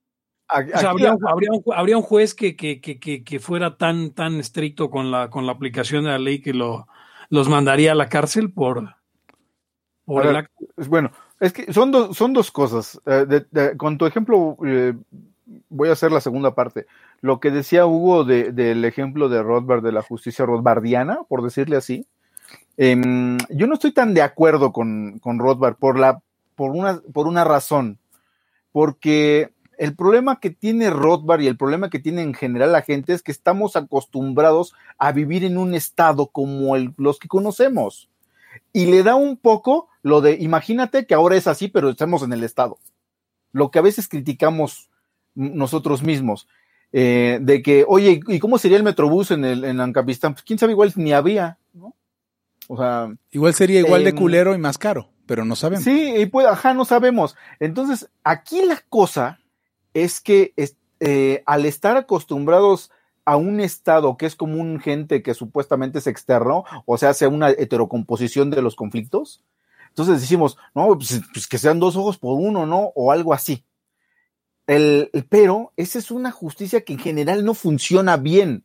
A- 0.48 0.60
O 0.60 0.78
sea, 0.78 0.90
habría, 0.90 1.12
un- 1.14 1.26
habría 1.28 1.50
un, 1.52 1.62
habría 1.74 1.96
un 1.96 2.02
juez 2.02 2.34
que, 2.34 2.56
que, 2.56 2.80
que, 2.80 2.98
que, 2.98 3.24
que 3.24 3.40
fuera 3.40 3.76
tan, 3.78 4.10
tan 4.10 4.34
estricto 4.34 4.90
con 4.90 5.10
la, 5.10 5.30
con 5.30 5.46
la 5.46 5.52
aplicación 5.52 6.04
de 6.04 6.10
la 6.10 6.18
ley 6.18 6.40
que 6.40 6.52
lo 6.52 6.86
los 7.30 7.48
mandaría 7.48 7.92
a 7.92 7.94
la 7.94 8.10
cárcel 8.10 8.52
por, 8.52 8.94
por 10.04 10.26
el 10.26 10.34
ver, 10.34 10.50
bueno, 10.88 11.10
es 11.40 11.54
que 11.54 11.72
son, 11.72 11.90
dos 11.90 12.14
son 12.14 12.34
dos 12.34 12.50
cosas. 12.50 13.00
Eh, 13.06 13.24
de- 13.26 13.46
de- 13.50 13.76
con 13.78 13.96
tu 13.96 14.04
ejemplo, 14.04 14.58
eh, 14.66 14.92
voy 15.70 15.88
a 15.88 15.92
hacer 15.92 16.12
la 16.12 16.20
segunda 16.20 16.54
parte. 16.54 16.86
Lo 17.22 17.40
que 17.40 17.50
decía 17.50 17.86
Hugo 17.86 18.24
de- 18.24 18.52
del 18.52 18.84
ejemplo 18.84 19.30
de 19.30 19.42
Rothbard, 19.42 19.82
de 19.82 19.92
la 19.92 20.02
justicia 20.02 20.44
rothbardiana, 20.44 21.20
por 21.28 21.42
decirle 21.42 21.76
así. 21.76 22.06
Em, 22.76 23.38
yo 23.50 23.66
no 23.66 23.74
estoy 23.74 23.92
tan 23.92 24.14
de 24.14 24.22
acuerdo 24.22 24.72
con, 24.72 25.18
con 25.18 25.38
Rothbard 25.38 25.76
por, 25.76 25.98
la, 25.98 26.20
por, 26.54 26.70
una, 26.70 27.00
por 27.12 27.26
una 27.26 27.44
razón. 27.44 27.98
Porque 28.72 29.52
el 29.78 29.94
problema 29.94 30.40
que 30.40 30.50
tiene 30.50 30.90
Rothbard 30.90 31.40
y 31.42 31.46
el 31.46 31.56
problema 31.56 31.90
que 31.90 31.98
tiene 31.98 32.22
en 32.22 32.34
general 32.34 32.72
la 32.72 32.82
gente 32.82 33.12
es 33.12 33.22
que 33.22 33.32
estamos 33.32 33.76
acostumbrados 33.76 34.74
a 34.98 35.12
vivir 35.12 35.44
en 35.44 35.58
un 35.58 35.74
estado 35.74 36.28
como 36.28 36.76
los 36.96 37.18
que 37.18 37.28
conocemos 37.28 38.08
y 38.72 38.86
le 38.86 39.02
da 39.02 39.14
un 39.14 39.36
poco 39.36 39.88
lo 40.02 40.20
de, 40.20 40.36
imagínate 40.40 41.06
que 41.06 41.14
ahora 41.14 41.36
es 41.36 41.46
así, 41.46 41.68
pero 41.68 41.90
estamos 41.90 42.22
en 42.22 42.32
el 42.32 42.42
Estado. 42.42 42.78
Lo 43.52 43.70
que 43.70 43.78
a 43.78 43.82
veces 43.82 44.08
criticamos 44.08 44.90
nosotros 45.34 46.02
mismos, 46.02 46.48
eh, 46.92 47.38
de 47.40 47.62
que, 47.62 47.84
oye, 47.86 48.20
¿y 48.26 48.38
cómo 48.38 48.58
sería 48.58 48.76
el 48.76 48.82
Metrobús 48.82 49.30
en, 49.30 49.44
el, 49.44 49.64
en 49.64 49.80
Ancapistán? 49.80 50.34
Pues 50.34 50.42
quién 50.42 50.58
sabe, 50.58 50.72
igual 50.72 50.92
ni 50.96 51.12
había, 51.12 51.58
¿no? 51.72 51.94
O 52.72 52.76
sea, 52.78 53.14
Igual 53.30 53.52
sería 53.52 53.80
igual 53.80 54.02
de 54.02 54.10
Em, 54.10 54.16
culero 54.16 54.54
y 54.54 54.58
más 54.58 54.78
caro, 54.78 55.10
pero 55.26 55.44
no 55.44 55.56
sabemos. 55.56 55.84
Sí, 55.84 56.14
y 56.16 56.24
pues, 56.24 56.46
ajá, 56.46 56.72
no 56.72 56.86
sabemos. 56.86 57.36
Entonces, 57.60 58.08
aquí 58.24 58.62
la 58.64 58.80
cosa 58.88 59.38
es 59.92 60.22
que 60.22 60.54
es- 60.56 60.76
eh, 61.00 61.42
al 61.44 61.66
estar 61.66 61.98
acostumbrados 61.98 62.90
a 63.26 63.36
un 63.36 63.60
estado 63.60 64.16
que 64.16 64.24
es 64.24 64.36
como 64.36 64.56
un 64.58 64.80
gente 64.80 65.22
que 65.22 65.34
supuestamente 65.34 65.98
es 65.98 66.06
externo, 66.06 66.64
o 66.86 66.96
sea, 66.96 67.10
hace 67.10 67.26
una 67.26 67.50
heterocomposición 67.50 68.48
de 68.50 68.62
los 68.62 68.74
conflictos, 68.74 69.44
entonces 69.88 70.22
decimos, 70.22 70.56
no, 70.74 70.88
pues, 70.96 71.20
pues 71.34 71.46
que 71.46 71.58
sean 71.58 71.78
dos 71.78 71.94
ojos 71.96 72.16
por 72.16 72.38
uno, 72.40 72.64
¿no? 72.64 72.90
O 72.94 73.12
algo 73.12 73.34
así. 73.34 73.66
El, 74.66 75.10
el- 75.12 75.24
pero 75.26 75.72
esa 75.76 75.98
es 75.98 76.10
una 76.10 76.30
justicia 76.30 76.80
que 76.84 76.94
en 76.94 76.98
general 77.00 77.44
no 77.44 77.52
funciona 77.52 78.16
bien. 78.16 78.64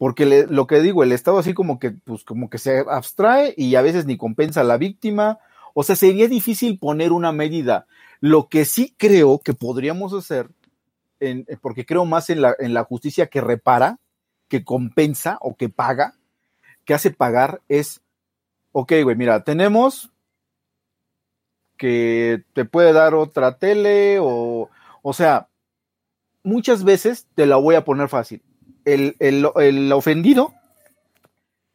Porque 0.00 0.46
lo 0.48 0.66
que 0.66 0.80
digo, 0.80 1.02
el 1.02 1.12
Estado 1.12 1.36
así 1.36 1.52
como 1.52 1.78
que, 1.78 1.90
pues, 1.90 2.24
como 2.24 2.48
que 2.48 2.56
se 2.56 2.86
abstrae 2.88 3.52
y 3.54 3.74
a 3.74 3.82
veces 3.82 4.06
ni 4.06 4.16
compensa 4.16 4.62
a 4.62 4.64
la 4.64 4.78
víctima. 4.78 5.40
O 5.74 5.82
sea, 5.82 5.94
sería 5.94 6.26
difícil 6.26 6.78
poner 6.78 7.12
una 7.12 7.32
medida. 7.32 7.86
Lo 8.18 8.48
que 8.48 8.64
sí 8.64 8.94
creo 8.96 9.40
que 9.40 9.52
podríamos 9.52 10.14
hacer, 10.14 10.48
eh, 11.20 11.44
porque 11.60 11.84
creo 11.84 12.06
más 12.06 12.30
en 12.30 12.40
la, 12.40 12.56
en 12.58 12.72
la 12.72 12.84
justicia 12.84 13.26
que 13.26 13.42
repara, 13.42 13.98
que 14.48 14.64
compensa 14.64 15.36
o 15.42 15.54
que 15.54 15.68
paga, 15.68 16.14
que 16.86 16.94
hace 16.94 17.10
pagar, 17.10 17.60
es, 17.68 18.00
ok, 18.72 18.94
güey, 19.02 19.16
mira, 19.16 19.44
tenemos 19.44 20.10
que 21.76 22.42
te 22.54 22.64
puede 22.64 22.94
dar 22.94 23.14
otra 23.14 23.58
tele 23.58 24.16
o, 24.18 24.70
o 25.02 25.12
sea, 25.12 25.50
muchas 26.42 26.84
veces 26.84 27.26
te 27.34 27.44
la 27.44 27.56
voy 27.56 27.74
a 27.74 27.84
poner 27.84 28.08
fácil. 28.08 28.42
El, 28.84 29.16
el, 29.18 29.46
el 29.56 29.92
ofendido 29.92 30.54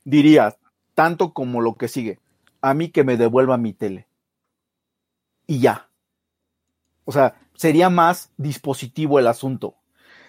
diría, 0.04 0.56
tanto 0.94 1.34
como 1.34 1.62
lo 1.62 1.76
que 1.76 1.88
sigue, 1.88 2.20
a 2.62 2.74
mí 2.74 2.90
que 2.90 3.04
me 3.04 3.18
devuelva 3.18 3.58
mi 3.58 3.74
tele. 3.74 4.08
Y 5.48 5.60
ya. 5.60 5.90
O 7.04 7.12
sea, 7.12 7.36
sería 7.56 7.90
más 7.90 8.32
dispositivo 8.38 9.20
el 9.20 9.28
asunto. 9.28 9.76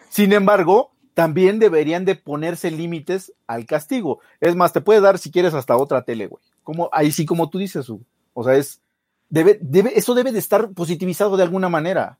Sin 0.08 0.32
embargo, 0.32 0.92
también 1.14 1.58
deberían 1.58 2.04
de 2.04 2.14
ponerse 2.14 2.70
límites 2.70 3.32
al 3.46 3.64
castigo. 3.64 4.20
Es 4.40 4.54
más, 4.54 4.72
te 4.72 4.82
puede 4.82 5.00
dar 5.00 5.18
si 5.18 5.30
quieres 5.30 5.54
hasta 5.54 5.76
otra 5.76 6.02
tele, 6.02 6.26
güey. 6.26 6.42
Como, 6.62 6.90
ahí 6.92 7.10
sí, 7.10 7.24
como 7.24 7.48
tú 7.48 7.58
dices. 7.58 7.90
O 8.34 8.44
sea, 8.44 8.54
es, 8.54 8.82
debe, 9.30 9.58
debe, 9.62 9.98
eso 9.98 10.14
debe 10.14 10.32
de 10.32 10.38
estar 10.38 10.70
positivizado 10.72 11.36
de 11.36 11.42
alguna 11.42 11.68
manera. 11.68 12.18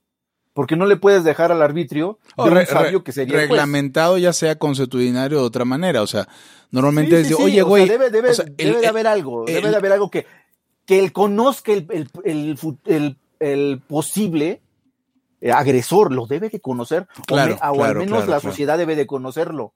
Porque 0.57 0.75
no 0.75 0.87
le 0.87 0.97
puedes 0.97 1.23
dejar 1.23 1.53
al 1.53 1.61
arbitrio 1.61 2.19
de 2.29 2.33
O 2.43 2.47
un 2.47 2.67
sabio 2.67 3.05
que 3.05 3.13
sería 3.13 3.37
reglamentado 3.37 4.17
ya 4.17 4.33
sea 4.33 4.57
consuetudinario 4.59 5.39
de 5.41 5.45
otra 5.45 5.67
manera. 5.67 6.01
O 6.01 6.07
sea, 6.07 6.27
normalmente 6.71 7.17
Sí, 7.17 7.21
es 7.21 7.29
de, 7.29 7.35
oye, 7.45 7.53
o 7.61 7.65
sea, 7.67 7.69
güey. 7.69 7.89
debe, 7.91 8.11
debe- 8.11 8.31
o 8.31 8.35
sea, 8.35 8.47
debe 8.47 8.71
el- 8.77 8.81
de 8.81 8.87
haber 8.87 9.07
algo, 9.07 9.47
el- 9.47 9.53
debe 9.53 9.69
de 9.69 9.77
haber 9.77 9.93
algo 9.93 10.11
que, 10.11 10.25
que 10.87 10.99
él 10.99 11.13
conozca 11.13 11.73
el, 11.75 11.87
el, 13.39 13.83
posible 13.87 14.63
eh, 15.43 15.53
agresor, 15.53 16.11
lo 16.11 16.27
debe 16.27 16.49
de 16.49 16.59
conocer, 16.59 17.07
o 17.19 17.23
Claro, 17.27 17.59
me- 17.63 17.69
o, 17.79 17.85
al 17.85 17.95
menos 17.97 18.17
claro, 18.25 18.31
la 18.31 18.41
sociedad 18.41 18.79
debe 18.79 18.97
de 18.97 19.07
conocerlo. 19.07 19.75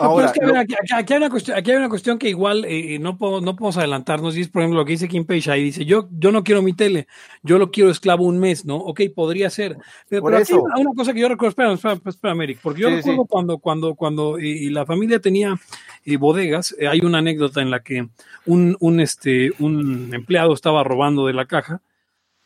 No, 0.00 0.04
pero 0.04 0.10
Ahora, 0.10 0.26
es 0.26 0.32
que, 0.32 0.44
aquí, 0.58 0.74
aquí- 0.94 1.12
hay 1.12 1.16
una 1.18 1.30
cuestión, 1.30 1.56
aquí 1.56 1.70
hay 1.72 1.76
una 1.76 1.88
cuestión 1.88 2.18
que 2.18 2.28
igual 2.28 2.64
eh, 2.68 2.98
no, 3.00 3.18
puedo- 3.18 3.40
no 3.40 3.56
podemos 3.56 3.76
adelantarnos. 3.78 4.36
Y 4.36 4.42
es, 4.42 4.48
por 4.48 4.62
ejemplo, 4.62 4.78
lo 4.80 4.84
que 4.84 4.92
dice 4.92 5.08
Kim 5.08 5.24
Page 5.24 5.50
ahí. 5.50 5.64
Dice, 5.64 5.84
yo, 5.84 6.08
yo 6.12 6.30
no 6.30 6.44
quiero 6.44 6.62
mi 6.62 6.72
tele, 6.72 7.08
yo 7.42 7.58
lo 7.58 7.70
quiero 7.70 7.90
esclavo 7.90 8.24
un 8.24 8.38
mes, 8.38 8.64
¿no? 8.64 8.76
Ok, 8.76 9.00
podría 9.14 9.50
ser. 9.50 9.76
Pero, 10.08 10.22
Por 10.22 10.30
pero 10.32 10.42
eso. 10.42 10.62
una 10.62 10.90
cosa 10.96 11.12
que 11.12 11.20
yo 11.20 11.28
recuerdo, 11.28 11.50
espera, 11.50 11.72
espera, 11.72 12.00
espera, 12.06 12.44
Eric, 12.44 12.60
porque 12.62 12.80
yo 12.82 12.88
Sí, 12.90 12.94
recuerdo 12.96 13.22
sí. 13.22 13.28
cuando, 13.28 13.58
cuando, 13.58 13.94
cuando 13.94 14.38
eh, 14.38 14.46
y 14.46 14.70
la 14.70 14.86
familia 14.86 15.18
tenía 15.20 15.58
eh, 16.04 16.16
bodegas, 16.16 16.76
eh, 16.78 16.86
hay 16.88 17.00
una 17.00 17.18
anécdota 17.18 17.60
en 17.60 17.70
la 17.70 17.80
que 17.82 18.08
un, 18.46 18.76
un, 18.80 19.00
este, 19.00 19.52
un 19.58 20.14
empleado 20.14 20.54
estaba 20.54 20.84
robando 20.84 21.26
de 21.26 21.32
la 21.32 21.46
caja. 21.46 21.80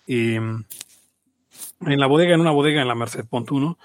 eh, 0.06 0.40
en 1.84 1.98
la 1.98 2.06
bodega, 2.06 2.34
en 2.34 2.40
una 2.40 2.52
bodega 2.52 2.80
en 2.80 2.88
la 2.88 2.94
Merced 2.94 3.24
Pontuno, 3.28 3.76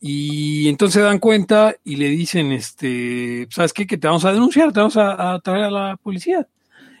y 0.00 0.68
entonces 0.68 0.94
se 0.94 1.00
dan 1.00 1.18
cuenta 1.18 1.76
y 1.82 1.96
le 1.96 2.08
dicen, 2.08 2.52
este, 2.52 3.46
¿sabes 3.50 3.72
qué? 3.72 3.86
Que 3.86 3.96
te 3.96 4.06
vamos 4.06 4.24
a 4.24 4.32
denunciar, 4.32 4.72
te 4.72 4.80
vamos 4.80 4.96
a, 4.96 5.38
traer 5.40 5.64
a 5.64 5.70
la 5.70 5.96
policía. 5.96 6.46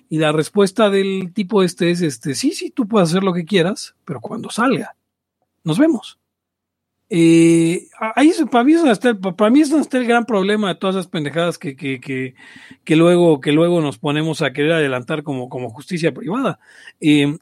Y 0.08 0.18
la 0.18 0.32
respuesta 0.32 0.88
del 0.88 1.32
tipo 1.34 1.62
este 1.62 1.90
es, 1.90 2.00
este, 2.00 2.34
sí, 2.34 2.52
sí, 2.52 2.70
tú 2.70 2.86
puedes 2.86 3.10
hacer 3.10 3.22
lo 3.22 3.32
que 3.34 3.44
quieras, 3.44 3.94
pero 4.04 4.20
cuando 4.20 4.50
salga, 4.50 4.96
nos 5.64 5.78
vemos. 5.78 6.18
Eh, 7.08 7.86
ahí 8.16 8.32
para 8.50 8.64
mí 8.64 8.72
es 8.72 8.84
está 8.84 9.10
el, 9.10 9.18
para 9.18 9.50
mí 9.50 9.60
es 9.60 9.70
está 9.70 9.98
el 9.98 10.06
gran 10.06 10.24
problema 10.24 10.68
de 10.68 10.74
todas 10.74 10.96
esas 10.96 11.06
pendejadas 11.06 11.56
que, 11.56 11.76
que, 11.76 12.00
que, 12.00 12.34
que 12.82 12.96
luego, 12.96 13.40
que 13.40 13.52
luego 13.52 13.80
nos 13.80 13.98
ponemos 13.98 14.42
a 14.42 14.52
querer 14.52 14.72
adelantar 14.72 15.22
como, 15.22 15.48
como 15.48 15.70
justicia 15.70 16.12
privada. 16.12 16.58
Eh, 17.00 17.36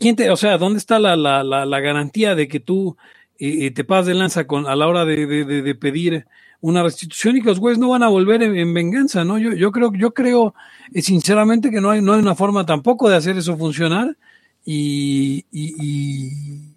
¿quién 0.00 0.16
te, 0.16 0.30
o 0.30 0.36
sea, 0.36 0.58
¿dónde 0.58 0.78
está 0.78 0.98
la, 0.98 1.16
la, 1.16 1.44
la 1.44 1.80
garantía 1.80 2.34
de 2.34 2.48
que 2.48 2.60
tú 2.60 2.96
eh, 3.38 3.70
te 3.70 3.84
pasas 3.84 4.06
de 4.06 4.14
lanza 4.14 4.46
con, 4.46 4.66
a 4.66 4.76
la 4.76 4.86
hora 4.86 5.04
de, 5.04 5.26
de, 5.26 5.74
pedir 5.74 6.26
una 6.60 6.82
restitución 6.82 7.36
y 7.36 7.42
que 7.42 7.48
los 7.48 7.60
güeyes 7.60 7.78
no 7.78 7.90
van 7.90 8.02
a 8.02 8.08
volver 8.08 8.42
en, 8.42 8.56
en 8.56 8.72
venganza, 8.72 9.24
¿no? 9.24 9.38
Yo, 9.38 9.52
yo 9.52 9.72
creo, 9.72 9.92
yo 9.92 10.14
creo 10.14 10.54
eh, 10.92 11.02
sinceramente 11.02 11.70
que 11.70 11.80
no 11.80 11.90
hay, 11.90 12.00
no 12.00 12.14
hay 12.14 12.20
una 12.20 12.34
forma 12.34 12.64
tampoco 12.64 13.08
de 13.08 13.16
hacer 13.16 13.36
eso 13.36 13.56
funcionar 13.56 14.16
y, 14.64 15.44
y, 15.52 16.74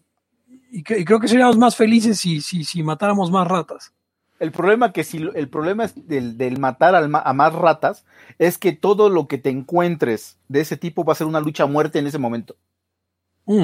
creo 0.84 1.20
que 1.20 1.28
seríamos 1.28 1.58
más 1.58 1.76
felices 1.76 2.20
si, 2.20 2.42
si, 2.42 2.64
si 2.64 2.84
matáramos 2.84 3.32
más 3.32 3.48
ratas. 3.48 3.94
el 4.40 4.52
problema 4.52 4.94
que 4.94 5.04
si 5.04 5.18
el 5.34 5.50
problema 5.50 5.86
es 5.86 6.08
del, 6.08 6.38
del 6.38 6.60
matar 6.60 6.96
a 6.96 7.34
más 7.34 7.54
ratas 7.54 8.06
es 8.38 8.58
que 8.58 8.74
todo 8.74 9.10
lo 9.10 9.28
que 9.28 9.38
te 9.38 9.50
encuentres 9.50 10.38
de 10.48 10.62
ese 10.62 10.78
tipo 10.78 11.04
va 11.04 11.14
a 11.14 11.16
ser 11.16 11.28
una 11.28 11.42
lucha 11.42 11.64
a 11.64 11.68
muerte 11.68 12.00
en 12.00 12.08
ese 12.08 12.20
momento. 12.20 12.56
Mm. 13.50 13.64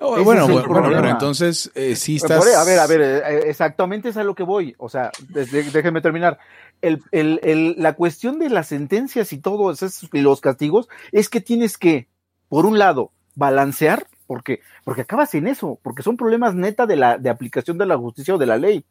Oh, 0.00 0.10
bueno, 0.10 0.20
es 0.20 0.24
bueno, 0.24 0.46
bueno, 0.46 0.62
pero 0.68 0.82
problema. 0.84 1.10
entonces 1.10 1.70
eh, 1.74 1.96
sí 1.96 2.16
estás. 2.16 2.40
a 2.56 2.64
ver, 2.64 2.78
a 2.78 2.86
ver, 2.86 3.00
eh, 3.02 3.42
exactamente 3.50 4.08
es 4.08 4.16
a 4.16 4.22
lo 4.24 4.34
que 4.34 4.44
voy. 4.44 4.74
O 4.78 4.88
sea, 4.88 5.10
déjenme 5.28 6.00
terminar. 6.00 6.38
El, 6.80 7.02
el- 7.10 7.40
el- 7.42 7.74
la 7.78 7.94
cuestión 7.94 8.38
de 8.38 8.48
las 8.48 8.68
sentencias 8.68 9.32
y 9.32 9.38
todos 9.38 9.82
esos, 9.82 10.08
y 10.12 10.20
los 10.20 10.40
castigos 10.40 10.88
es 11.12 11.28
que 11.28 11.40
tienes 11.40 11.76
que, 11.76 12.08
por 12.48 12.64
un 12.64 12.78
lado, 12.78 13.10
balancear, 13.34 14.06
porque, 14.28 14.60
porque 14.84 15.02
acabas 15.02 15.34
en 15.34 15.46
eso, 15.48 15.78
porque 15.82 16.02
son 16.04 16.16
problemas 16.16 16.54
neta 16.54 16.86
de 16.86 16.96
la 16.96 17.18
de 17.18 17.28
aplicación 17.28 17.76
de 17.76 17.86
la 17.86 17.98
justicia 17.98 18.34
o 18.36 18.38
de 18.38 18.46
la 18.46 18.56
ley. 18.56 18.86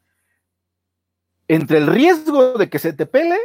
Entre 1.48 1.78
el 1.78 1.86
riesgo 1.86 2.52
de 2.58 2.68
que 2.68 2.78
se 2.78 2.92
te 2.92 3.06
pele, 3.06 3.38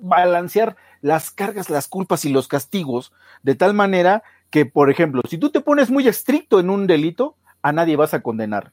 balancear 0.00 0.76
las 1.02 1.30
cargas, 1.30 1.68
las 1.70 1.88
culpas 1.88 2.24
y 2.24 2.30
los 2.30 2.48
castigos 2.48 3.12
de 3.42 3.54
tal 3.54 3.74
manera 3.74 4.22
que, 4.50 4.66
por 4.66 4.90
ejemplo, 4.90 5.22
si 5.28 5.38
tú 5.38 5.50
te 5.50 5.60
pones 5.60 5.90
muy 5.90 6.08
estricto 6.08 6.60
en 6.60 6.70
un 6.70 6.86
delito, 6.86 7.36
a 7.62 7.72
nadie 7.72 7.96
vas 7.96 8.14
a 8.14 8.22
condenar. 8.22 8.72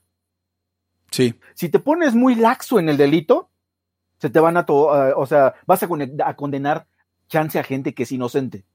Sí. 1.11 1.39
Si 1.53 1.69
te 1.69 1.80
pones 1.80 2.15
muy 2.15 2.36
laxo 2.36 2.80
en 2.80 2.89
el 2.89 2.97
delito, 2.97 3.49
se 4.19 4.30
te 4.30 4.39
van 4.39 4.57
a, 4.57 4.61
a- 4.61 5.13
o 5.15 5.26
sea, 5.26 5.55
vas 5.65 5.84
a, 5.84 6.36
condenar 6.36 6.88
chance 7.28 7.59
a 7.59 7.63
gente 7.63 7.93
que 7.93 8.03
es 8.03 8.11
inocente. 8.11 8.65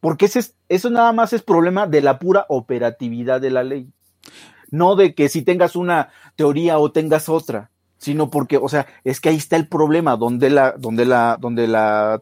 Porque 0.00 0.26
ese 0.26 0.40
es, 0.40 0.56
eso 0.68 0.90
nada 0.90 1.12
más 1.12 1.32
es 1.32 1.42
problema 1.42 1.86
de 1.86 2.00
la 2.00 2.18
pura 2.18 2.46
operatividad 2.48 3.40
de 3.40 3.50
la 3.50 3.62
ley. 3.62 3.88
No 4.70 4.96
de 4.96 5.14
que 5.14 5.28
si 5.28 5.42
tengas 5.42 5.76
una 5.76 6.10
teoría 6.34 6.78
o 6.78 6.90
tengas 6.90 7.28
otra, 7.28 7.70
sino 7.98 8.30
porque, 8.30 8.56
o 8.56 8.68
sea, 8.68 8.86
es 9.04 9.20
que 9.20 9.28
ahí 9.28 9.36
está 9.36 9.56
el 9.56 9.68
problema 9.68 10.16
donde 10.16 10.50
la, 10.50 10.72
donde 10.72 11.04
la, 11.04 11.36
donde 11.38 11.68
la 11.68 12.20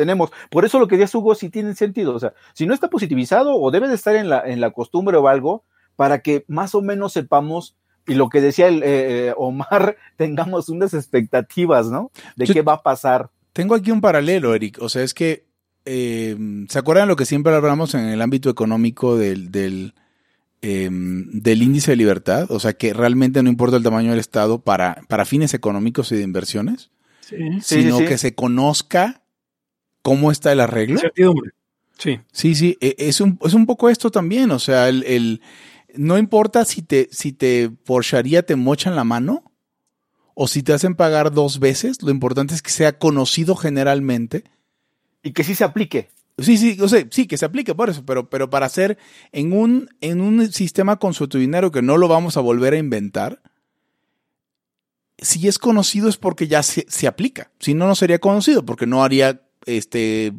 tenemos. 0.00 0.30
Por 0.50 0.64
eso 0.64 0.78
lo 0.78 0.88
que 0.88 0.96
decías 0.96 1.14
Hugo 1.14 1.34
sí 1.34 1.50
tiene 1.50 1.74
sentido. 1.74 2.14
O 2.14 2.18
sea, 2.18 2.32
si 2.54 2.66
no 2.66 2.74
está 2.74 2.88
positivizado 2.88 3.54
o 3.56 3.70
debe 3.70 3.86
de 3.88 3.94
estar 3.94 4.16
en 4.16 4.28
la, 4.28 4.40
en 4.46 4.60
la 4.60 4.70
costumbre 4.70 5.16
o 5.16 5.28
algo, 5.28 5.64
para 5.96 6.20
que 6.20 6.44
más 6.48 6.74
o 6.74 6.80
menos 6.82 7.12
sepamos 7.12 7.76
y 8.06 8.14
lo 8.14 8.28
que 8.30 8.40
decía 8.40 8.66
el, 8.68 8.82
eh, 8.82 9.28
eh, 9.28 9.34
Omar, 9.36 9.96
tengamos 10.16 10.68
unas 10.70 10.94
expectativas, 10.94 11.88
¿no? 11.90 12.10
De 12.36 12.46
Yo- 12.46 12.54
qué 12.54 12.62
va 12.62 12.74
a 12.74 12.82
pasar. 12.82 13.28
Tengo 13.52 13.74
aquí 13.74 13.90
un 13.90 14.00
paralelo, 14.00 14.54
Eric. 14.54 14.78
O 14.80 14.88
sea, 14.88 15.02
es 15.02 15.12
que, 15.12 15.44
eh, 15.84 16.36
¿se 16.68 16.78
acuerdan 16.78 17.08
lo 17.08 17.16
que 17.16 17.26
siempre 17.26 17.54
hablamos 17.54 17.94
en 17.94 18.08
el 18.08 18.22
ámbito 18.22 18.48
económico 18.48 19.16
del, 19.18 19.50
del, 19.52 19.92
em, 20.62 21.28
del 21.32 21.62
índice 21.62 21.90
de 21.92 21.96
libertad? 21.96 22.50
O 22.50 22.60
sea, 22.60 22.72
que 22.72 22.92
realmente 22.94 23.42
no 23.42 23.50
importa 23.50 23.76
el 23.76 23.82
tamaño 23.82 24.10
del 24.10 24.20
Estado 24.20 24.60
para, 24.60 25.02
para 25.08 25.24
fines 25.24 25.54
económicos 25.54 26.10
y 26.12 26.16
de 26.16 26.22
inversiones, 26.22 26.90
Sí. 27.20 27.36
Sí, 27.60 27.82
sino 27.82 27.98
sí, 27.98 28.02
sí. 28.02 28.08
que 28.08 28.18
se 28.18 28.34
conozca 28.34 29.19
cómo 30.02 30.30
está 30.30 30.52
el 30.52 30.60
arreglo. 30.60 30.94
Incertidumbre. 30.94 31.52
Sí. 31.98 32.18
Sí, 32.32 32.54
sí, 32.54 32.78
e- 32.80 32.94
es 32.98 33.20
un, 33.20 33.38
es 33.42 33.54
un 33.54 33.66
poco 33.66 33.88
esto 33.90 34.10
también, 34.10 34.50
o 34.50 34.58
sea, 34.58 34.88
el, 34.88 35.04
el- 35.04 35.40
no 35.96 36.16
importa 36.18 36.64
si 36.64 36.82
te, 36.82 37.08
si 37.12 37.32
te 37.32 37.68
por 37.70 38.04
Sharia 38.04 38.44
te 38.44 38.56
mochan 38.56 38.96
la 38.96 39.04
mano 39.04 39.44
o 40.34 40.46
si 40.48 40.62
te 40.62 40.72
hacen 40.72 40.94
pagar 40.94 41.32
dos 41.32 41.58
veces, 41.58 42.00
lo 42.02 42.10
importante 42.10 42.54
es 42.54 42.62
que 42.62 42.70
sea 42.70 42.98
conocido 42.98 43.54
generalmente. 43.56 44.44
Y 45.22 45.32
que 45.32 45.44
sí 45.44 45.54
se 45.54 45.64
aplique. 45.64 46.08
Sí, 46.38 46.56
sí, 46.56 46.78
o 46.80 46.88
sea, 46.88 47.04
sí, 47.10 47.26
que 47.26 47.36
se 47.36 47.44
aplique 47.44 47.74
por 47.74 47.90
eso, 47.90 48.06
pero, 48.06 48.30
pero 48.30 48.48
para 48.48 48.64
hacer 48.64 48.96
en 49.32 49.52
un, 49.52 49.90
en 50.00 50.22
un 50.22 50.50
sistema 50.52 50.96
consuetudinario 50.98 51.70
que 51.70 51.82
no 51.82 51.98
lo 51.98 52.08
vamos 52.08 52.38
a 52.38 52.40
volver 52.40 52.72
a 52.72 52.78
inventar, 52.78 53.42
si 55.18 55.46
es 55.48 55.58
conocido 55.58 56.08
es 56.08 56.16
porque 56.16 56.48
ya 56.48 56.62
se, 56.62 56.86
se 56.88 57.06
aplica. 57.06 57.50
Si 57.58 57.74
no, 57.74 57.86
no 57.86 57.94
sería 57.94 58.18
conocido, 58.18 58.64
porque 58.64 58.86
no 58.86 59.04
haría 59.04 59.42
este, 59.66 60.32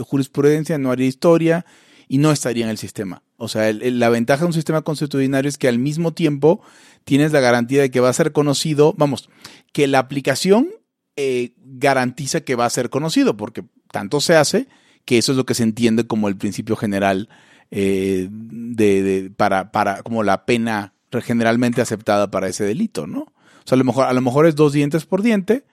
jurisprudencia, 0.00 0.78
no 0.78 0.90
haría 0.90 1.06
historia 1.06 1.64
y 2.08 2.18
no 2.18 2.32
estaría 2.32 2.64
en 2.64 2.70
el 2.70 2.78
sistema. 2.78 3.22
O 3.36 3.48
sea, 3.48 3.72
la 3.72 4.08
ventaja 4.08 4.40
de 4.42 4.46
un 4.46 4.52
sistema 4.52 4.82
consuetudinario 4.82 5.48
es 5.48 5.58
que 5.58 5.68
al 5.68 5.78
mismo 5.78 6.12
tiempo 6.12 6.60
tienes 7.04 7.32
la 7.32 7.40
garantía 7.40 7.82
de 7.82 7.90
que 7.90 8.00
va 8.00 8.08
a 8.08 8.12
ser 8.12 8.32
conocido, 8.32 8.94
vamos, 8.96 9.28
que 9.72 9.86
la 9.86 9.98
aplicación 9.98 10.68
eh, 11.16 11.54
garantiza 11.58 12.42
que 12.42 12.54
va 12.54 12.66
a 12.66 12.70
ser 12.70 12.88
conocido, 12.90 13.36
porque 13.36 13.64
tanto 13.90 14.20
se 14.20 14.36
hace 14.36 14.68
que 15.04 15.18
eso 15.18 15.32
es 15.32 15.38
lo 15.38 15.44
que 15.46 15.54
se 15.54 15.64
entiende 15.64 16.06
como 16.06 16.28
el 16.28 16.36
principio 16.36 16.76
general 16.76 17.28
eh, 17.70 18.28
de, 18.30 19.02
de- 19.02 19.30
para, 19.30 19.72
para, 19.72 20.02
como 20.02 20.22
la 20.22 20.44
pena 20.46 20.94
generalmente 21.22 21.80
aceptada 21.82 22.30
para 22.30 22.48
ese 22.48 22.64
delito, 22.64 23.06
¿no? 23.06 23.20
O 23.20 23.66
sea, 23.66 23.76
a 23.76 23.78
lo 23.78 23.84
mejor, 23.84 24.06
a 24.06 24.12
lo 24.12 24.20
mejor 24.20 24.46
es 24.46 24.54
dos 24.54 24.72
dientes 24.72 25.04
por 25.04 25.22
diente, 25.22 25.64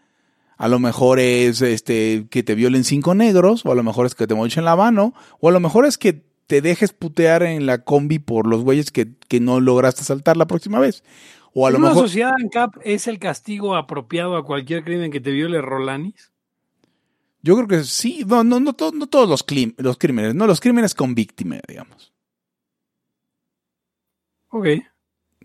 a 0.60 0.68
lo 0.68 0.78
mejor 0.78 1.20
es 1.20 1.62
este 1.64 2.28
que 2.30 2.44
te 2.44 2.54
violen 2.54 2.84
cinco 2.84 3.16
negros, 3.16 3.66
o 3.66 3.72
a 3.72 3.76
lo 3.76 3.82
mejor 3.82 4.06
es 4.06 4.14
que 4.14 4.28
te 4.28 4.36
mochen 4.36 4.66
la 4.66 4.76
mano, 4.76 5.14
o 5.40 5.50
a 5.50 5.52
lo 5.52 5.60
mejor 5.60 5.86
es 5.88 5.98
que 5.98 6.22
te 6.46 6.62
dejes 6.62 6.92
putear 6.94 7.44
en 7.44 7.66
la 7.66 7.84
combi 7.84 8.20
por 8.20 8.46
los 8.46 8.64
güeyes 8.64 8.92
que, 8.92 9.14
que 9.28 9.40
no 9.40 9.60
lograste 9.62 10.04
saltar 10.04 10.36
la 10.38 10.48
próxima 10.48 10.80
vez. 10.80 11.04
O 11.54 11.66
a 11.66 11.70
¿En 11.70 11.74
lo 11.74 11.80
una 11.80 11.90
mejor. 11.90 12.04
sociedad 12.04 12.34
en 12.40 12.50
CAP 12.50 12.76
es 12.84 13.08
el 13.08 13.20
castigo 13.20 13.76
apropiado 13.76 14.36
a 14.36 14.44
cualquier 14.46 14.84
crimen 14.84 15.12
que 15.12 15.20
te 15.22 15.32
viole 15.32 15.62
Rolanis? 15.62 16.32
Yo 17.42 17.56
creo 17.56 17.68
que 17.68 17.84
sí, 17.86 18.26
no, 18.28 18.44
no, 18.44 18.60
no, 18.60 18.74
to- 18.74 18.92
no 18.92 19.08
todos 19.08 19.30
los, 19.30 19.46
clim- 19.48 19.74
los 19.78 19.98
crímenes, 19.98 20.36
no, 20.36 20.46
los 20.46 20.60
crímenes 20.60 20.94
con 20.94 21.16
víctima, 21.16 21.58
digamos. 21.68 22.12
Ok. 24.50 24.66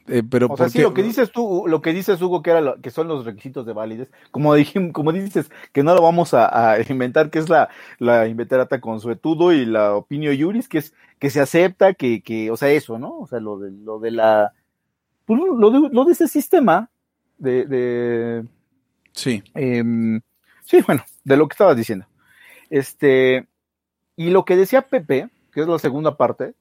Eh, 0.07 0.23
pero 0.29 0.47
O 0.47 0.57
sea, 0.57 0.67
¿por 0.67 0.71
sí, 0.71 0.83
lo 0.83 0.93
que 0.93 1.03
dices 1.03 1.33
tú, 1.33 1.65
lo 1.67 1.81
que 1.81 1.95
dices 1.95 2.21
Hugo, 2.21 2.43
que 2.43 2.51
era 2.51 2.61
lo- 2.61 2.81
que 2.81 2.91
son 2.91 3.09
los 3.09 3.25
requisitos 3.25 3.65
de 3.65 3.73
validez, 3.73 4.11
como 4.31 4.55
dijimos, 4.55 4.93
como 4.93 5.13
dices, 5.13 5.51
que 5.73 5.83
no 5.83 5.95
lo 5.95 6.03
vamos 6.03 6.35
a, 6.35 6.73
a 6.73 6.81
inventar, 6.91 7.31
que 7.31 7.39
es 7.39 7.49
la, 7.49 7.71
la 7.99 8.29
inveterata 8.29 8.81
consuetudo 8.83 9.53
y 9.53 9.65
la 9.65 9.95
opinio 9.95 10.33
iuris, 10.33 10.69
que 10.69 10.79
es 10.79 10.93
que 11.19 11.31
se 11.31 11.41
acepta, 11.41 11.95
que, 11.95 12.23
que, 12.23 12.51
o 12.51 12.57
sea, 12.57 12.69
eso, 12.71 12.99
¿no? 12.99 13.19
O 13.19 13.27
sea, 13.27 13.41
lo 13.41 13.59
de, 13.59 13.71
lo 13.71 13.99
de 13.99 14.11
la, 14.11 14.53
pues, 15.25 15.41
lo 15.41 15.71
de, 15.71 15.89
lo 15.91 16.05
de 16.05 16.13
ese 16.13 16.29
sistema 16.29 16.91
de, 17.39 17.65
de 17.65 18.45
Sí, 19.13 19.43
em, 19.55 20.21
sí, 20.65 20.83
bueno, 20.87 21.03
de 21.25 21.37
lo 21.39 21.49
que 21.49 21.55
estabas 21.55 21.77
diciendo. 21.77 22.07
Este, 22.69 23.47
y 24.17 24.31
lo 24.31 24.45
que 24.45 24.57
decía 24.57 24.83
Pepe, 24.83 25.31
que 25.53 25.63
es 25.63 25.67
la 25.67 25.79
segunda 25.79 26.17
parte, 26.19 26.55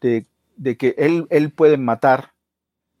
de, 0.00 0.26
de 0.56 0.76
que 0.76 0.94
él, 0.98 1.26
él 1.30 1.52
puede 1.52 1.76
matar 1.76 2.33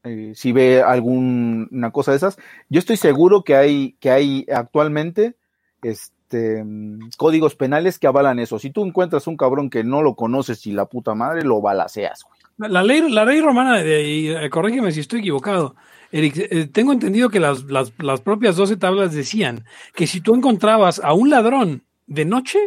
eh, 0.04 0.32
si 0.34 0.52
ve 0.52 0.82
alguna 0.82 1.90
cosa 1.90 2.12
de 2.12 2.18
esas. 2.18 2.36
Yo 2.68 2.78
estoy 2.78 2.96
seguro 2.96 3.42
que 3.42 3.56
hay, 3.56 3.96
que 4.00 4.10
hay 4.10 4.46
actualmente 4.54 5.36
este, 5.82 6.62
mm, 6.62 7.10
códigos 7.16 7.56
penales 7.56 7.98
que 7.98 8.06
avalan 8.06 8.38
eso. 8.38 8.58
Si 8.58 8.70
tú 8.70 8.84
encuentras 8.84 9.26
un 9.26 9.36
cabrón 9.36 9.70
que 9.70 9.82
no 9.82 10.02
lo 10.02 10.14
conoces 10.14 10.66
y 10.66 10.72
la 10.72 10.86
puta 10.86 11.14
madre, 11.14 11.42
lo 11.42 11.60
balaceas, 11.60 12.24
güey. 12.24 12.40
La 12.70 12.84
ley, 12.84 13.10
la 13.10 13.24
ley 13.24 13.40
romana, 13.40 13.78
de, 13.78 14.44
eh, 14.44 14.50
corrígeme 14.50 14.92
si 14.92 15.00
estoy 15.00 15.20
equivocado, 15.20 15.74
Eric, 16.12 16.36
eh, 16.36 16.68
tengo 16.68 16.92
entendido 16.92 17.28
que 17.28 17.40
las, 17.40 17.64
las, 17.64 17.92
las 17.98 18.20
propias 18.20 18.54
12 18.54 18.76
tablas 18.76 19.12
decían 19.12 19.64
que 19.92 20.06
si 20.06 20.20
tú 20.20 20.36
encontrabas 20.36 21.00
a 21.02 21.14
un 21.14 21.30
ladrón 21.30 21.82
de 22.06 22.24
noche, 22.24 22.60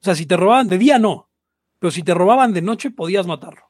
o 0.00 0.04
sea, 0.04 0.16
si 0.16 0.26
te 0.26 0.36
robaban 0.36 0.66
de 0.66 0.78
día 0.78 0.98
no, 0.98 1.28
pero 1.78 1.92
si 1.92 2.02
te 2.02 2.14
robaban 2.14 2.52
de 2.52 2.62
noche 2.62 2.90
podías 2.90 3.28
matarlo. 3.28 3.65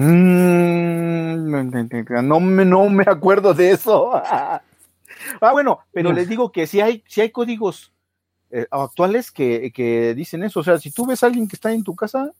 Mm, 0.00 2.28
no, 2.28 2.40
me, 2.40 2.64
no 2.64 2.88
me 2.88 3.04
acuerdo 3.06 3.54
de 3.54 3.70
eso. 3.72 4.10
ah, 4.24 4.62
bueno, 5.52 5.80
pero 5.92 6.12
les 6.12 6.28
digo 6.28 6.52
que 6.52 6.66
si 6.66 6.80
hay, 6.80 7.02
si 7.06 7.20
hay 7.20 7.30
códigos 7.30 7.92
eh, 8.50 8.66
actuales 8.70 9.30
que, 9.30 9.72
que 9.72 10.14
dicen 10.14 10.42
eso. 10.42 10.60
O 10.60 10.64
sea, 10.64 10.78
si 10.78 10.90
tú 10.90 11.06
ves 11.06 11.22
a 11.22 11.26
alguien 11.26 11.48
que 11.48 11.56
está 11.56 11.72
en 11.72 11.84
tu 11.84 11.94
casa, 11.94 12.32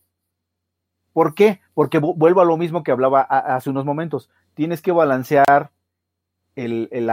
¿por 1.13 1.35
qué? 1.35 1.61
Porque 1.75 2.01
vu- 2.01 2.15
vuelvo 2.17 2.41
a 2.41 2.45
lo 2.45 2.57
mismo 2.57 2.83
que 2.83 2.93
hablaba 2.93 3.21
a- 3.29 3.57
hace 3.57 3.71
unos 3.71 3.85
momentos. 3.85 4.29
Tienes 4.55 4.83
que 4.83 4.93
balancear 4.93 5.71
el, 6.57 6.89
el- 6.93 7.11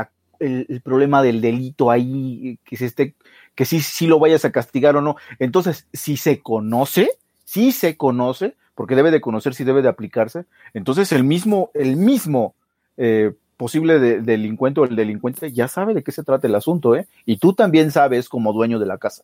el 0.69 0.81
problema 0.81 1.21
del 1.21 1.41
delito 1.41 1.91
ahí, 1.91 2.59
que 2.63 2.77
se 2.77 2.85
esté, 2.85 3.15
que 3.55 3.65
sí, 3.65 3.79
sí 3.81 4.07
lo 4.07 4.19
vayas 4.19 4.45
a 4.45 4.51
castigar 4.51 4.95
o 4.95 5.01
no. 5.01 5.15
Entonces, 5.39 5.87
si 5.93 6.17
se 6.17 6.41
conoce, 6.41 7.09
si 7.43 7.71
se 7.71 7.97
conoce, 7.97 8.55
porque 8.77 8.95
debe 8.95 9.09
de 9.09 9.21
conocer 9.21 9.55
si 9.55 9.63
debe 9.63 9.81
de 9.81 9.89
aplicarse, 9.89 10.45
entonces 10.75 11.11
el 11.11 11.23
mismo, 11.23 11.71
el 11.73 11.97
mismo 11.97 12.53
eh, 12.95 13.33
posible 13.57 13.97
de- 13.99 14.21
delincuente 14.21 14.79
o 14.81 14.85
el 14.85 14.95
delincuente 14.95 15.51
ya 15.51 15.67
sabe 15.67 15.95
de 15.95 16.03
qué 16.03 16.11
se 16.11 16.23
trata 16.23 16.45
el 16.45 16.53
asunto, 16.53 16.95
¿eh? 16.95 17.07
Y 17.25 17.37
tú 17.37 17.53
también 17.53 17.89
sabes 17.89 18.29
como 18.29 18.53
dueño 18.53 18.77
de 18.77 18.85
la 18.85 18.99
casa. 18.99 19.23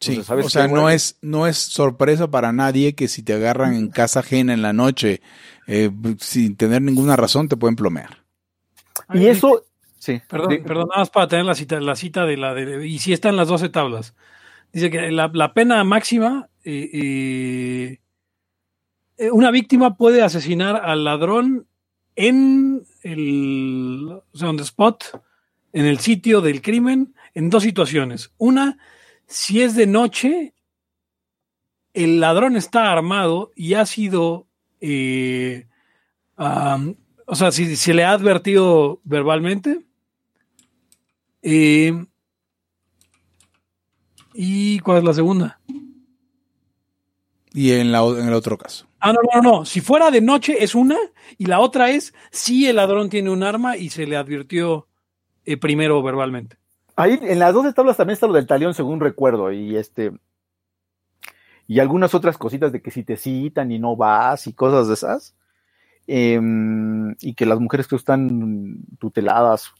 sí. 0.00 0.10
Entonces, 0.10 0.26
¿sabes 0.26 0.46
o 0.46 0.50
sea, 0.50 0.66
no 0.66 0.90
es, 0.90 1.18
no 1.22 1.46
es 1.46 1.56
sorpresa 1.56 2.28
para 2.32 2.52
nadie 2.52 2.94
que 2.96 3.06
si 3.06 3.22
te 3.22 3.32
agarran 3.34 3.74
en 3.74 3.88
casa 3.90 4.20
ajena 4.20 4.52
en 4.54 4.60
la 4.62 4.72
noche, 4.72 5.22
eh, 5.68 5.90
sin 6.18 6.56
tener 6.56 6.82
ninguna 6.82 7.14
razón, 7.14 7.48
te 7.48 7.56
pueden 7.56 7.76
plomear. 7.76 8.24
Y 9.14 9.26
eso, 9.26 9.64
sí. 10.00 10.20
Perdón, 10.28 10.48
de- 10.48 10.58
perdón, 10.58 10.88
nada 10.88 11.02
más 11.02 11.10
para 11.10 11.28
tener 11.28 11.44
la 11.44 11.54
cita, 11.54 11.78
la 11.80 11.94
cita 11.94 12.26
de 12.26 12.36
la 12.36 12.54
de, 12.54 12.88
y 12.88 12.98
si 12.98 13.12
está 13.12 13.28
en 13.28 13.36
las 13.36 13.46
12 13.46 13.68
tablas. 13.68 14.14
Dice 14.72 14.90
que 14.90 15.12
la, 15.12 15.30
la 15.32 15.52
pena 15.54 15.84
máxima, 15.84 16.48
eh, 16.64 16.90
eh, 16.92 17.98
una 19.30 19.50
víctima 19.50 19.96
puede 19.96 20.22
asesinar 20.22 20.76
al 20.84 21.04
ladrón 21.04 21.66
en 22.16 22.84
el, 23.02 24.08
o 24.10 24.36
sea, 24.36 24.50
on 24.50 24.60
spot, 24.60 25.22
en 25.72 25.86
el 25.86 25.98
sitio 25.98 26.40
del 26.40 26.60
crimen, 26.62 27.14
en 27.34 27.50
dos 27.50 27.62
situaciones. 27.62 28.32
Una, 28.38 28.78
si 29.26 29.62
es 29.62 29.74
de 29.74 29.86
noche, 29.86 30.54
el 31.94 32.20
ladrón 32.20 32.56
está 32.56 32.92
armado 32.92 33.52
y 33.54 33.74
ha 33.74 33.86
sido, 33.86 34.46
eh, 34.80 35.66
o 36.36 37.34
sea, 37.34 37.52
si 37.52 37.76
se 37.76 37.94
le 37.94 38.04
ha 38.04 38.12
advertido 38.12 39.00
verbalmente. 39.04 39.84
Eh, 41.42 42.06
¿Y 44.34 44.78
cuál 44.80 44.98
es 44.98 45.04
la 45.04 45.14
segunda? 45.14 45.60
Y 47.52 47.72
en, 47.72 47.92
la, 47.92 48.00
en 48.02 48.28
el 48.28 48.34
otro 48.34 48.56
caso. 48.56 48.86
Ah, 49.04 49.12
no, 49.12 49.18
no, 49.34 49.42
no. 49.42 49.64
Si 49.64 49.80
fuera 49.80 50.12
de 50.12 50.20
noche 50.20 50.62
es 50.62 50.76
una 50.76 50.96
y 51.36 51.46
la 51.46 51.58
otra 51.58 51.90
es 51.90 52.14
si 52.30 52.68
el 52.68 52.76
ladrón 52.76 53.10
tiene 53.10 53.30
un 53.30 53.42
arma 53.42 53.76
y 53.76 53.90
se 53.90 54.06
le 54.06 54.16
advirtió 54.16 54.86
eh, 55.44 55.56
primero 55.56 56.00
verbalmente. 56.04 56.56
Ahí 56.94 57.18
en 57.20 57.40
las 57.40 57.52
dos 57.52 57.74
tablas 57.74 57.96
también 57.96 58.14
está 58.14 58.28
lo 58.28 58.34
del 58.34 58.46
talión, 58.46 58.74
según 58.74 59.00
recuerdo, 59.00 59.50
y 59.50 59.76
este. 59.76 60.12
Y 61.66 61.80
algunas 61.80 62.14
otras 62.14 62.38
cositas 62.38 62.70
de 62.70 62.80
que 62.80 62.92
si 62.92 63.02
te 63.02 63.16
citan 63.16 63.72
y 63.72 63.80
no 63.80 63.96
vas 63.96 64.46
y 64.46 64.52
cosas 64.52 64.86
de 64.86 64.94
esas. 64.94 65.34
Em, 66.06 67.16
y 67.20 67.34
que 67.34 67.44
las 67.44 67.58
mujeres 67.58 67.88
que 67.88 67.96
están 67.96 68.84
tuteladas. 69.00 69.72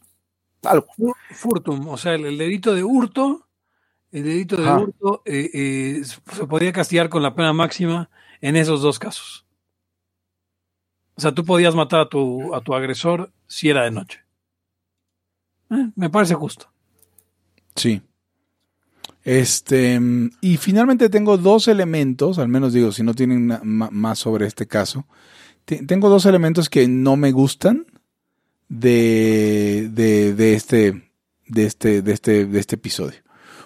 Algo. 0.65 0.89
Furtum, 1.31 1.87
o 1.87 1.97
sea, 1.97 2.15
el, 2.15 2.25
el 2.27 2.39
delito 2.39 2.75
de 2.75 2.83
hurto, 2.83 3.47
el 4.11 4.25
delito 4.25 4.57
de 4.57 4.67
Ajá. 4.67 4.81
hurto 4.81 5.23
eh, 5.27 5.51
eh, 5.55 6.03
se 6.05 6.47
podía 6.49 6.73
castigar 6.73 7.09
con 7.09 7.23
la 7.23 7.37
pena 7.37 7.53
máxima 7.53 8.11
en 8.43 8.57
esos 8.57 8.83
dos 8.83 8.99
casos. 8.99 9.47
O 11.15 11.21
sea, 11.23 11.33
tú 11.33 11.45
podías 11.45 11.75
matar 11.75 12.01
a 12.01 12.09
tu, 12.09 12.55
a 12.55 12.61
tu 12.61 12.75
agresor 12.75 13.33
si 13.47 13.71
era 13.71 13.85
de 13.85 13.91
noche. 13.91 14.21
Eh, 15.71 15.91
me 15.97 16.11
parece 16.11 16.35
justo. 16.35 16.71
Sí. 17.77 18.03
Este, 19.25 20.01
y 20.41 20.57
finalmente 20.57 21.09
tengo 21.09 21.39
dos 21.39 21.69
elementos, 21.69 22.39
al 22.39 22.49
menos 22.49 22.73
digo, 22.73 22.93
si 22.93 23.03
no 23.03 23.15
tienen 23.15 23.59
más 23.63 24.19
sobre 24.19 24.47
este 24.47 24.67
caso, 24.67 25.07
te- 25.65 25.85
tengo 25.87 26.09
dos 26.09 26.27
elementos 26.27 26.69
que 26.69 26.89
no 26.89 27.17
me 27.17 27.31
gustan 27.31 27.87
de, 28.69 29.89
de, 29.93 30.35
de 30.35 30.55
este, 30.55 31.13
de 31.47 31.67
este, 31.67 32.03
de 32.03 32.13
este, 32.13 32.47
de 32.47 32.59
este 32.59 32.75
episodio. 32.75 33.21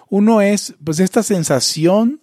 Uno 0.09 0.41
es, 0.41 0.75
pues, 0.83 0.99
esta 0.99 1.23
sensación 1.23 2.21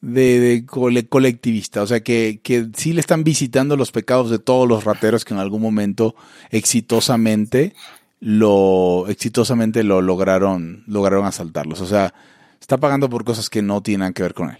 de, 0.00 0.38
de 0.40 0.66
cole- 0.66 1.08
colectivista, 1.08 1.82
o 1.82 1.86
sea, 1.86 2.00
que, 2.00 2.40
que 2.42 2.68
sí 2.76 2.92
le 2.92 3.00
están 3.00 3.24
visitando 3.24 3.76
los 3.76 3.90
pecados 3.92 4.30
de 4.30 4.38
todos 4.38 4.68
los 4.68 4.84
rateros 4.84 5.24
que 5.24 5.34
en 5.34 5.40
algún 5.40 5.60
momento 5.62 6.14
exitosamente 6.50 7.74
lo, 8.20 9.06
exitosamente 9.08 9.82
lo 9.82 10.00
lograron, 10.02 10.84
lograron 10.86 11.24
asaltarlos. 11.26 11.80
O 11.80 11.86
sea, 11.86 12.14
está 12.60 12.76
pagando 12.78 13.08
por 13.08 13.24
cosas 13.24 13.50
que 13.50 13.62
no 13.62 13.82
tienen 13.82 14.12
que 14.12 14.22
ver 14.22 14.34
con 14.34 14.50
él. 14.50 14.58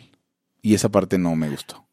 Y 0.63 0.75
esa 0.75 0.89
parte 0.89 1.19
no 1.19 1.37
me 1.37 1.49
gustó. 1.51 1.85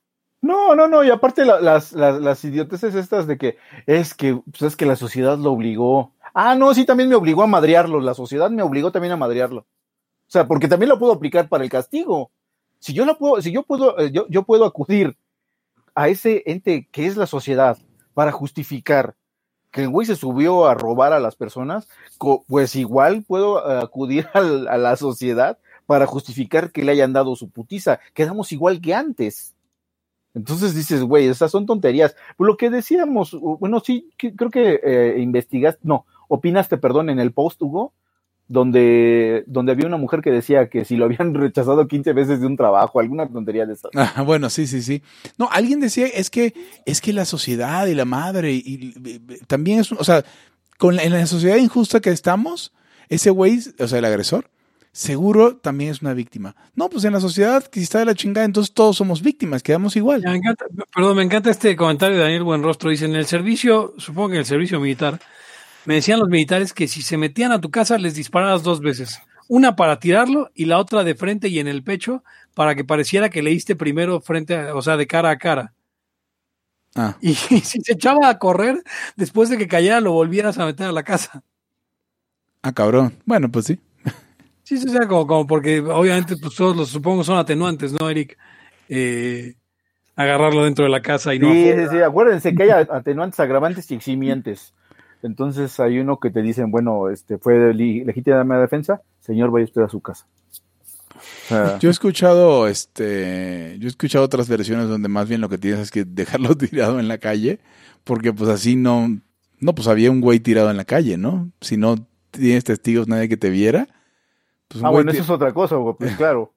No, 0.41 0.75
no, 0.75 0.87
no, 0.87 1.03
y 1.03 1.09
aparte 1.09 1.45
la- 1.45 1.59
las, 1.59 1.93
las, 1.93 2.19
las 2.21 2.43
idioteces 2.43 2.95
estas 2.95 3.27
de 3.27 3.37
que 3.37 3.57
es 3.85 4.13
que, 4.13 4.35
pues 4.51 4.61
es 4.63 4.75
que 4.75 4.85
la 4.85 4.95
sociedad 4.95 5.37
lo 5.37 5.51
obligó. 5.51 6.13
Ah, 6.33 6.55
no, 6.55 6.73
sí, 6.73 6.85
también 6.85 7.09
me 7.09 7.15
obligó 7.15 7.43
a 7.43 7.47
madrearlo, 7.47 7.99
la 7.99 8.13
sociedad 8.13 8.49
me 8.49 8.61
obligó 8.63 8.91
también 8.91 9.13
a 9.13 9.17
madrearlo. 9.17 9.61
O 9.61 10.31
sea, 10.31 10.47
porque 10.47 10.67
también 10.67 10.89
lo 10.89 10.97
puedo 10.99 11.13
aplicar 11.13 11.47
para 11.47 11.63
el 11.63 11.69
castigo. 11.69 12.31
Si 12.79 12.93
yo 12.93 13.05
lo 13.05 13.17
puedo, 13.17 13.41
si 13.41 13.51
yo 13.51 13.63
puedo, 13.63 13.99
eh, 13.99 14.11
yo, 14.11 14.27
yo 14.29 14.43
puedo 14.43 14.65
acudir 14.65 15.17
a 15.95 16.09
ese 16.09 16.43
ente 16.45 16.87
que 16.91 17.05
es 17.05 17.17
la 17.17 17.25
sociedad 17.25 17.77
para 18.13 18.31
justificar 18.31 19.15
que 19.71 19.81
el 19.81 19.89
güey 19.89 20.07
se 20.07 20.15
subió 20.15 20.67
a 20.67 20.73
robar 20.73 21.11
a 21.11 21.19
las 21.19 21.35
personas, 21.35 21.87
pues 22.47 22.75
igual 22.75 23.23
puedo 23.23 23.59
eh, 23.59 23.79
acudir 23.83 24.27
a 24.33 24.77
la 24.77 24.95
sociedad 24.95 25.57
para 25.85 26.05
justificar 26.05 26.71
que 26.71 26.83
le 26.83 26.93
hayan 26.93 27.13
dado 27.13 27.35
su 27.35 27.49
putiza. 27.49 27.99
Quedamos 28.13 28.51
igual 28.51 28.79
que 28.81 28.93
antes. 28.93 29.53
Entonces 30.33 30.75
dices, 30.75 31.01
güey, 31.03 31.27
esas 31.27 31.51
son 31.51 31.65
tonterías. 31.65 32.15
Lo 32.37 32.57
que 32.57 32.69
decíamos, 32.69 33.37
bueno, 33.39 33.79
sí, 33.79 34.09
creo 34.17 34.49
que 34.49 34.79
eh, 34.83 35.19
investigaste, 35.19 35.79
no, 35.83 36.05
opinaste, 36.27 36.77
perdón, 36.77 37.09
en 37.09 37.19
el 37.19 37.31
post, 37.31 37.61
Hugo, 37.61 37.93
donde, 38.47 39.43
donde 39.47 39.71
había 39.71 39.87
una 39.87 39.97
mujer 39.97 40.21
que 40.21 40.31
decía 40.31 40.69
que 40.69 40.85
si 40.85 40.95
lo 40.95 41.05
habían 41.05 41.33
rechazado 41.33 41.87
15 41.87 42.13
veces 42.13 42.39
de 42.41 42.47
un 42.47 42.57
trabajo, 42.57 42.99
alguna 42.99 43.27
tontería 43.27 43.65
de 43.65 43.73
esas. 43.73 43.91
Ah, 43.95 44.21
bueno, 44.23 44.49
sí, 44.49 44.67
sí, 44.67 44.81
sí. 44.81 45.01
No, 45.37 45.49
alguien 45.51 45.79
decía, 45.79 46.07
es 46.07 46.29
que, 46.29 46.53
es 46.85 47.01
que 47.01 47.13
la 47.13 47.25
sociedad 47.25 47.87
y 47.87 47.95
la 47.95 48.05
madre, 48.05 48.53
y, 48.53 48.57
y- 48.65 49.09
y- 49.09 49.19
también 49.47 49.79
es, 49.79 49.91
un- 49.91 49.97
o 49.99 50.03
sea, 50.03 50.23
con 50.77 50.95
la- 50.95 51.03
en 51.03 51.11
la 51.13 51.25
sociedad 51.27 51.57
injusta 51.57 51.99
que 51.99 52.11
estamos, 52.11 52.71
ese 53.09 53.29
güey, 53.29 53.59
o 53.79 53.87
sea, 53.87 53.99
el 53.99 54.05
agresor, 54.05 54.49
seguro 54.91 55.57
también 55.57 55.91
es 55.91 56.01
una 56.01 56.13
víctima. 56.13 56.55
No, 56.73 56.89
pues 56.89 57.03
en 57.03 57.11
la 57.13 57.19
sociedad 57.19 57.63
que 57.65 57.79
si 57.79 57.83
está 57.83 57.99
de 57.99 58.05
la 58.05 58.15
chingada, 58.15 58.45
entonces 58.45 58.73
todos 58.73 58.95
somos 58.95 59.21
víctimas, 59.21 59.61
quedamos 59.61 59.95
igual. 59.97 60.21
Me 60.23 60.35
encanta, 60.37 60.65
perdón, 60.93 61.17
me 61.17 61.23
encanta 61.23 61.49
este 61.51 61.75
comentario 61.75 62.15
de 62.15 62.23
Daniel 62.23 62.43
Buenrostro. 62.43 62.89
Dice, 62.89 63.05
en 63.05 63.15
el 63.15 63.25
servicio, 63.25 63.93
supongo 63.97 64.29
que 64.29 64.33
en 64.35 64.39
el 64.39 64.45
servicio 64.45 64.79
militar, 64.79 65.19
me 65.85 65.95
decían 65.95 66.19
los 66.19 66.29
militares 66.29 66.73
que 66.73 66.87
si 66.87 67.01
se 67.01 67.17
metían 67.17 67.51
a 67.51 67.61
tu 67.61 67.69
casa 67.71 67.97
les 67.97 68.15
disparabas 68.15 68.63
dos 68.63 68.81
veces. 68.81 69.21
Una 69.47 69.75
para 69.75 69.99
tirarlo 69.99 70.49
y 70.55 70.65
la 70.65 70.79
otra 70.79 71.03
de 71.03 71.15
frente 71.15 71.47
y 71.49 71.59
en 71.59 71.67
el 71.67 71.83
pecho 71.83 72.23
para 72.55 72.73
que 72.75 72.83
pareciera 72.83 73.29
que 73.29 73.43
le 73.43 73.51
diste 73.51 73.75
primero 73.75 74.19
frente, 74.21 74.55
a- 74.57 74.75
o 74.75 74.81
sea, 74.81 74.97
de 74.97 75.05
cara 75.07 75.29
a 75.29 75.37
cara. 75.37 75.73
Ah, 76.95 77.15
Y, 77.21 77.33
si 77.35 77.81
se 77.81 77.93
echaba 77.93 78.29
a 78.29 78.39
correr, 78.39 78.81
después 79.15 79.49
de 79.49 79.57
que 79.57 79.67
cayera 79.67 79.99
lo 80.01 80.13
volvieras 80.13 80.57
a 80.57 80.65
meter 80.65 80.87
a 80.87 80.91
la 80.91 81.03
casa. 81.03 81.43
ah, 82.61 82.73
cabrón. 82.73 83.13
Bueno, 83.25 83.49
pues 83.51 83.65
sí. 83.65 83.79
Sí, 84.63 84.79
sí, 84.79 84.87
o 84.87 84.91
sea, 84.91 85.07
como, 85.07 85.27
como 85.27 85.45
porque 85.45 85.79
obviamente 85.79 86.35
pues 86.37 86.55
todos 86.55 86.75
los 86.75 86.89
supongo 86.89 87.23
son 87.23 87.37
atenuantes, 87.37 87.91
¿no, 87.93 88.09
Eric? 88.09 88.35
Eh, 88.89 89.53
agarrarlo 90.15 90.63
dentro 90.63 90.85
de 90.85 90.89
la 90.91 91.01
casa 91.03 91.35
y 91.35 91.39
no 91.39 91.51
Sí, 91.53 91.69
afuera. 91.69 91.83
sí, 91.89 91.95
sí, 91.97 92.01
acuérdense 92.01 92.55
que 92.55 92.63
hay 92.63 92.69
atenuantes, 92.89 93.39
agravantes 93.39 93.91
y 93.91 93.95
eximientes. 93.95 94.73
Entonces 95.25 95.79
hay 95.79 95.97
uno 95.97 96.19
que 96.19 96.29
te 96.29 96.43
dicen, 96.43 96.69
bueno, 96.69 97.09
este 97.09 97.39
fue 97.39 97.73
legítima 97.73 98.59
defensa, 98.59 99.01
señor, 99.21 99.49
vaya 99.49 99.65
usted 99.65 99.81
a 99.81 99.89
su 99.89 99.99
casa. 99.99 100.27
Yo 101.79 101.89
he 101.89 101.91
escuchado, 101.91 102.67
este, 102.67 103.77
yo 103.79 103.87
he 103.87 103.89
escuchado 103.89 104.23
otras 104.23 104.47
versiones 104.47 104.87
donde 104.87 105.09
más 105.09 105.27
bien 105.27 105.41
lo 105.41 105.49
que 105.49 105.57
tienes 105.57 105.79
es 105.79 105.91
que 105.91 106.05
dejarlo 106.05 106.55
tirado 106.57 106.99
en 106.99 107.07
la 107.07 107.17
calle, 107.17 107.59
porque 108.03 108.33
pues 108.33 108.49
así 108.51 108.75
no, 108.75 109.19
no, 109.59 109.73
pues 109.73 109.87
había 109.87 110.11
un 110.11 110.21
güey 110.21 110.39
tirado 110.39 110.69
en 110.69 110.77
la 110.77 110.85
calle, 110.85 111.17
¿no? 111.17 111.49
Si 111.59 111.75
no 111.75 111.95
tienes 112.29 112.63
testigos, 112.63 113.07
nadie 113.07 113.27
que 113.27 113.37
te 113.37 113.49
viera. 113.49 113.87
Pues 114.67 114.83
ah, 114.83 114.89
bueno, 114.89 115.11
eso 115.11 115.23
es 115.23 115.29
otra 115.29 115.53
cosa, 115.53 115.75
güey, 115.77 115.95
pues 115.97 116.15
claro. 116.17 116.53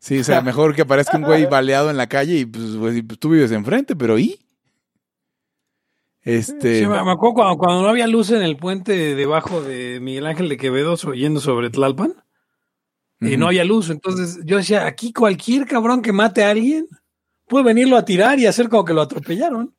Sí, 0.00 0.18
o 0.18 0.24
sea, 0.24 0.42
mejor 0.42 0.74
que 0.74 0.82
aparezca 0.82 1.16
un 1.16 1.24
güey 1.24 1.46
baleado 1.50 1.88
en 1.88 1.96
la 1.96 2.08
calle 2.08 2.40
y 2.40 2.44
pues, 2.44 2.76
pues, 2.78 3.18
tú 3.18 3.30
vives 3.30 3.52
enfrente, 3.52 3.96
pero 3.96 4.18
¿y? 4.18 4.38
Este, 6.22 6.80
Sí, 6.80 6.86
me 6.86 6.96
acuerdo 6.98 7.34
cuando, 7.34 7.58
cuando 7.58 7.82
no 7.82 7.88
había 7.88 8.06
luz 8.06 8.30
en 8.30 8.42
el 8.42 8.56
puente 8.56 9.14
debajo 9.14 9.62
de 9.62 9.98
Miguel 10.00 10.26
Ángel 10.26 10.48
de 10.48 10.56
Quevedo 10.56 10.96
yendo 11.14 11.40
sobre 11.40 11.70
Tlalpan 11.70 12.14
y 13.20 13.36
no 13.36 13.46
había 13.48 13.64
luz. 13.64 13.90
Entonces 13.90 14.40
yo 14.44 14.58
decía, 14.58 14.86
aquí 14.86 15.12
cualquier 15.12 15.66
cabrón 15.66 16.02
que 16.02 16.12
mate 16.12 16.44
a 16.44 16.50
alguien 16.50 16.86
puede 17.46 17.64
venirlo 17.64 17.96
a 17.96 18.04
tirar 18.04 18.38
y 18.38 18.46
hacer 18.46 18.68
como 18.68 18.84
que 18.84 18.94
lo 18.94 19.02
atropellaron. 19.02 19.74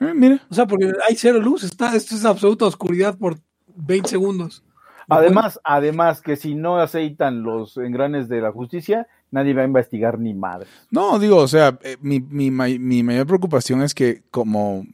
eh, 0.00 0.12
mira, 0.14 0.40
O 0.50 0.54
sea, 0.54 0.66
porque 0.66 0.92
hay 1.08 1.16
cero 1.16 1.40
luz, 1.40 1.64
está, 1.64 1.94
esto 1.96 2.14
es 2.14 2.24
absoluta 2.24 2.66
oscuridad 2.66 3.16
por 3.16 3.38
20 3.74 4.08
segundos. 4.08 4.62
Además, 5.10 5.58
además 5.64 6.20
que 6.20 6.36
si 6.36 6.54
no 6.54 6.76
aceitan 6.76 7.42
los 7.42 7.78
engranes 7.78 8.28
de 8.28 8.42
la 8.42 8.52
justicia, 8.52 9.06
nadie 9.30 9.54
va 9.54 9.62
a 9.62 9.64
investigar 9.64 10.18
ni 10.18 10.34
madre. 10.34 10.68
no, 10.90 11.18
digo, 11.18 11.38
o 11.38 11.48
sea, 11.48 11.78
eh, 11.82 11.96
mi, 12.02 12.20
mi, 12.20 12.50
mi 12.50 13.02
mayor 13.02 13.26
preocupación 13.26 13.80
es 13.80 13.94
que 13.94 14.22
como 14.30 14.84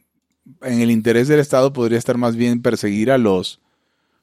en 0.61 0.81
el 0.81 0.91
interés 0.91 1.27
del 1.27 1.39
Estado 1.39 1.73
podría 1.73 1.97
estar 1.97 2.17
más 2.17 2.35
bien 2.35 2.61
perseguir 2.61 3.11
a 3.11 3.17
los, 3.17 3.61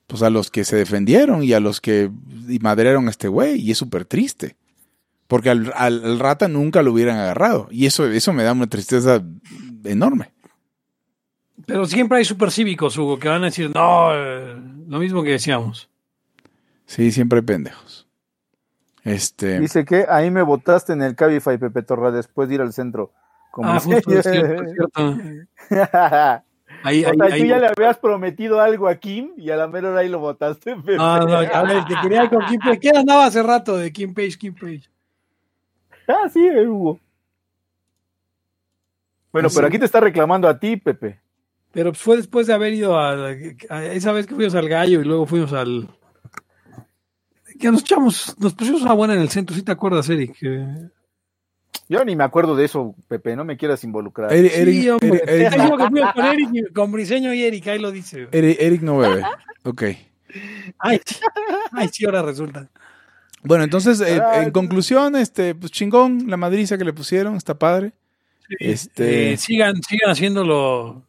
pues 0.06 0.22
a 0.22 0.30
los 0.30 0.50
que 0.50 0.64
se 0.64 0.76
defendieron 0.76 1.42
y 1.42 1.52
a 1.52 1.60
los 1.60 1.80
que 1.80 2.10
y 2.48 2.58
madrearon 2.60 3.06
a 3.08 3.10
este 3.10 3.28
güey, 3.28 3.60
y 3.60 3.70
es 3.70 3.78
súper 3.78 4.04
triste. 4.04 4.56
Porque 5.28 5.48
al, 5.50 5.72
al- 5.76 6.04
al 6.04 6.18
rata 6.18 6.46
nunca 6.48 6.82
lo 6.82 6.92
hubieran 6.92 7.16
agarrado. 7.18 7.66
Y 7.70 7.86
eso, 7.86 8.06
eso 8.06 8.32
me 8.34 8.42
da 8.42 8.52
una 8.52 8.66
tristeza 8.66 9.22
enorme. 9.84 10.30
Pero 11.64 11.86
siempre 11.86 12.18
hay 12.18 12.24
supercívicos, 12.24 12.98
Hugo, 12.98 13.18
que 13.18 13.28
van 13.28 13.42
a 13.42 13.46
decir, 13.46 13.70
no, 13.74 14.10
eh, 14.14 14.56
lo 14.88 14.98
mismo 14.98 15.22
que 15.22 15.30
decíamos. 15.30 15.88
Sí, 16.86 17.10
siempre 17.12 17.38
hay 17.38 17.44
pendejos. 17.46 18.06
Este. 19.04 19.58
Dice 19.60 19.84
que 19.84 20.04
ahí 20.08 20.30
me 20.30 20.42
votaste 20.42 20.92
en 20.92 21.02
el 21.02 21.14
Cabify, 21.14 21.56
Pepe 21.58 21.82
Torra, 21.82 22.10
después 22.10 22.48
de 22.48 22.56
ir 22.56 22.60
al 22.60 22.72
centro. 22.72 23.12
Como 23.52 23.68
Ah, 23.70 23.78
justo, 23.78 24.10
es 24.18 24.22
cierto, 24.26 24.62
es 24.64 24.72
cierto. 24.72 25.14
Ahí, 26.84 27.04
o 27.04 27.10
ahí, 27.10 27.16
sea, 27.16 27.26
ahí- 27.26 27.40
tú 27.42 27.46
ya 27.46 27.58
le 27.58 27.66
habías 27.68 27.98
prometido 27.98 28.60
algo 28.60 28.88
a 28.88 28.96
Kim 28.96 29.32
y 29.36 29.50
a 29.50 29.56
la 29.56 29.68
mera 29.68 29.90
hora 29.90 30.00
ahí 30.00 30.08
lo 30.08 30.18
votaste, 30.18 30.74
Pepe. 30.74 30.96
No, 30.96 31.18
no, 31.18 31.34
a 31.36 31.62
ver, 31.62 31.84
que 31.84 31.94
quería 32.02 32.24
ir 32.24 32.30
con 32.30 32.44
Kim 32.46 32.58
Page. 32.60 32.78
¿Quién 32.80 32.96
andaba 32.96 33.26
hace 33.26 33.40
rato 33.42 33.76
de 33.76 33.92
Kim 33.92 34.12
Page, 34.14 34.36
Kim 34.38 34.54
Page? 34.54 34.82
Ah, 36.08 36.28
sí, 36.32 36.44
eh, 36.44 36.66
Hugo. 36.66 36.98
Bueno, 39.32 39.48
Ah, 39.48 39.52
pero 39.54 39.66
aquí 39.68 39.78
te 39.78 39.84
está 39.84 40.00
reclamando 40.00 40.48
a 40.48 40.58
ti, 40.58 40.76
Pepe. 40.76 41.20
Pero 41.72 41.90
pues 41.92 42.02
fue 42.02 42.16
después 42.16 42.46
de 42.46 42.54
haber 42.54 42.72
ido 42.72 42.98
a, 42.98 43.12
a 43.68 43.84
esa 43.84 44.12
vez 44.12 44.26
que 44.26 44.34
fuimos 44.34 44.54
al 44.54 44.68
gallo 44.68 45.00
y 45.00 45.04
luego 45.04 45.26
fuimos 45.26 45.52
al. 45.52 45.88
Que 47.60 47.70
nos 47.70 47.82
echamos, 47.82 48.34
nos 48.40 48.54
pusimos 48.54 48.82
una 48.82 48.94
buena 48.94 49.14
en 49.14 49.20
el 49.20 49.28
centro, 49.28 49.54
¿sí 49.54 49.62
te 49.62 49.72
acuerdas, 49.72 50.08
Eric? 50.08 50.34
Yo 51.92 52.04
ni 52.06 52.16
me 52.16 52.24
acuerdo 52.24 52.56
de 52.56 52.64
eso, 52.64 52.94
Pepe, 53.06 53.36
no 53.36 53.44
me 53.44 53.58
quieras 53.58 53.84
involucrar. 53.84 54.32
Eric, 54.32 54.52
Sí, 54.52 54.88
hombre. 54.88 55.08
Eric- 55.26 55.28
Eric 55.28 55.50
que 55.50 55.56
fuimos 55.60 56.12
con 56.14 56.24
Eric, 56.26 56.72
con 56.74 56.90
Briseño 56.92 57.34
y 57.34 57.42
Eric, 57.42 57.66
ahí 57.68 57.78
lo 57.78 57.90
dice. 57.90 58.28
Eric- 58.32 58.56
Eric 58.60 58.80
no 58.82 58.96
bebe. 58.96 59.22
Ok. 59.64 59.82
Ay, 60.78 61.00
sí, 61.04 61.16
ay, 61.72 61.88
sí, 61.92 62.04
ahora 62.06 62.22
resulta. 62.22 62.70
Bueno, 63.42 63.64
entonces, 63.64 64.00
eh, 64.00 64.20
Ah, 64.24 64.42
en 64.42 64.50
conclusión, 64.52 65.16
este, 65.16 65.54
pues 65.54 65.70
chingón, 65.70 66.30
la 66.30 66.38
madriza 66.38 66.78
que 66.78 66.84
le 66.84 66.94
pusieron, 66.94 67.36
está 67.36 67.58
padre. 67.58 67.92
Este- 68.58 69.32
Eh, 69.32 69.36
sigan, 69.36 69.82
sigan 69.82 70.10
haciéndolo. 70.10 71.04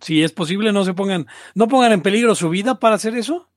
Si 0.00 0.22
es 0.22 0.30
posible, 0.30 0.72
no 0.72 0.84
se 0.84 0.94
pongan, 0.94 1.26
no 1.54 1.66
pongan 1.66 1.90
en 1.92 2.02
peligro 2.02 2.34
su 2.36 2.48
vida 2.50 2.78
para 2.78 2.94
hacer 2.94 3.16
eso, 3.16 3.48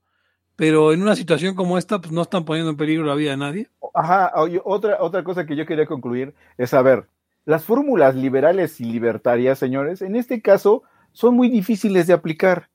pero 0.60 0.92
en 0.92 1.00
una 1.00 1.16
situación 1.16 1.54
como 1.54 1.78
esta, 1.78 2.02
pues 2.02 2.12
no 2.12 2.20
están 2.20 2.44
poniendo 2.44 2.70
en 2.70 2.76
peligro 2.76 3.06
la 3.06 3.14
vida 3.14 3.30
de 3.30 3.38
nadie. 3.38 3.70
Ajá, 3.94 4.30
otra, 4.62 4.98
otra 5.00 5.24
cosa 5.24 5.46
que 5.46 5.56
yo 5.56 5.64
quería 5.64 5.86
concluir 5.86 6.34
es, 6.58 6.74
a 6.74 6.82
ver, 6.82 7.08
las 7.46 7.64
fórmulas 7.64 8.14
liberales 8.14 8.78
y 8.78 8.84
libertarias, 8.84 9.58
señores, 9.58 10.02
en 10.02 10.16
este 10.16 10.42
caso 10.42 10.82
son 11.12 11.34
muy 11.34 11.48
difíciles 11.48 12.06
de 12.06 12.12
aplicar. 12.12 12.68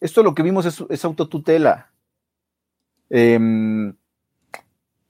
Esto 0.00 0.22
lo 0.22 0.34
que 0.34 0.42
vimos 0.42 0.64
es, 0.64 1.04
autotutela. 1.04 1.92
Em, 3.10 3.94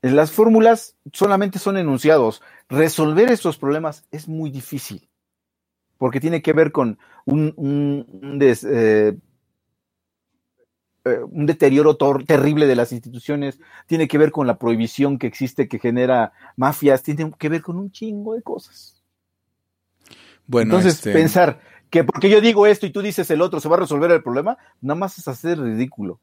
las 0.03 0.33
fórmulas 0.33 0.97
solamente 1.13 1.61
son 1.61 1.77
enunciados. 1.77 2.43
Resolver 2.69 3.31
estos 3.31 3.59
problemas 3.59 4.09
es 4.11 4.27
muy 4.27 4.51
difícil, 4.51 5.09
porque 5.99 6.19
tiene 6.19 6.43
que 6.43 6.53
ver 6.53 6.73
con 6.73 6.99
un, 7.27 7.55
un- 7.57 8.07
un 8.23 8.39
des- 8.41 8.65
eh, 8.69 9.17
eh, 11.05 11.19
un 11.31 11.47
deterioro 11.47 11.97
terrible 12.25 12.67
de 12.67 12.77
las 12.77 12.93
instituciones, 12.93 13.59
tiene 13.87 14.07
que 14.07 14.19
ver 14.19 14.31
con 14.31 14.47
la 14.47 14.59
prohibición 14.59 15.19
que 15.19 15.27
existe 15.27 15.67
que 15.67 15.81
genera 15.81 16.33
mafias, 16.57 17.03
tiene 17.03 17.33
que 17.37 17.49
ver 17.49 17.61
con 17.61 17.77
un 17.77 17.91
chingo 17.91 18.35
de 18.35 18.43
cosas. 18.43 19.03
Bueno, 20.47 20.77
Entonces, 20.77 20.95
este, 20.95 21.13
pensar 21.13 21.61
que 21.91 22.05
porque 22.05 22.31
yo 22.31 22.41
digo 22.41 22.67
esto 22.67 22.87
y 22.87 22.91
tú 22.91 23.03
dices 23.03 23.31
el 23.31 23.43
otro, 23.43 23.59
se 23.59 23.69
va 23.69 23.77
a 23.77 23.81
resolver 23.81 24.11
el 24.13 24.23
problema, 24.23 24.59
nada 24.81 24.99
más 24.99 25.19
es 25.19 25.27
hacer 25.27 25.61
ridículo. 25.61 26.21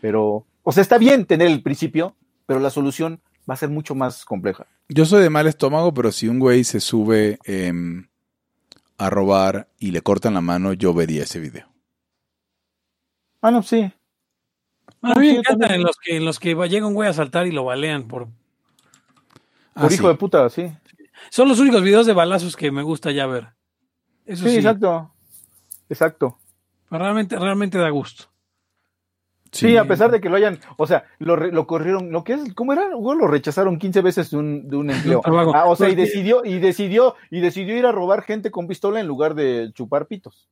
Pero, 0.00 0.46
o 0.62 0.72
sea, 0.72 0.82
está 0.82 0.96
bien 0.96 1.26
tener 1.26 1.48
el 1.48 1.62
principio, 1.62 2.16
pero 2.46 2.60
la 2.60 2.70
solución 2.70 3.20
va 3.48 3.54
a 3.54 3.58
ser 3.58 3.68
mucho 3.68 3.94
más 3.94 4.24
compleja. 4.24 4.66
Yo 4.88 5.04
soy 5.04 5.22
de 5.22 5.30
mal 5.30 5.46
estómago, 5.46 5.92
pero 5.92 6.12
si 6.12 6.28
un 6.28 6.38
güey 6.38 6.64
se 6.64 6.80
sube 6.80 7.38
em, 7.44 8.08
a 8.96 9.10
robar 9.10 9.68
y 9.78 9.90
le 9.90 10.00
cortan 10.00 10.34
la 10.34 10.40
mano, 10.40 10.72
yo 10.72 10.94
vería 10.94 11.24
ese 11.24 11.40
video. 11.40 11.75
Ah, 13.40 13.50
no, 13.50 13.62
sí. 13.62 13.90
A 15.02 15.14
mí 15.20 15.28
me 15.28 15.36
encantan 15.38 15.72
en 15.72 15.82
los 15.82 15.96
que, 15.96 16.16
en 16.16 16.24
los 16.24 16.40
que 16.40 16.54
va- 16.54 16.66
llega 16.66 16.86
un 16.86 16.94
güey 16.94 17.08
a 17.08 17.12
saltar 17.12 17.46
y 17.46 17.52
lo 17.52 17.64
balean 17.64 18.08
por... 18.08 18.28
Ah, 19.74 19.82
Por 19.82 19.90
sí. 19.90 19.96
hijo 19.96 20.08
de 20.08 20.14
puta, 20.14 20.48
sí. 20.48 20.72
Son 21.30 21.48
los 21.48 21.58
únicos 21.60 21.82
videos 21.82 22.06
de 22.06 22.12
balazos 22.14 22.56
que 22.56 22.70
me 22.70 22.82
gusta 22.82 23.10
ya 23.12 23.26
ver. 23.26 23.48
Eso 24.24 24.44
Sí, 24.44 24.50
sí, 24.50 24.56
exacto. 24.56 25.12
Exacto. 25.88 26.38
realmente, 26.90 27.38
realmente 27.38 27.78
da 27.78 27.90
gusto. 27.90 28.24
Sí, 29.52 29.76
a 29.76 29.84
pesar 29.86 30.10
de 30.10 30.20
que 30.20 30.28
lo 30.28 30.36
hayan, 30.36 30.58
o 30.76 30.86
sea, 30.86 31.04
lo, 31.18 31.36
re- 31.36 31.52
lo 31.52 31.66
corrieron, 31.66 32.10
lo 32.10 32.24
que 32.24 32.34
es, 32.34 32.52
¿cómo 32.54 32.72
era? 32.72 32.88
Lo 32.88 33.26
rechazaron 33.26 33.78
15 33.78 34.02
veces 34.02 34.30
de 34.30 34.36
un, 34.36 34.68
de 34.68 34.76
un 34.76 34.90
empleo. 34.90 35.22
Ah, 35.54 35.64
o 35.66 35.76
sea, 35.76 35.88
y 35.88 35.94
decidió, 35.94 36.44
y 36.44 36.58
decidió, 36.58 37.14
y 37.30 37.40
decidió 37.40 37.76
ir 37.78 37.86
a 37.86 37.92
robar 37.92 38.22
gente 38.22 38.50
con 38.50 38.66
pistola 38.66 39.00
en 39.00 39.06
lugar 39.06 39.34
de 39.34 39.70
chupar 39.72 40.06
pitos. 40.08 40.48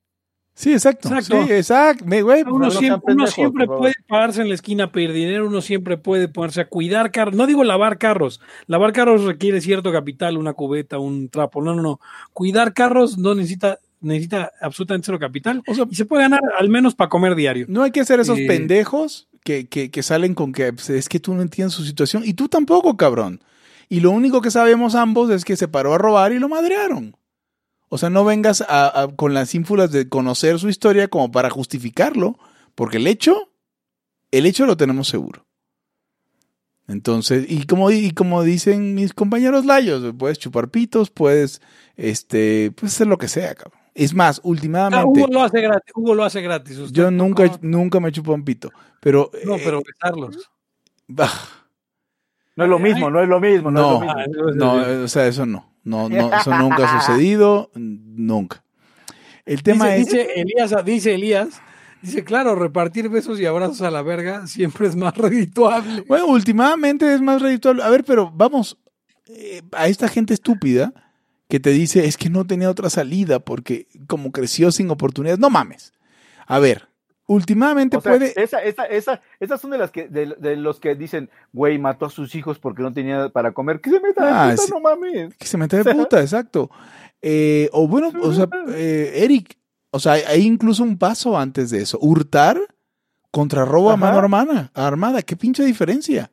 Sí, 0.56 0.72
exacto. 0.72 1.08
Exacto. 1.08 1.46
Sí, 1.46 1.52
exacto. 1.52 2.04
Me- 2.06 2.22
güey, 2.22 2.42
Uno 2.44 2.70
siempre, 2.70 3.12
uno 3.14 3.26
siempre 3.26 3.66
puede 3.66 3.94
pararse 4.06 4.40
en 4.40 4.48
la 4.48 4.54
esquina 4.54 4.84
a 4.84 4.92
pedir 4.92 5.12
dinero, 5.12 5.48
uno 5.48 5.60
siempre 5.60 5.96
puede 5.96 6.28
ponerse 6.28 6.60
a 6.60 6.68
cuidar 6.68 7.10
carros. 7.10 7.34
No 7.34 7.46
digo 7.48 7.64
lavar 7.64 7.98
carros. 7.98 8.40
Lavar 8.68 8.92
carros 8.92 9.24
requiere 9.24 9.60
cierto 9.60 9.90
capital, 9.90 10.36
una 10.38 10.52
cubeta, 10.52 10.98
un 10.98 11.28
trapo. 11.28 11.60
No, 11.60 11.74
no, 11.74 11.82
no. 11.82 12.00
Cuidar 12.32 12.72
carros 12.72 13.18
no 13.18 13.34
necesita, 13.34 13.80
necesita 14.00 14.52
absolutamente 14.60 15.06
cero 15.06 15.18
capital. 15.18 15.60
O 15.66 15.74
sea, 15.74 15.86
Y 15.90 15.96
se 15.96 16.04
puede 16.04 16.22
ganar 16.22 16.40
al 16.56 16.68
menos 16.68 16.94
para 16.94 17.08
comer 17.08 17.34
diario. 17.34 17.66
no 17.68 17.82
hay 17.82 17.90
que 17.90 18.04
ser 18.04 18.20
esos 18.20 18.38
Eh, 18.38 18.46
pendejos 18.46 19.26
que, 19.42 19.66
que, 19.66 19.90
que 19.90 20.02
salen 20.04 20.34
con 20.34 20.52
que 20.52 20.72
pues, 20.72 20.88
es 20.88 21.08
que 21.08 21.18
tú 21.18 21.34
no 21.34 21.42
entiendes 21.42 21.74
su 21.74 21.84
situación. 21.84 22.22
Y 22.24 22.34
tú 22.34 22.48
tampoco, 22.48 22.96
cabrón. 22.96 23.40
Y 23.88 23.98
lo 24.00 24.12
único 24.12 24.40
que 24.40 24.52
sabemos 24.52 24.94
ambos 24.94 25.30
es 25.30 25.44
que 25.44 25.56
se 25.56 25.66
paró 25.66 25.94
a 25.94 25.98
robar 25.98 26.32
y 26.32 26.38
lo 26.38 26.48
madrearon. 26.48 27.16
O 27.88 27.98
sea, 27.98 28.10
no 28.10 28.24
vengas 28.24 28.60
a- 28.62 29.02
a- 29.02 29.08
con 29.14 29.34
las 29.34 29.54
ínfulas 29.54 29.92
de 29.92 30.08
conocer 30.08 30.58
su 30.58 30.68
historia 30.68 31.08
como 31.08 31.30
para 31.30 31.50
justificarlo, 31.50 32.38
porque 32.74 32.96
el 32.96 33.06
hecho, 33.06 33.50
el 34.30 34.46
hecho 34.46 34.66
lo 34.66 34.76
tenemos 34.76 35.08
seguro. 35.08 35.44
Entonces, 36.86 37.46
y 37.48 37.64
como, 37.64 37.90
y 37.90 38.10
como 38.10 38.42
dicen 38.42 38.94
mis 38.94 39.14
compañeros 39.14 39.64
layos, 39.64 40.14
puedes 40.18 40.38
chupar 40.38 40.68
pitos, 40.68 41.10
puedes, 41.10 41.62
este, 41.96 42.72
pues 42.76 42.92
hacer 42.92 43.06
lo 43.06 43.16
que 43.16 43.28
sea, 43.28 43.54
cabrón. 43.54 43.80
Es 43.94 44.12
más, 44.12 44.38
Ah, 44.38 44.42
últimamente, 44.44 45.06
Hugo 45.06 45.28
lo 45.32 45.42
hace 45.44 45.60
gratis. 45.62 45.92
Hugo 45.94 46.14
lo 46.14 46.24
hace 46.24 46.42
gratis. 46.42 46.76
Usted 46.78 46.94
yo 46.94 47.10
no- 47.10 47.24
nunca, 47.24 47.58
nunca 47.62 48.00
me 48.00 48.10
chupo 48.12 48.34
un 48.34 48.44
pito, 48.44 48.70
pero, 49.00 49.30
No, 49.46 49.54
eh, 49.56 49.62
pero 49.64 49.80
besarlos. 49.86 50.50
bah, 51.06 51.30
No 52.56 52.64
es 52.64 52.70
lo 52.70 52.78
mismo, 52.78 53.08
no 53.10 53.20
es 53.22 53.28
lo 53.28 53.40
mismo, 53.40 53.70
no, 53.70 54.00
No. 54.00 54.20
es 54.20 54.28
lo 54.30 54.44
mismo. 54.46 54.64
Ah, 54.72 54.74
no, 54.76 54.86
eh, 54.86 54.96
o 55.04 55.08
sea, 55.08 55.26
eso 55.26 55.46
no, 55.46 55.73
no, 55.84 56.08
no, 56.08 56.34
eso 56.34 56.56
nunca 56.58 56.84
ha 56.84 57.00
sucedido, 57.00 57.70
nunca. 57.74 58.64
El 59.44 59.62
tema 59.62 59.90
dice, 59.90 60.22
es, 60.22 60.26
dice 60.28 60.40
Elías, 60.40 60.84
dice 60.84 61.14
Elías, 61.14 61.60
dice, 62.00 62.24
claro, 62.24 62.54
repartir 62.54 63.10
besos 63.10 63.38
y 63.38 63.46
abrazos 63.46 63.82
a 63.82 63.90
la 63.90 64.02
verga 64.02 64.46
siempre 64.46 64.86
es 64.86 64.96
más 64.96 65.14
redituable. 65.18 66.02
Bueno, 66.08 66.26
últimamente 66.26 67.14
es 67.14 67.20
más 67.20 67.42
redituable. 67.42 67.82
A 67.82 67.90
ver, 67.90 68.04
pero 68.04 68.30
vamos, 68.34 68.78
eh, 69.26 69.62
a 69.72 69.88
esta 69.88 70.08
gente 70.08 70.32
estúpida 70.32 70.92
que 71.48 71.60
te 71.60 71.70
dice 71.70 72.06
es 72.06 72.16
que 72.16 72.30
no 72.30 72.46
tenía 72.46 72.70
otra 72.70 72.88
salida 72.88 73.40
porque 73.40 73.86
como 74.06 74.32
creció 74.32 74.72
sin 74.72 74.90
oportunidades. 74.90 75.38
No 75.38 75.50
mames. 75.50 75.92
A 76.46 76.58
ver, 76.58 76.88
últimamente 77.26 77.96
O 77.96 78.00
sea, 78.00 78.12
puede... 78.12 78.32
esa, 78.42 78.62
esa, 78.62 78.84
esa, 78.84 79.20
esas 79.40 79.60
son 79.60 79.70
de 79.70 79.78
las 79.78 79.90
que, 79.90 80.08
de, 80.08 80.34
de 80.38 80.56
los 80.56 80.80
que 80.80 80.94
dicen, 80.94 81.30
güey, 81.52 81.78
mató 81.78 82.06
a 82.06 82.10
sus 82.10 82.34
hijos 82.34 82.58
porque 82.58 82.82
no 82.82 82.92
tenía 82.92 83.28
para 83.30 83.52
comer. 83.52 83.80
Que 83.80 83.90
se 83.90 84.00
meta 84.00 84.46
Ah, 84.46 84.50
puta, 84.50 84.62
sí. 84.62 84.70
no 84.72 84.80
mames. 84.80 85.34
Que 85.36 85.46
se 85.46 85.56
mete 85.56 85.82
de 85.82 85.94
puta, 85.94 86.20
exacto. 86.20 86.70
Eh, 87.22 87.70
o 87.72 87.88
bueno, 87.88 88.12
o 88.22 88.32
sea, 88.32 88.48
eh, 88.74 89.12
Eric, 89.16 89.56
o 89.90 89.98
sea, 89.98 90.12
hay, 90.12 90.42
incluso 90.42 90.82
un 90.82 90.98
paso 90.98 91.38
antes 91.38 91.70
de 91.70 91.82
eso. 91.82 91.98
Hurtar 92.00 92.60
contra 93.30 93.64
robo 93.64 93.90
a 93.90 93.96
mano 93.96 94.18
armada, 94.18 94.70
armada. 94.74 95.22
¿Qué 95.22 95.36
pinche 95.36 95.64
diferencia? 95.64 96.30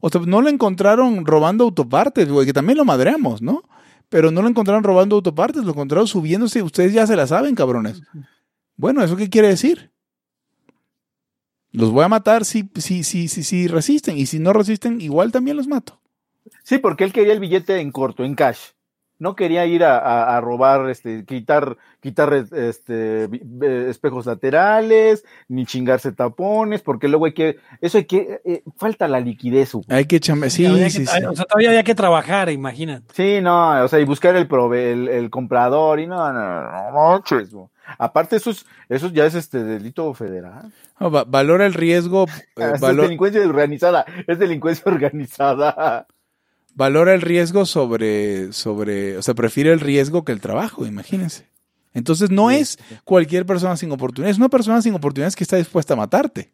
O 0.00 0.08
sea, 0.08 0.22
no 0.26 0.40
lo 0.40 0.48
encontraron 0.48 1.26
robando 1.26 1.64
autopartes, 1.64 2.28
güey, 2.30 2.46
que 2.46 2.52
también 2.54 2.78
lo 2.78 2.84
madreamos, 2.86 3.42
¿no? 3.42 3.62
Pero 4.08 4.30
no 4.30 4.40
lo 4.42 4.48
encontraron 4.48 4.82
robando 4.82 5.14
autopartes, 5.16 5.62
lo 5.62 5.72
encontraron 5.72 6.06
subiéndose. 6.08 6.62
Ustedes 6.62 6.92
ya 6.94 7.06
se 7.06 7.14
la 7.16 7.26
saben, 7.26 7.54
cabrones. 7.54 8.00
Bueno, 8.76 9.04
¿eso 9.04 9.14
qué 9.16 9.28
quiere 9.28 9.48
decir? 9.48 9.92
Los 11.72 11.90
voy 11.92 12.04
a 12.04 12.08
matar 12.08 12.44
si, 12.44 12.68
si, 12.76 13.04
si, 13.04 13.28
si, 13.28 13.42
si 13.44 13.66
resisten. 13.68 14.18
Y 14.18 14.26
si 14.26 14.38
no 14.38 14.52
resisten, 14.52 15.00
igual 15.00 15.30
también 15.32 15.56
los 15.56 15.66
mato. 15.68 16.00
Sí, 16.64 16.78
porque 16.78 17.04
él 17.04 17.12
quería 17.12 17.32
el 17.32 17.40
billete 17.40 17.78
en 17.80 17.92
corto, 17.92 18.24
en 18.24 18.34
cash. 18.34 18.58
No 19.18 19.36
quería 19.36 19.66
ir 19.66 19.84
a, 19.84 19.98
a- 19.98 20.36
a 20.36 20.40
robar, 20.40 20.88
este, 20.88 21.26
quitar, 21.26 21.76
quitar 22.00 22.32
este, 22.32 23.28
espejos 23.90 24.24
laterales, 24.24 25.24
ni 25.46 25.66
chingarse 25.66 26.12
tapones, 26.12 26.80
porque 26.80 27.06
luego 27.06 27.26
hay 27.26 27.34
que, 27.34 27.56
eso 27.82 27.98
hay 27.98 28.06
que, 28.06 28.40
eh, 28.46 28.62
falta 28.78 29.06
la 29.08 29.20
liquidez. 29.20 29.72
Hay 29.88 30.06
que 30.06 30.20
chambear. 30.20 30.50
Sí, 30.50 30.64
sí, 30.90 31.04
sí. 31.06 31.24
O 31.24 31.36
sea, 31.36 31.44
todavía 31.44 31.68
había 31.68 31.82
que 31.84 31.94
trabajar, 31.94 32.48
imagínate. 32.50 33.12
Sí, 33.12 33.40
no, 33.42 33.84
o 33.84 33.88
sea, 33.88 34.00
y 34.00 34.04
buscar 34.06 34.34
el 34.36 34.48
prove 34.48 34.90
el, 34.92 35.08
el 35.08 35.28
comprador, 35.30 36.00
y 36.00 36.06
no, 36.06 36.32
no, 36.32 36.62
no, 36.62 36.90
no, 36.90 37.22
güey. 37.28 37.66
Aparte, 37.98 38.36
eso 38.36 38.50
es, 38.50 38.66
eso 38.88 39.08
ya 39.10 39.26
es 39.26 39.34
este 39.34 39.62
delito 39.64 40.12
federal. 40.14 40.72
No, 40.98 41.10
va- 41.10 41.24
valora 41.24 41.66
el 41.66 41.74
riesgo, 41.74 42.26
eh, 42.56 42.72
es 42.74 42.80
delincuencia 43.02 43.40
organizada, 43.46 44.04
es 44.26 44.38
delincuencia 44.38 44.84
organizada. 44.86 46.06
valora 46.74 47.14
el 47.14 47.20
riesgo 47.22 47.66
sobre, 47.66 48.52
sobre, 48.52 49.16
o 49.18 49.22
sea, 49.22 49.34
prefiere 49.34 49.72
el 49.72 49.80
riesgo 49.80 50.24
que 50.24 50.32
el 50.32 50.40
trabajo, 50.40 50.86
imagínense. 50.86 51.46
Entonces 51.92 52.30
no 52.30 52.50
es 52.52 52.78
cualquier 53.04 53.44
persona 53.46 53.76
sin 53.76 53.90
oportunidades, 53.90 54.36
es 54.36 54.38
una 54.40 54.48
persona 54.48 54.80
sin 54.80 54.94
oportunidades 54.94 55.34
que 55.34 55.42
está 55.44 55.56
dispuesta 55.56 55.94
a 55.94 55.96
matarte. 55.96 56.52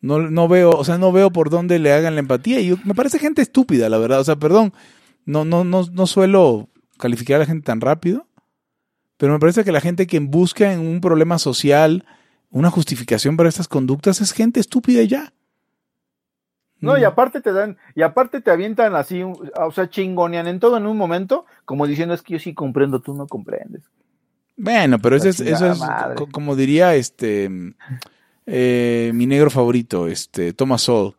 No, 0.00 0.18
no 0.20 0.46
veo, 0.46 0.70
o 0.70 0.84
sea, 0.84 0.98
no 0.98 1.10
veo 1.10 1.30
por 1.32 1.50
dónde 1.50 1.78
le 1.78 1.92
hagan 1.92 2.14
la 2.14 2.20
empatía. 2.20 2.60
Y 2.60 2.68
yo- 2.68 2.76
me 2.84 2.94
parece 2.94 3.18
gente 3.18 3.42
estúpida, 3.42 3.88
la 3.88 3.98
verdad. 3.98 4.20
O 4.20 4.24
sea, 4.24 4.36
perdón, 4.36 4.72
no, 5.24 5.44
no, 5.44 5.64
no, 5.64 5.84
no 5.90 6.06
suelo 6.06 6.68
calificar 6.98 7.36
a 7.36 7.38
la 7.40 7.46
gente 7.46 7.64
tan 7.64 7.80
rápido, 7.80 8.26
pero 9.16 9.32
me 9.32 9.38
parece 9.38 9.64
que 9.64 9.72
la 9.72 9.80
gente 9.80 10.06
que 10.06 10.18
busca 10.20 10.72
en 10.72 10.80
un 10.80 11.00
problema 11.00 11.38
social 11.38 12.04
una 12.50 12.70
justificación 12.70 13.36
para 13.36 13.48
estas 13.48 13.68
conductas 13.68 14.20
es 14.20 14.32
gente 14.32 14.60
estúpida 14.60 15.02
y 15.02 15.08
ya. 15.08 15.32
No, 16.80 16.96
y 16.98 17.02
Mm. 17.02 17.06
aparte 17.06 17.40
te 17.40 17.52
dan, 17.52 17.78
y 17.94 18.02
aparte 18.02 18.40
te 18.40 18.50
avientan 18.50 18.94
así, 18.94 19.22
o 19.22 19.70
sea, 19.74 19.88
chingonean 19.88 20.46
en 20.46 20.60
todo 20.60 20.76
en 20.76 20.86
un 20.86 20.96
momento, 20.96 21.46
como 21.64 21.86
diciendo 21.86 22.14
es 22.14 22.22
que 22.22 22.34
yo 22.34 22.38
sí 22.38 22.52
comprendo, 22.54 23.00
tú 23.00 23.14
no 23.14 23.26
comprendes. 23.26 23.82
Bueno, 24.58 24.98
pero 24.98 25.16
eso 25.16 25.28
es, 25.28 25.40
eso 25.40 25.70
es 25.70 25.80
co- 26.16 26.28
como 26.30 26.54
diría 26.56 26.94
este 26.94 27.50
eh, 28.46 29.10
mi 29.14 29.26
negro 29.26 29.50
favorito, 29.50 30.06
este 30.06 30.52
Thomas 30.52 30.82
Sowell, 30.82 31.14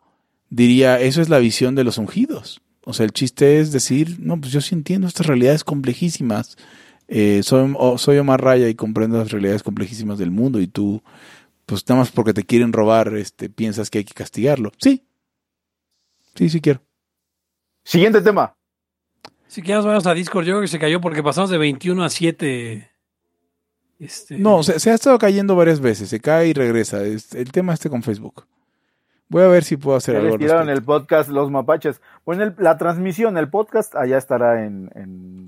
diría, 0.50 1.00
eso 1.00 1.20
es 1.20 1.28
la 1.28 1.38
visión 1.38 1.74
de 1.74 1.84
los 1.84 1.98
ungidos. 1.98 2.60
O 2.84 2.94
sea, 2.94 3.04
el 3.04 3.12
chiste 3.12 3.60
es 3.60 3.70
decir, 3.70 4.16
no, 4.20 4.40
pues 4.40 4.52
yo 4.52 4.60
sí 4.60 4.74
entiendo 4.74 5.06
estas 5.06 5.26
realidades 5.26 5.62
complejísimas. 5.62 6.56
Eh, 7.08 7.42
soy, 7.42 7.74
soy 7.96 8.18
Omar 8.18 8.42
Raya 8.42 8.68
y 8.68 8.74
comprendo 8.74 9.18
las 9.18 9.30
realidades 9.30 9.62
complejísimas 9.62 10.18
del 10.18 10.30
mundo 10.30 10.60
y 10.60 10.66
tú, 10.68 11.02
pues 11.66 11.88
nada 11.88 12.00
más 12.02 12.10
porque 12.10 12.34
te 12.34 12.44
quieren 12.44 12.72
robar, 12.72 13.14
este, 13.16 13.48
piensas 13.48 13.88
que 13.90 13.98
hay 13.98 14.04
que 14.04 14.14
castigarlo. 14.14 14.72
Sí, 14.78 15.06
sí, 16.34 16.48
sí 16.50 16.60
quiero. 16.60 16.82
Siguiente 17.84 18.20
tema. 18.20 18.54
Si 19.46 19.62
quieres, 19.62 19.84
vamos 19.86 20.06
a 20.06 20.12
Discord. 20.12 20.44
Yo 20.44 20.52
creo 20.52 20.60
que 20.60 20.68
se 20.68 20.78
cayó 20.78 21.00
porque 21.00 21.22
pasamos 21.22 21.48
de 21.48 21.56
21 21.56 22.04
a 22.04 22.10
7. 22.10 22.90
Este, 23.98 24.38
No, 24.38 24.62
se, 24.62 24.78
se 24.78 24.90
ha 24.90 24.94
estado 24.94 25.18
cayendo 25.18 25.56
varias 25.56 25.80
veces, 25.80 26.10
se 26.10 26.20
cae 26.20 26.48
y 26.48 26.52
regresa. 26.52 27.02
Es 27.02 27.34
el 27.34 27.50
tema 27.50 27.72
este 27.72 27.88
con 27.88 28.02
Facebook. 28.02 28.46
Voy 29.30 29.42
a 29.42 29.48
ver 29.48 29.64
si 29.64 29.76
puedo 29.78 29.96
hacer 29.96 30.16
algo. 30.16 30.26
les 30.28 30.34
al 30.34 30.38
tiraron 30.40 30.66
respecto. 30.66 30.78
el 30.80 30.84
podcast 31.02 31.30
Los 31.30 31.50
Mapaches. 31.50 32.00
Bueno, 32.26 32.44
el- 32.44 32.54
la 32.58 32.76
transmisión, 32.76 33.36
el 33.38 33.48
podcast, 33.48 33.94
allá 33.96 34.18
estará 34.18 34.64
en, 34.66 34.90
en- 34.94 35.46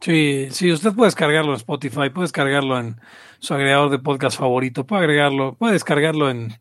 Sí, 0.00 0.48
sí, 0.52 0.70
usted 0.72 0.92
puede 0.92 1.08
descargarlo 1.08 1.50
en 1.52 1.56
Spotify, 1.56 2.10
puede 2.10 2.24
descargarlo 2.24 2.78
en 2.78 2.96
su 3.40 3.52
agregador 3.54 3.90
de 3.90 3.98
podcast 3.98 4.38
favorito, 4.38 4.86
puede 4.86 5.02
agregarlo, 5.02 5.54
puede 5.54 5.72
descargarlo 5.72 6.30
en, 6.30 6.54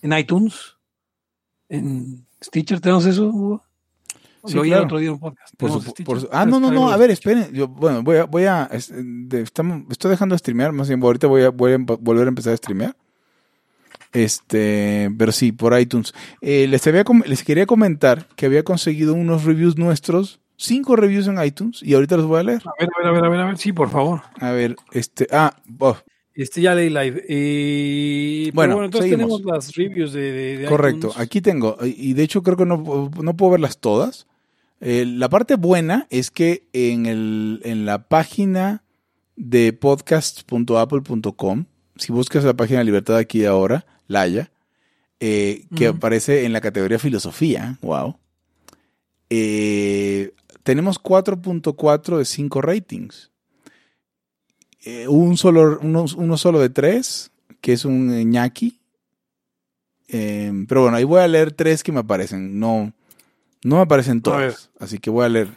en 0.00 0.12
iTunes, 0.18 0.76
en 1.68 2.26
Stitcher, 2.42 2.80
¿tenemos 2.80 3.04
eso, 3.06 3.26
Hugo? 3.28 3.62
Sí, 4.44 4.54
Lo 4.54 4.62
claro. 4.62 4.84
otro 4.84 4.98
día 4.98 5.12
un 5.12 5.20
podcast. 5.20 5.54
Por 5.56 5.68
¿Tenemos 5.70 5.94
su- 5.96 6.04
por 6.04 6.28
ah, 6.32 6.44
no, 6.46 6.58
no, 6.58 6.70
no, 6.72 6.90
a 6.90 6.96
ver, 6.96 7.10
esperen. 7.12 7.52
Yo, 7.52 7.68
bueno, 7.68 8.02
voy 8.02 8.16
a, 8.16 8.24
voy 8.24 8.44
a, 8.46 8.68
es- 8.72 8.90
de- 8.92 9.42
estamos, 9.42 9.82
estoy 9.90 10.10
dejando 10.10 10.34
de 10.34 10.38
streamear, 10.38 10.72
más 10.72 10.88
bien, 10.88 11.00
ahorita 11.02 11.26
voy 11.28 11.42
a, 11.42 11.50
voy 11.50 11.72
a 11.74 11.78
volver 11.78 12.26
a 12.26 12.28
empezar 12.28 12.52
a 12.54 12.56
streamear. 12.56 12.96
Este, 14.12 15.10
pero 15.16 15.32
sí, 15.32 15.52
por 15.52 15.78
iTunes. 15.78 16.12
Eh, 16.40 16.66
les, 16.68 16.86
había, 16.86 17.04
les 17.24 17.44
quería 17.44 17.66
comentar 17.66 18.26
que 18.36 18.46
había 18.46 18.62
conseguido 18.62 19.14
unos 19.14 19.44
reviews 19.44 19.78
nuestros, 19.78 20.40
cinco 20.56 20.96
reviews 20.96 21.26
en 21.26 21.42
iTunes, 21.42 21.82
y 21.82 21.94
ahorita 21.94 22.16
los 22.16 22.26
voy 22.26 22.40
a 22.40 22.42
leer. 22.44 22.62
A 22.66 22.72
ver, 22.78 22.88
a 22.94 22.98
ver, 22.98 23.06
a 23.06 23.12
ver, 23.12 23.24
a 23.24 23.28
ver, 23.28 23.40
a 23.40 23.44
ver, 23.46 23.58
sí, 23.58 23.72
por 23.72 23.90
favor. 23.90 24.22
A 24.40 24.50
ver, 24.52 24.76
este, 24.92 25.26
ah, 25.32 25.56
oh, 25.78 25.96
Este 26.34 26.62
ya 26.62 26.74
leí 26.74 26.88
live. 26.88 27.24
Eh, 27.28 28.50
Bueno, 28.54 28.74
bueno, 28.74 28.86
entonces 28.86 29.10
seguimos. 29.10 29.38
tenemos 29.42 29.54
las 29.54 29.74
reviews 29.74 30.12
de, 30.12 30.32
de- 30.32 30.56
de 30.58 30.66
Correcto, 30.66 31.08
iTunes. 31.08 31.18
aquí 31.18 31.40
tengo, 31.40 31.76
y 31.84 32.12
de 32.14 32.22
hecho 32.22 32.42
creo 32.42 32.56
que 32.56 32.64
no, 32.66 33.10
no 33.20 33.36
puedo 33.36 33.52
verlas 33.52 33.78
todas. 33.78 34.26
Eh, 34.80 35.04
la 35.06 35.28
parte 35.28 35.54
buena 35.56 36.06
es 36.10 36.30
que 36.30 36.64
en, 36.72 37.06
el, 37.06 37.60
en 37.64 37.84
la 37.86 38.08
página 38.08 38.82
de 39.36 39.72
podcast.apple.com, 39.72 41.64
si 41.96 42.12
buscas 42.12 42.44
la 42.44 42.54
página 42.54 42.82
Libertad 42.82 43.16
aquí 43.16 43.42
y 43.42 43.44
ahora, 43.44 43.84
Laya, 44.08 44.50
eh, 45.20 45.66
que 45.76 45.86
aparece 45.88 46.44
en 46.46 46.52
la 46.52 46.60
categoría 46.60 46.98
filosofía, 46.98 47.78
wow, 47.82 48.16
eh, 49.30 50.32
tenemos 50.62 51.00
4.4 51.00 52.18
de 52.18 52.24
5 52.24 52.60
ratings. 52.62 53.30
Eh, 54.84 55.06
un 55.08 55.36
solo, 55.36 55.78
uno, 55.80 56.04
uno 56.16 56.36
solo 56.36 56.58
de 56.60 56.70
3, 56.70 57.30
que 57.60 57.72
es 57.72 57.84
un 57.84 58.30
ñaki. 58.30 58.78
Eh, 60.08 60.52
pero 60.68 60.82
bueno, 60.82 60.96
ahí 60.96 61.04
voy 61.04 61.20
a 61.20 61.28
leer 61.28 61.52
tres 61.52 61.82
que 61.82 61.92
me 61.92 62.00
aparecen. 62.00 62.58
No, 62.58 62.92
no 63.64 63.76
me 63.76 63.82
aparecen 63.82 64.20
todas. 64.20 64.70
Así 64.78 64.98
que 64.98 65.08
voy 65.08 65.24
a 65.24 65.28
leer. 65.30 65.48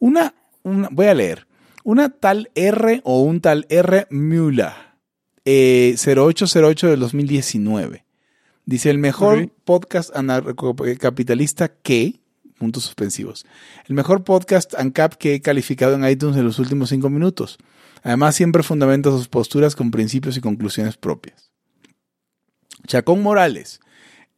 Una, 0.00 0.34
una, 0.62 0.88
voy 0.90 1.06
a 1.06 1.14
leer. 1.14 1.46
Una 1.84 2.08
tal 2.08 2.50
R 2.54 3.00
o 3.04 3.22
un 3.22 3.40
tal 3.40 3.66
R 3.68 4.06
Müller. 4.10 4.72
eh, 5.44 5.94
0808 5.96 6.88
del 6.88 7.00
2019. 7.00 8.04
Dice 8.64 8.90
el 8.90 8.98
mejor 8.98 9.50
podcast 9.64 10.16
anarcocapitalista 10.16 11.68
que, 11.68 12.20
puntos 12.62 12.84
suspensivos. 12.84 13.44
El 13.88 13.96
mejor 13.96 14.22
podcast 14.22 14.72
ANCAP 14.76 15.14
que 15.14 15.34
he 15.34 15.40
calificado 15.40 15.96
en 15.96 16.08
iTunes 16.08 16.36
en 16.36 16.44
los 16.44 16.60
últimos 16.60 16.90
cinco 16.90 17.10
minutos. 17.10 17.58
Además, 18.04 18.36
siempre 18.36 18.62
fundamenta 18.62 19.10
sus 19.10 19.26
posturas 19.26 19.74
con 19.74 19.90
principios 19.90 20.36
y 20.36 20.40
conclusiones 20.40 20.96
propias. 20.96 21.50
Chacón 22.86 23.20
Morales, 23.20 23.80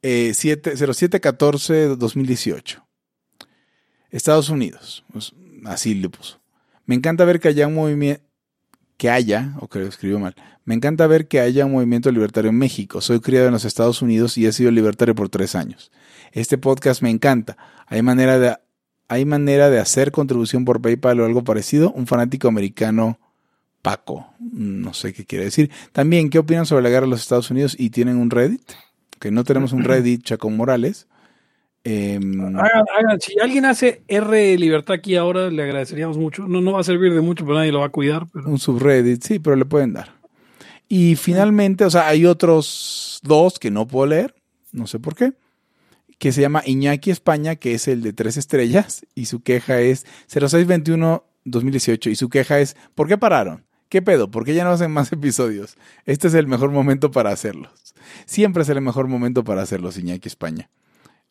eh, 0.00 0.32
7 0.34 0.72
0714-2018. 0.72 2.82
Estados 4.08 4.48
Unidos, 4.48 5.04
pues, 5.12 5.34
así 5.66 5.92
le 5.92 6.08
puso. 6.08 6.40
Me 6.86 6.94
encanta 6.94 7.26
ver 7.26 7.40
que 7.40 7.48
haya 7.48 7.66
un 7.66 7.74
movimiento, 7.74 8.24
que 8.96 9.10
haya, 9.10 9.52
o 9.60 9.68
que 9.68 9.86
escribió 9.86 10.18
mal, 10.18 10.34
me 10.64 10.74
encanta 10.74 11.06
ver 11.06 11.28
que 11.28 11.40
haya 11.40 11.66
un 11.66 11.72
movimiento 11.72 12.10
libertario 12.10 12.48
en 12.48 12.56
México. 12.56 13.02
Soy 13.02 13.20
criado 13.20 13.48
en 13.48 13.52
los 13.52 13.66
Estados 13.66 14.00
Unidos 14.00 14.38
y 14.38 14.46
he 14.46 14.52
sido 14.52 14.70
libertario 14.70 15.14
por 15.14 15.28
tres 15.28 15.54
años. 15.54 15.92
Este 16.34 16.58
podcast 16.58 17.00
me 17.00 17.10
encanta. 17.10 17.56
Hay 17.86 18.02
manera 18.02 18.38
de, 18.38 18.56
hay 19.08 19.24
manera 19.24 19.70
de 19.70 19.78
hacer 19.78 20.10
contribución 20.10 20.64
por 20.64 20.82
PayPal 20.82 21.20
o 21.20 21.24
algo 21.24 21.44
parecido. 21.44 21.92
Un 21.92 22.06
fanático 22.08 22.48
americano, 22.48 23.18
Paco, 23.82 24.26
no 24.40 24.92
sé 24.94 25.12
qué 25.12 25.24
quiere 25.24 25.44
decir. 25.44 25.70
También, 25.92 26.30
¿qué 26.30 26.40
opinan 26.40 26.66
sobre 26.66 26.82
la 26.82 26.88
guerra 26.90 27.06
de 27.06 27.10
los 27.10 27.20
Estados 27.22 27.50
Unidos 27.50 27.76
y 27.78 27.90
tienen 27.90 28.16
un 28.16 28.30
Reddit? 28.30 28.62
Que 29.20 29.30
no 29.30 29.44
tenemos 29.44 29.72
un 29.72 29.84
Reddit, 29.84 30.24
Chacón 30.24 30.56
Morales. 30.56 31.06
Em, 31.84 32.40
Hagan- 32.56 32.84
hagan- 32.98 33.20
si 33.20 33.38
alguien 33.38 33.66
hace 33.66 34.02
R 34.08 34.58
Libertad 34.58 34.94
aquí 34.96 35.16
ahora, 35.16 35.50
le 35.50 35.62
agradeceríamos 35.62 36.16
mucho. 36.18 36.48
No, 36.48 36.60
no 36.60 36.72
va 36.72 36.80
a 36.80 36.84
servir 36.84 37.14
de 37.14 37.20
mucho, 37.20 37.44
pero 37.44 37.58
nadie 37.58 37.70
lo 37.72 37.80
va 37.80 37.86
a 37.86 37.90
cuidar. 37.90 38.26
Pero... 38.32 38.48
un 38.48 38.58
subreddit, 38.58 39.22
sí, 39.22 39.38
pero 39.38 39.54
le 39.54 39.66
pueden 39.66 39.92
dar. 39.92 40.08
Y 40.88 41.14
finalmente, 41.16 41.84
o 41.84 41.90
sea, 41.90 42.08
hay 42.08 42.26
otros 42.26 43.20
dos 43.22 43.58
que 43.58 43.70
no 43.70 43.86
puedo 43.86 44.06
leer, 44.06 44.34
no 44.72 44.86
sé 44.86 44.98
por 44.98 45.14
qué, 45.14 45.32
que 46.18 46.32
se 46.32 46.40
llama 46.40 46.62
Iñaki 46.64 47.10
España, 47.10 47.56
que 47.56 47.74
es 47.74 47.88
el 47.88 48.02
de 48.02 48.12
tres 48.12 48.36
estrellas, 48.36 49.06
y 49.14 49.26
su 49.26 49.42
queja 49.42 49.80
es 49.80 50.06
0621-2018, 50.30 52.10
y 52.10 52.16
su 52.16 52.28
queja 52.28 52.60
es, 52.60 52.76
¿por 52.94 53.08
qué 53.08 53.18
pararon? 53.18 53.64
¿Qué 53.88 54.02
pedo? 54.02 54.30
¿Por 54.30 54.44
qué 54.44 54.54
ya 54.54 54.64
no 54.64 54.70
hacen 54.70 54.90
más 54.90 55.12
episodios? 55.12 55.76
Este 56.04 56.28
es 56.28 56.34
el 56.34 56.46
mejor 56.46 56.70
momento 56.70 57.10
para 57.10 57.30
hacerlos. 57.30 57.94
Siempre 58.26 58.62
es 58.62 58.68
el 58.68 58.80
mejor 58.80 59.08
momento 59.08 59.44
para 59.44 59.62
hacerlos, 59.62 59.98
Iñaki 59.98 60.28
España. 60.28 60.70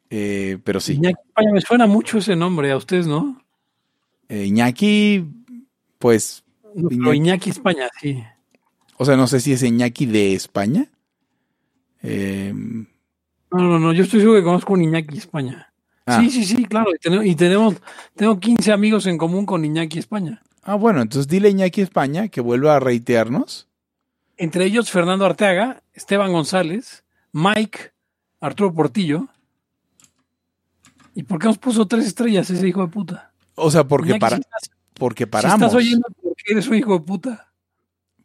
Eh, 0.10 0.60
pero 0.64 0.80
sí, 0.80 0.94
Iñaki 0.94 1.20
España, 1.28 1.52
me 1.52 1.62
suena 1.62 1.88
mucho 1.88 2.20
ese 2.20 2.36
nombre 2.36 2.72
a 2.72 2.78
ustedes, 2.78 3.08
¿no? 3.08 3.42
Eh, 4.30 4.46
Iñaki, 4.46 5.26
pues, 6.00 6.44
No, 6.76 7.14
Iñaki. 7.14 7.18
Iñaki 7.18 7.50
España, 7.50 7.90
sí. 8.00 8.24
o 8.98 9.06
sea, 9.06 9.18
no 9.18 9.28
sé 9.28 9.40
si 9.40 9.54
es 9.54 9.64
Iñaki 9.64 10.06
de 10.06 10.34
España. 10.34 10.90
Eh, 12.04 12.54
No, 13.54 13.64
no, 13.64 13.80
no, 13.80 13.94
yo 13.94 14.04
estoy 14.04 14.20
seguro 14.20 14.40
que 14.40 14.44
conozco 14.44 14.74
un 14.74 14.82
Iñaki 14.82 15.18
España. 15.18 15.72
Ah. 16.06 16.20
Sí, 16.20 16.30
sí, 16.32 16.44
sí, 16.44 16.66
claro. 16.66 16.92
Y 16.94 16.98
tenemos, 16.98 17.26
y 17.26 17.36
tenemos, 17.36 17.76
tengo 18.16 18.40
15 18.40 18.72
amigos 18.72 19.06
en 19.06 19.18
común 19.18 19.46
con 19.46 19.64
Iñaki 19.64 20.00
España. 20.00 20.42
Ah, 20.64 20.76
bueno, 20.76 21.02
entonces 21.02 21.28
dile 21.28 21.50
a 21.50 21.52
Iñaki 21.52 21.82
España 21.82 22.28
que 22.30 22.42
vuelva 22.42 22.76
a 22.76 22.80
reitearnos. 22.80 23.68
Entre 24.38 24.66
ellos 24.66 24.90
Fernando 24.92 25.26
Arteaga, 25.26 25.84
Esteban 25.94 26.32
González, 26.32 27.04
Mike, 27.32 27.92
Arturo 28.40 28.74
Portillo. 28.74 29.28
¿Y 31.14 31.24
por 31.24 31.38
qué 31.40 31.48
nos 31.48 31.60
puso 31.60 31.88
tres 31.88 32.08
estrellas 32.08 32.50
ese 32.50 32.68
hijo 32.68 32.82
de 32.82 32.88
puta? 32.88 33.32
O 33.56 33.70
sea, 33.70 33.84
porque, 33.84 34.10
Iñaki, 34.10 34.20
para, 34.20 34.36
si 34.38 34.42
estás, 34.42 34.72
porque 34.96 35.26
si 35.26 35.30
paramos. 35.30 35.62
estás 35.62 35.76
oyendo, 35.76 36.08
¿por 36.22 36.36
qué 36.36 36.54
eres 36.54 36.68
un 36.68 36.76
hijo 36.76 36.94
de 36.94 37.06
puta? 37.06 37.54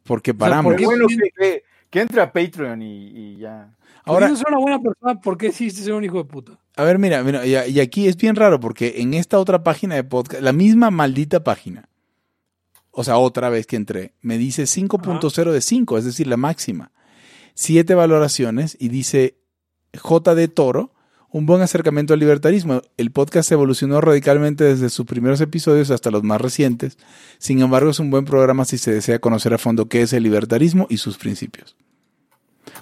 Porque 0.03 0.31
sea, 0.31 0.39
paramos. 0.39 0.71
¿por 0.71 0.75
Qué 0.75 0.79
qué? 0.79 0.85
bueno 0.85 1.05
que, 1.07 1.63
que, 1.89 2.01
entre 2.01 2.21
a 2.21 2.31
Patreon 2.31 2.81
y, 2.81 3.07
y 3.07 3.37
ya. 3.37 3.75
Ahora, 4.05 4.27
si 4.27 4.33
eres 4.33 4.45
una 4.47 4.59
buena 4.59 4.79
persona, 4.81 5.19
¿por 5.21 5.37
qué 5.37 5.47
hiciste 5.47 5.81
ser 5.81 5.93
un 5.93 6.03
hijo 6.03 6.17
de 6.17 6.25
puta? 6.25 6.59
a 6.75 6.83
ver, 6.83 6.97
mira, 6.97 7.21
mira, 7.23 7.45
y, 7.45 7.51
y 7.71 7.79
aquí 7.81 8.07
es 8.07 8.15
bien 8.15 8.35
raro 8.35 8.59
porque 8.59 8.95
en 8.97 9.13
esta 9.13 9.37
otra 9.37 9.63
página 9.63 9.95
de 9.95 10.03
podcast, 10.05 10.41
la 10.41 10.53
misma 10.53 10.89
maldita 10.91 11.43
página, 11.43 11.89
o 12.91 13.03
sea, 13.03 13.17
otra 13.17 13.49
vez 13.49 13.67
que 13.67 13.75
entré, 13.75 14.13
me 14.21 14.37
dice 14.37 14.63
5.0 14.63 15.51
de 15.51 15.61
5, 15.61 15.97
es 15.97 16.05
decir, 16.05 16.27
la 16.27 16.37
máxima. 16.37 16.91
Siete 17.53 17.95
valoraciones 17.95 18.77
y 18.79 18.89
dice 18.89 19.37
JD 19.93 20.47
Toro, 20.53 20.93
un 21.31 21.45
buen 21.45 21.61
acercamiento 21.61 22.13
al 22.13 22.19
libertarismo. 22.19 22.81
El 22.97 23.11
podcast 23.11 23.51
evolucionó 23.51 24.01
radicalmente 24.01 24.63
desde 24.63 24.89
sus 24.89 25.05
primeros 25.05 25.41
episodios 25.41 25.91
hasta 25.91 26.11
los 26.11 26.23
más 26.23 26.41
recientes. 26.41 26.97
Sin 27.37 27.61
embargo, 27.61 27.91
es 27.91 27.99
un 27.99 28.09
buen 28.09 28.25
programa 28.25 28.65
si 28.65 28.77
se 28.77 28.91
desea 28.91 29.19
conocer 29.19 29.53
a 29.53 29.57
fondo 29.57 29.87
qué 29.87 30.01
es 30.01 30.13
el 30.13 30.23
libertarismo 30.23 30.87
y 30.89 30.97
sus 30.97 31.17
principios. 31.17 31.75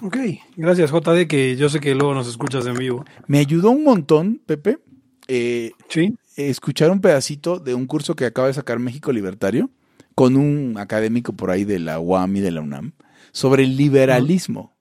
Ok, 0.02 0.16
gracias 0.56 0.90
JD, 0.90 1.26
que 1.26 1.56
yo 1.56 1.68
sé 1.68 1.80
que 1.80 1.94
luego 1.94 2.14
nos 2.14 2.28
escuchas 2.28 2.66
en 2.66 2.74
vivo. 2.74 3.04
Me 3.26 3.38
ayudó 3.38 3.70
un 3.70 3.84
montón, 3.84 4.40
Pepe, 4.46 4.78
eh, 5.26 5.72
Sí. 5.88 6.14
escuchar 6.36 6.90
un 6.90 7.00
pedacito 7.00 7.58
de 7.58 7.74
un 7.74 7.86
curso 7.86 8.14
que 8.14 8.24
acaba 8.26 8.48
de 8.48 8.54
sacar 8.54 8.78
México 8.78 9.12
Libertario 9.12 9.70
con 10.14 10.36
un 10.36 10.76
académico 10.78 11.32
por 11.32 11.50
ahí 11.50 11.64
de 11.64 11.78
la 11.80 11.98
UAM 12.00 12.36
y 12.36 12.40
de 12.40 12.50
la 12.50 12.60
UNAM 12.60 12.92
sobre 13.32 13.64
el 13.64 13.76
liberalismo. 13.76 14.72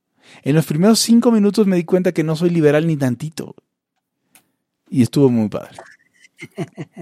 En 0.44 0.56
los 0.56 0.66
primeros 0.66 1.00
cinco 1.00 1.32
minutos 1.32 1.68
me 1.68 1.76
di 1.76 1.84
cuenta 1.84 2.12
que 2.12 2.24
no 2.24 2.36
soy 2.36 2.50
liberal 2.50 2.88
ni 2.88 2.96
tantito. 2.98 3.56
Y 4.90 5.02
estuvo 5.02 5.30
muy 5.30 5.50
padre. 5.50 5.78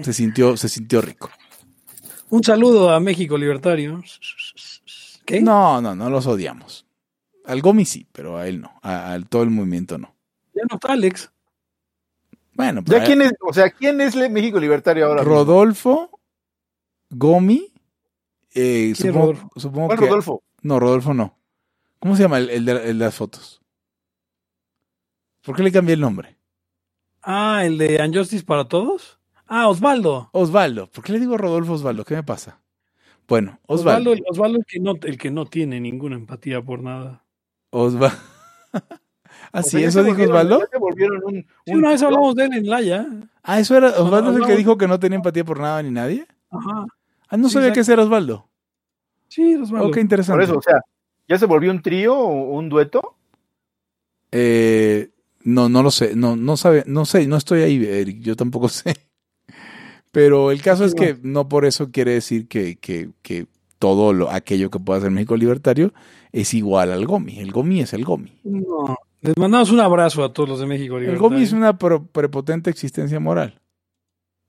Se 0.02 0.12
sintió, 0.12 0.56
se 0.56 0.68
sintió 0.68 1.00
rico. 1.00 1.30
Un 2.30 2.42
saludo 2.42 2.90
a 2.90 2.98
México 3.00 3.38
Libertario. 3.38 4.02
¿Qué? 5.24 5.40
No, 5.40 5.80
no, 5.80 5.94
no 5.94 6.10
los 6.10 6.26
odiamos. 6.26 6.86
Al 7.44 7.60
Gomi 7.60 7.84
sí, 7.84 8.06
pero 8.12 8.36
a 8.38 8.48
él 8.48 8.60
no. 8.60 8.72
A, 8.82 9.12
a 9.12 9.20
todo 9.20 9.42
el 9.44 9.50
movimiento 9.50 9.98
no. 9.98 10.14
Ya 10.54 10.62
no 10.68 10.76
está 10.76 10.92
Alex. 10.94 11.30
Bueno, 12.54 12.80
¿Ya 12.80 12.96
pues, 12.98 13.04
quién 13.04 13.22
es, 13.22 13.32
o 13.40 13.52
sea, 13.52 13.70
quién 13.70 14.00
es 14.00 14.16
le- 14.16 14.30
México 14.30 14.58
Libertario 14.58 15.06
ahora? 15.06 15.22
Rodolfo, 15.22 16.18
Gomi, 17.10 17.70
eh, 18.54 18.80
¿Quién 18.80 18.92
es 18.92 18.98
supongo, 18.98 19.20
Rodolfo? 19.26 19.50
supongo 19.56 19.86
¿Cuál 19.88 19.98
que... 19.98 20.06
Rodolfo? 20.06 20.42
No, 20.62 20.80
Rodolfo 20.80 21.12
no. 21.14 21.35
¿Cómo 21.98 22.16
se 22.16 22.22
llama 22.22 22.38
el, 22.38 22.50
el 22.50 22.64
de, 22.64 22.72
el 22.90 22.98
de 22.98 23.04
las 23.04 23.14
fotos? 23.14 23.60
¿Por 25.44 25.56
qué 25.56 25.62
le 25.62 25.72
cambié 25.72 25.94
el 25.94 26.00
nombre? 26.00 26.36
Ah, 27.22 27.62
el 27.64 27.78
de 27.78 28.00
Unjustice 28.04 28.44
para 28.44 28.66
todos. 28.66 29.18
Ah, 29.46 29.68
Osvaldo. 29.68 30.28
Osvaldo. 30.32 30.88
¿Por 30.90 31.04
qué 31.04 31.12
le 31.12 31.20
digo 31.20 31.36
Rodolfo 31.36 31.72
Osvaldo? 31.74 32.04
¿Qué 32.04 32.14
me 32.14 32.22
pasa? 32.22 32.60
Bueno, 33.28 33.58
Osvaldo. 33.66 34.10
Osvaldo, 34.10 34.12
el, 34.12 34.24
Osvaldo 34.30 34.58
el 34.58 34.64
que 34.66 34.80
no, 34.80 34.92
el 35.02 35.18
que 35.18 35.30
no 35.30 35.46
tiene 35.46 35.80
ninguna 35.80 36.16
empatía 36.16 36.62
por 36.62 36.82
nada. 36.82 37.24
Osvaldo. 37.70 38.16
¿Ah, 39.52 39.62
sí? 39.62 39.82
¿Eso 39.82 40.02
dijo 40.02 40.22
Osvaldo? 40.22 40.62
volvieron 40.78 41.20
un, 41.24 41.46
Sí, 41.64 41.72
un 41.72 41.78
una 41.78 41.90
vez 41.90 42.02
hablamos 42.02 42.34
de 42.34 42.44
él 42.44 42.52
en 42.54 42.68
Laya. 42.68 43.06
Ah, 43.42 43.58
¿eso 43.60 43.76
era 43.76 43.88
Osvaldo 44.00 44.32
es 44.32 44.36
el 44.38 44.46
que 44.46 44.56
dijo 44.56 44.76
que 44.76 44.88
no 44.88 44.98
tenía 44.98 45.16
empatía 45.16 45.44
por 45.44 45.60
nada 45.60 45.82
ni 45.82 45.90
nadie? 45.90 46.26
Ajá. 46.50 46.86
Ah, 47.28 47.36
no 47.36 47.48
Sí, 47.48 47.54
sabía 47.54 47.68
exacto. 47.68 47.74
que 47.74 47.80
ese 47.80 47.92
era 47.92 48.02
Osvaldo. 48.02 48.48
Sí, 49.28 49.54
Osvaldo. 49.56 49.86
Oh, 49.86 49.90
qué 49.90 49.94
Por 49.96 50.00
interesante. 50.02 50.44
eso, 50.44 50.58
o 50.58 50.62
sea, 50.62 50.80
¿ya 51.28 51.38
se 51.38 51.46
volvió 51.46 51.70
un 51.70 51.82
trío 51.82 52.16
o 52.16 52.56
un 52.56 52.68
dueto? 52.68 53.16
Eh, 54.32 55.10
no, 55.44 55.68
no 55.68 55.82
lo 55.82 55.90
sé. 55.90 56.14
No, 56.16 56.36
no 56.36 56.56
sabe, 56.56 56.84
no 56.86 57.04
sé, 57.04 57.26
no 57.26 57.36
estoy 57.36 57.62
ahí, 57.62 57.84
Eric. 57.84 58.20
Yo 58.20 58.36
tampoco 58.36 58.68
sé. 58.68 58.94
Pero 60.12 60.50
el 60.50 60.62
caso 60.62 60.84
es 60.84 60.94
que 60.94 61.18
no 61.22 61.48
por 61.48 61.64
eso 61.66 61.90
quiere 61.90 62.12
decir 62.12 62.48
que, 62.48 62.76
que, 62.76 63.10
que 63.22 63.46
todo 63.78 64.12
lo, 64.12 64.30
aquello 64.30 64.70
que 64.70 64.78
pueda 64.78 64.98
hacer 64.98 65.10
México 65.10 65.36
Libertario 65.36 65.92
es 66.32 66.54
igual 66.54 66.90
al 66.90 67.06
GOMI. 67.06 67.38
El 67.38 67.52
GOMI 67.52 67.80
es 67.80 67.92
el 67.92 68.04
GOMI. 68.04 68.32
No. 68.44 68.96
Les 69.20 69.36
mandamos 69.36 69.70
un 69.70 69.80
abrazo 69.80 70.24
a 70.24 70.32
todos 70.32 70.48
los 70.48 70.60
de 70.60 70.66
México 70.66 70.96
El 70.96 71.02
Libertario. 71.02 71.28
GOMI 71.28 71.42
es 71.42 71.52
una 71.52 71.76
prepotente 71.76 72.70
existencia 72.70 73.20
moral. 73.20 73.60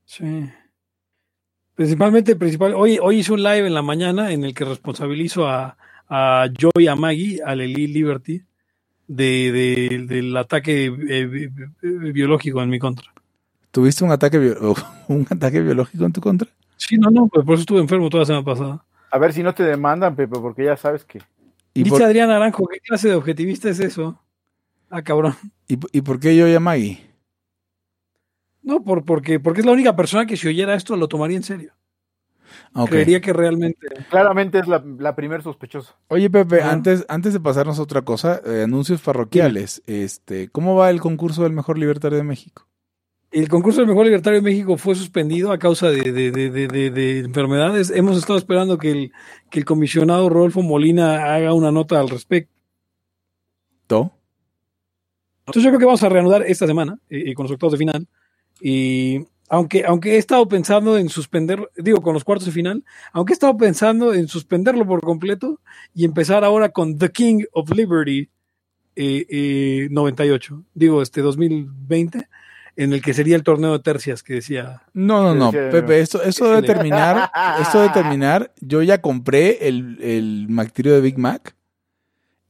Sí. 0.06 0.50
Principalmente, 1.76 2.36
principal. 2.38 2.74
Hoy, 2.74 2.98
hoy 3.02 3.20
hice 3.20 3.34
un 3.34 3.44
live 3.44 3.68
en 3.68 3.74
la 3.74 3.82
mañana 3.82 4.32
en 4.32 4.46
el 4.46 4.54
que 4.54 4.64
responsabilizo 4.64 5.48
a, 5.48 5.78
a 6.10 6.48
Joy 6.58 6.84
y 6.86 6.88
a 6.88 6.96
Maggie, 6.96 7.42
a 7.44 7.56
Lely 7.56 7.88
Liberty, 7.88 8.42
de, 9.08 9.52
de- 9.52 10.06
del 10.08 10.36
ataque 10.38 10.86
eh, 10.86 11.26
bi- 11.26 11.48
bi- 11.48 12.12
biológico 12.12 12.62
en 12.62 12.70
mi 12.70 12.80
contra. 12.80 13.14
¿Tuviste 13.72 14.04
un 14.04 14.12
ataque, 14.12 14.38
bio- 14.40 14.76
un 15.08 15.28
ataque 15.30 15.62
biológico 15.62 16.06
en 16.06 16.14
tu 16.14 16.22
contra? 16.22 16.50
Sí, 16.78 16.98
no, 16.98 17.10
no, 17.10 17.28
pues 17.28 17.46
por 17.46 17.56
eso 17.56 17.62
estuve 17.62 17.80
enfermo 17.80 18.10
toda 18.10 18.22
la 18.22 18.26
semana 18.28 18.46
pasada. 18.46 18.84
A 19.12 19.18
ver 19.18 19.34
si 19.34 19.42
no 19.44 19.54
te 19.54 19.64
demandan, 19.64 20.16
Pepe, 20.16 20.38
porque 20.40 20.66
ya 20.66 20.78
sabes 20.78 21.04
que. 21.06 21.20
¿Y 21.74 21.84
Dice 21.84 21.90
por, 21.92 22.04
Adrián 22.04 22.30
Naranjo, 22.30 22.68
¿qué 22.68 22.80
clase 22.80 23.08
de 23.10 23.16
objetivista 23.16 23.70
es 23.70 23.80
eso? 23.80 24.22
Ah, 24.90 25.02
cabrón. 25.02 25.36
y, 25.68 25.78
y 25.92 26.02
por 26.02 26.20
qué 26.20 26.36
yo 26.36 26.48
y 26.48 26.54
a 26.54 26.60
Maggie? 26.60 27.02
No, 28.64 28.84
por, 28.84 29.06
porque, 29.06 29.40
porque 29.40 29.62
es 29.62 29.66
la 29.66 29.72
única 29.72 29.96
persona 29.96 30.26
que 30.26 30.36
si 30.38 30.48
oyera 30.48 30.76
esto 30.76 30.96
lo 30.98 31.08
tomaría 31.08 31.38
en 31.38 31.44
serio. 31.44 31.72
Ah. 32.74 32.86
Creería 32.88 33.22
que 33.22 33.34
realmente... 33.34 33.88
Claramente 34.10 34.60
es 34.60 34.68
la, 34.68 34.84
la 35.00 35.16
primer 35.16 35.42
sospechosa. 35.44 35.96
Oye, 36.08 36.30
Pepe, 36.30 36.62
antes, 36.62 37.06
antes 37.10 37.34
de 37.34 37.40
pasarnos 37.40 37.80
a 37.80 37.82
otra 37.84 38.02
cosa, 38.04 38.42
eh, 38.46 38.64
anuncios 38.64 39.02
parroquiales. 39.02 39.82
Este, 39.88 40.50
¿Cómo 40.50 40.76
va 40.76 40.90
el 40.90 41.00
concurso 41.02 41.44
del 41.44 41.54
mejor 41.54 41.78
libertario 41.78 42.18
de 42.18 42.24
México? 42.24 42.68
El 43.30 43.50
concurso 43.50 43.82
del 43.82 43.90
mejor 43.90 44.06
libertario 44.06 44.40
de 44.40 44.44
México 44.50 44.78
fue 44.78 44.96
suspendido 44.96 45.52
a 45.52 45.60
causa 45.60 45.90
de, 45.90 46.12
de- 46.14 46.32
de- 46.32 46.50
de- 46.50 46.68
de- 46.68 46.90
de 46.92 47.20
enfermedades. 47.20 47.90
Hemos 47.90 48.18
estado 48.18 48.40
esperando 48.40 48.78
que 48.78 48.92
el, 48.92 49.12
que 49.50 49.60
el 49.60 49.66
comisionado 49.66 50.30
Rodolfo 50.30 50.62
Molina 50.62 51.36
haga 51.36 51.54
una 51.54 51.72
nota 51.72 52.00
al 52.00 52.10
respecto. 52.10 52.54
¿To? 53.88 54.14
Entonces 55.42 55.64
yo 55.64 55.70
creo 55.70 55.80
que 55.80 55.86
vamos 55.86 56.04
a 56.04 56.10
reanudar 56.10 56.44
esta 56.44 56.68
semana 56.68 57.00
eh, 57.10 57.24
eh, 57.28 57.34
con 57.34 57.44
los 57.44 57.52
octavos 57.52 57.74
de 57.74 57.78
final. 57.78 58.08
Y 58.62 59.26
aunque, 59.50 59.84
aunque 59.86 60.16
he 60.16 60.18
estado 60.18 60.48
pensando 60.48 60.98
en 60.98 61.10
suspender, 61.10 61.70
digo, 61.78 62.02
con 62.02 62.14
los 62.14 62.24
cuartos 62.24 62.46
de 62.48 62.52
final, 62.52 62.84
aunque 63.14 63.34
he 63.34 63.36
estado 63.36 63.56
pensando 63.58 64.14
en 64.14 64.28
suspenderlo 64.28 64.86
por 64.86 65.02
completo 65.02 65.60
y 65.94 66.06
empezar 66.06 66.44
ahora 66.44 66.70
con 66.70 66.98
The 66.98 67.10
King 67.12 67.44
of 67.54 67.70
Liberty 67.72 68.30
eh, 68.96 69.26
eh, 69.30 69.88
98, 69.92 70.64
digo, 70.74 71.02
este 71.02 71.22
2020, 71.22 72.28
en 72.76 72.94
el 72.94 73.02
que 73.02 73.14
sería 73.14 73.36
el 73.36 73.44
torneo 73.44 73.74
de 73.74 73.80
tercias 73.80 74.22
que 74.24 74.34
decía. 74.36 74.84
No, 74.94 75.24
no, 75.24 75.34
no, 75.34 75.52
sí. 75.52 75.58
Pepe, 75.72 76.00
esto, 76.00 76.22
esto 76.24 76.50
debe 76.50 76.62
terminar, 76.66 77.32
esto 77.62 77.80
debe 77.82 77.94
terminar. 77.94 78.54
Yo 78.60 78.82
ya 78.84 79.02
compré 79.02 79.68
el, 79.68 79.98
el 80.02 80.48
Mactirio 80.50 80.94
de 80.94 81.02
Big 81.02 81.18
Mac. 81.18 81.56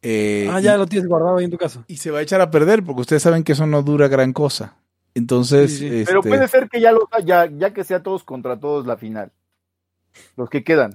eh, 0.01 0.47
Ah, 0.51 0.59
ya 0.59 0.75
y, 0.75 0.77
lo 0.77 0.85
tienes 0.87 1.07
guardado 1.07 1.37
ahí 1.37 1.45
en 1.45 1.51
tu 1.51 1.57
casa. 1.57 1.83
y 1.87 1.97
se 1.97 2.11
va 2.11 2.19
a 2.19 2.21
echar 2.21 2.41
a 2.41 2.49
perder 2.51 2.83
porque 2.83 3.01
ustedes 3.01 3.23
saben 3.23 3.43
que 3.43 3.51
eso 3.53 3.67
no 3.67 3.83
dura 3.83 4.07
gran 4.07 4.33
cosa. 4.33 4.75
Entonces, 5.17 5.71
Sí, 5.77 5.89
sí. 5.89 6.03
Pero 6.05 6.19
este, 6.19 6.29
puede 6.29 6.47
ser 6.47 6.69
que 6.69 6.79
ya, 6.79 6.91
lo, 6.91 7.07
ya, 7.25 7.49
ya 7.51 7.73
que 7.73 7.83
sea 7.83 8.03
todos 8.03 8.23
contra 8.23 8.59
todos 8.59 8.85
la 8.85 8.97
final. 8.97 9.31
Los 10.35 10.49
que 10.49 10.63
quedan. 10.63 10.93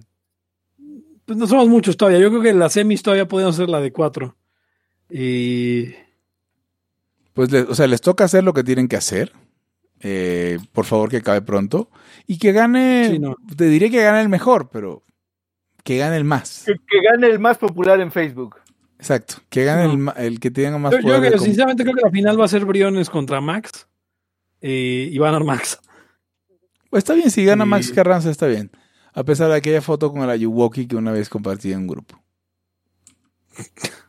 Pues 1.25 1.39
no 1.39 1.47
somos 1.47 1.69
muchos 1.69 1.97
todavía. 1.97 2.21
Yo 2.21 2.31
creo 2.31 2.43
que 2.43 2.53
la 2.53 2.69
semis 2.69 3.03
todavía 3.03 3.27
podemos 3.29 3.57
ser 3.57 3.69
la 3.69 3.81
de 3.81 3.93
cuatro. 3.93 4.37
Y 5.11 5.95
pues, 7.33 7.51
le- 7.51 7.63
o 7.63 7.75
sea, 7.75 7.87
les 7.87 8.01
toca 8.01 8.25
hacer 8.25 8.45
lo 8.45 8.53
que 8.53 8.65
tienen 8.65 8.89
que 8.89 8.97
hacer. 8.97 9.33
Eh, 10.01 10.59
por 10.73 10.85
favor, 10.85 11.09
que 11.11 11.19
acabe 11.19 11.43
pronto. 11.43 11.91
Y 12.27 12.39
que 12.39 12.53
gane, 12.53 13.09
Sí, 13.11 13.19
no. 13.19 13.37
te 13.57 13.67
diré 13.67 13.91
que 13.91 14.03
gane 14.03 14.21
el 14.21 14.29
mejor, 14.29 14.69
pero 14.71 15.03
que 15.85 15.97
gane 15.99 16.17
el 16.17 16.25
más. 16.25 16.65
Que, 16.67 16.75
que 16.75 17.01
gane 17.11 17.27
el 17.29 17.39
más 17.39 17.59
popular 17.59 18.01
en 18.01 18.11
Facebook. 18.13 18.57
Exacto, 18.99 19.37
que 19.49 19.65
gane 19.65 19.97
No. 19.97 20.13
el, 20.17 20.25
el 20.27 20.41
que 20.41 20.51
tenga 20.53 20.79
más 20.79 20.93
Yo, 20.93 20.99
yo 20.99 21.05
poder. 21.05 21.21
creo- 21.21 21.39
com- 21.39 21.45
sinceramente 21.45 21.83
creo 21.83 21.95
que 21.97 22.03
la 22.03 22.11
final 22.11 22.41
va 22.41 22.45
a 22.45 22.49
ser 22.49 22.65
Briones 22.65 23.11
contra 23.11 23.41
Max. 23.41 23.89
Eh, 24.63 25.09
y 25.13 25.19
va 25.19 25.29
a 25.29 25.33
ganar 25.33 25.45
Max. 25.47 25.79
Pues 26.89 27.03
está 27.03 27.13
bien, 27.15 27.31
si 27.31 27.45
gana. 27.45 27.65
Max 27.67 27.93
Carranza 27.93 28.31
está 28.31 28.47
bien. 28.47 28.71
A 29.13 29.25
pesar 29.25 29.51
de 29.51 29.57
aquella 29.57 29.83
foto 29.83 30.11
con 30.13 30.23
el 30.23 30.31
Ayuwoki 30.31 30.87
que 30.87 30.97
una 30.97 31.13
vez 31.13 31.29
compartí 31.29 31.73
en 31.73 31.81
un 31.81 31.87
grupo. 31.89 32.19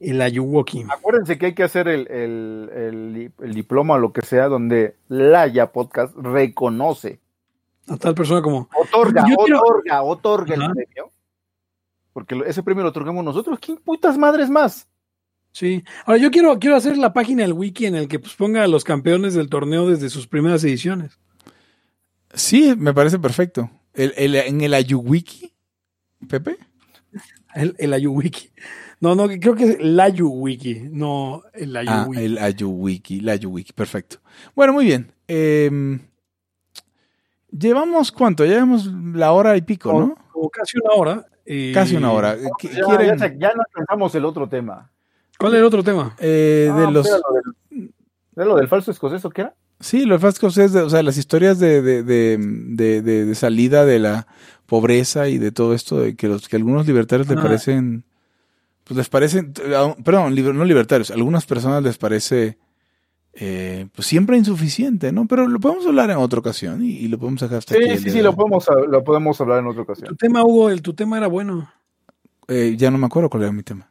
El 0.00 0.22
Ayuwoki. 0.22 0.86
Acuérdense 0.90 1.36
que 1.36 1.46
hay 1.46 1.54
que 1.54 1.62
hacer 1.62 1.86
el, 1.86 2.06
el, 2.10 2.70
el- 2.74 3.32
el 3.38 3.54
diploma 3.54 3.94
o 3.94 3.98
lo 3.98 4.12
que 4.14 4.22
sea 4.22 4.48
donde 4.48 4.96
Laya 5.08 5.72
Podcast 5.72 6.16
reconoce, 6.16 7.20
A 7.86 7.98
tal 7.98 8.14
persona 8.14 8.40
como. 8.40 8.68
otorga, 8.80 9.24
Yo 9.28 9.36
quiero- 9.36 9.60
otorga, 9.60 10.02
otorga 10.02 10.54
Ajá. 10.54 10.64
el 10.66 10.72
premio. 10.72 11.12
Porque 12.14 12.42
ese 12.46 12.62
premio 12.62 12.82
lo 12.82 12.88
otorgamos 12.88 13.22
nosotros. 13.22 13.58
¿Quién 13.60 13.76
putas 13.76 14.16
madres 14.16 14.48
más? 14.48 14.88
Sí. 15.52 15.82
Ahora 16.06 16.20
yo 16.20 16.30
quiero, 16.30 16.58
quiero 16.58 16.76
hacer 16.76 16.96
la 16.96 17.12
página 17.12 17.42
del 17.42 17.52
wiki 17.52 17.86
en 17.86 17.96
el 17.96 18.06
que 18.08 18.18
pues, 18.18 18.34
ponga 18.34 18.62
a 18.62 18.68
los 18.68 18.84
campeones 18.84 19.34
del 19.34 19.48
torneo 19.48 19.88
desde 19.88 20.08
sus 20.08 20.26
primeras 20.26 20.62
ediciones. 20.64 21.18
Sí, 22.32 22.74
me 22.78 22.94
parece 22.94 23.18
perfecto. 23.18 23.70
El, 23.94 24.14
el- 24.16 24.36
en 24.36 24.60
el 24.60 24.74
Ayuwiki, 24.74 25.52
Pepe. 26.28 26.56
El, 27.54 27.74
el 27.78 27.92
Ayuwiki. 27.92 28.50
No, 29.00 29.14
no, 29.16 29.26
creo 29.26 29.56
que 29.56 29.64
es 29.64 29.80
el 29.80 29.98
Ayuwiki, 29.98 30.82
no 30.92 31.42
el 31.54 31.76
Ah, 31.76 32.02
Ayuwiki. 32.02 32.22
el 32.22 32.38
Ayuwiki, 32.38 33.18
el 33.18 33.28
Ayuwiki, 33.30 33.72
perfecto. 33.72 34.18
Bueno, 34.54 34.72
muy 34.74 34.84
bien. 34.84 35.10
Eh, 35.26 35.98
llevamos 37.50 38.12
cuánto? 38.12 38.44
Llevamos 38.44 38.86
la 38.86 39.32
hora 39.32 39.56
y 39.56 39.62
pico, 39.62 39.92
¿no? 39.92 40.14
como 40.32 40.48
casi 40.50 40.78
una 40.78 40.94
hora. 40.94 41.26
eh, 41.44 41.72
Casi 41.74 41.96
una 41.96 42.12
hora. 42.12 42.36
¿Qu- 42.38 42.70
Ya, 42.70 42.84
¿Quieren, 42.84 43.06
ya, 43.08 43.18
se- 43.28 43.36
ya 43.38 43.52
no 43.54 43.62
alcanzamos 43.68 44.14
el 44.14 44.24
otro 44.24 44.48
tema. 44.48 44.90
¿Cuál 45.40 45.52
era 45.52 45.60
el 45.60 45.66
otro 45.66 45.82
tema? 45.82 46.14
eh, 46.18 46.70
de 46.76 46.84
Ah, 46.84 46.90
los... 46.90 47.06
¿era 47.06 47.16
lo 47.18 47.34
del, 47.34 47.92
¿era 48.36 48.44
lo 48.44 48.56
del 48.56 48.68
falso 48.68 48.90
escocés 48.90 49.24
o 49.24 49.30
qué 49.30 49.40
era? 49.42 49.54
Sí, 49.80 50.04
los 50.04 50.20
fascos 50.20 50.58
es, 50.58 50.72
de, 50.74 50.82
o 50.82 50.90
sea, 50.90 51.02
las 51.02 51.16
historias 51.16 51.58
de, 51.58 51.80
de, 51.80 52.02
de, 52.02 52.36
de- 52.38 53.00
de- 53.02 53.24
de 53.24 53.34
salida 53.34 53.86
de 53.86 53.98
la 53.98 54.26
pobreza 54.66 55.28
y 55.28 55.38
de 55.38 55.50
todo 55.52 55.72
esto, 55.74 56.00
de 56.00 56.14
que 56.16 56.28
los 56.28 56.46
que 56.48 56.56
algunos 56.56 56.86
libertarios 56.86 57.26
les 57.28 57.38
Ah. 57.38 57.42
parecen, 57.42 58.04
pues 58.84 58.98
les 58.98 59.08
parecen, 59.08 59.52
perdón, 60.04 60.34
liber- 60.34 60.54
no 60.54 60.64
libertarios, 60.66 61.10
a 61.10 61.14
algunas 61.14 61.46
personas 61.46 61.82
les 61.82 61.96
parece, 61.96 62.58
eh, 63.32 63.86
pues 63.94 64.06
siempre 64.06 64.36
insuficiente, 64.36 65.12
¿no? 65.12 65.26
Pero 65.26 65.48
lo 65.48 65.58
podemos 65.60 65.86
hablar 65.86 66.10
en 66.10 66.18
otra 66.18 66.40
ocasión 66.40 66.84
y, 66.84 66.90
y 66.98 67.08
lo 67.08 67.18
podemos 67.18 67.40
dejar 67.40 67.58
hasta 67.58 67.74
aquí. 67.74 67.84
Sí, 67.84 67.90
el 67.90 67.98
sí, 68.00 68.10
sí, 68.10 68.16
de 68.18 68.22
lo 68.24 68.34
podemos, 68.36 68.66
lo 68.88 69.02
podemos 69.02 69.40
hablar 69.40 69.60
en 69.60 69.66
otra 69.68 69.82
ocasión. 69.82 70.08
Tu 70.10 70.16
tema, 70.16 70.42
Hugo, 70.44 70.68
el, 70.68 70.82
tu 70.82 70.92
tema 70.92 71.16
era 71.16 71.26
bueno. 71.28 71.70
Eh, 72.48 72.74
ya 72.76 72.90
no 72.90 72.98
me 72.98 73.06
acuerdo 73.06 73.30
cuál 73.30 73.44
era 73.44 73.52
mi 73.52 73.62
tema. 73.62 73.89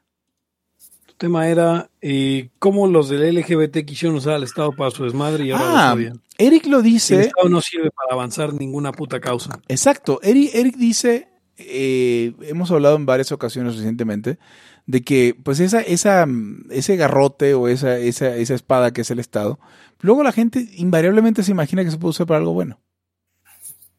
Tema 1.20 1.50
era 1.50 1.90
eh, 2.02 2.50
cómo 2.60 2.88
los 2.88 3.10
del 3.10 3.36
LGBT 3.36 3.84
quisieron 3.86 4.18
usar 4.18 4.36
al 4.36 4.44
Estado 4.44 4.72
para 4.72 4.90
su 4.90 5.04
desmadre 5.04 5.44
y 5.44 5.52
ahora 5.52 5.90
Ah, 5.90 5.94
odian. 5.94 6.22
Eric 6.38 6.66
lo 6.68 6.78
El 6.78 6.84
dice, 6.86 7.20
Estado 7.20 7.50
no 7.50 7.60
sirve 7.60 7.92
para 7.92 8.14
avanzar 8.14 8.54
ninguna 8.54 8.94
puta 8.94 9.20
causa. 9.20 9.60
Exacto. 9.68 10.22
Eric, 10.24 10.52
Eric 10.54 10.78
dice, 10.78 11.28
eh, 11.58 12.34
hemos 12.44 12.72
hablado 12.72 12.96
en 12.96 13.06
varias 13.06 13.34
ocasiones 13.34 13.76
recientemente, 13.76 14.40
de 14.86 15.02
que 15.02 15.36
pues 15.44 15.60
esa, 15.60 15.82
esa, 15.82 16.26
ese 16.70 16.96
garrote 16.96 17.54
o 17.54 17.68
esa, 17.68 17.98
esa, 17.98 18.38
esa 18.38 18.56
espada 18.56 18.92
que 18.94 19.02
es 19.02 19.12
el 19.12 19.20
Estado, 19.20 19.60
luego 20.00 20.24
la 20.24 20.32
gente 20.32 20.70
invariablemente 20.78 21.44
se 21.44 21.52
imagina 21.52 21.84
que 21.84 21.92
se 21.92 21.98
puede 21.98 22.12
usar 22.12 22.28
para 22.28 22.38
algo 22.38 22.54
bueno. 22.54 22.80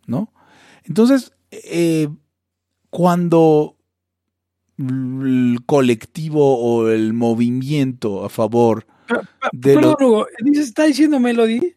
¿No? 0.06 0.32
Entonces, 0.84 1.32
eh, 1.50 2.08
cuando 2.88 3.76
el 4.80 5.58
colectivo 5.66 6.58
o 6.58 6.88
el 6.88 7.12
movimiento 7.12 8.24
a 8.24 8.28
favor 8.28 8.86
de 9.52 9.74
Perdón, 9.74 9.96
lo- 10.00 10.06
Hugo, 10.08 10.26
dice, 10.42 10.62
está 10.62 10.84
diciendo 10.84 11.18
Melody 11.20 11.74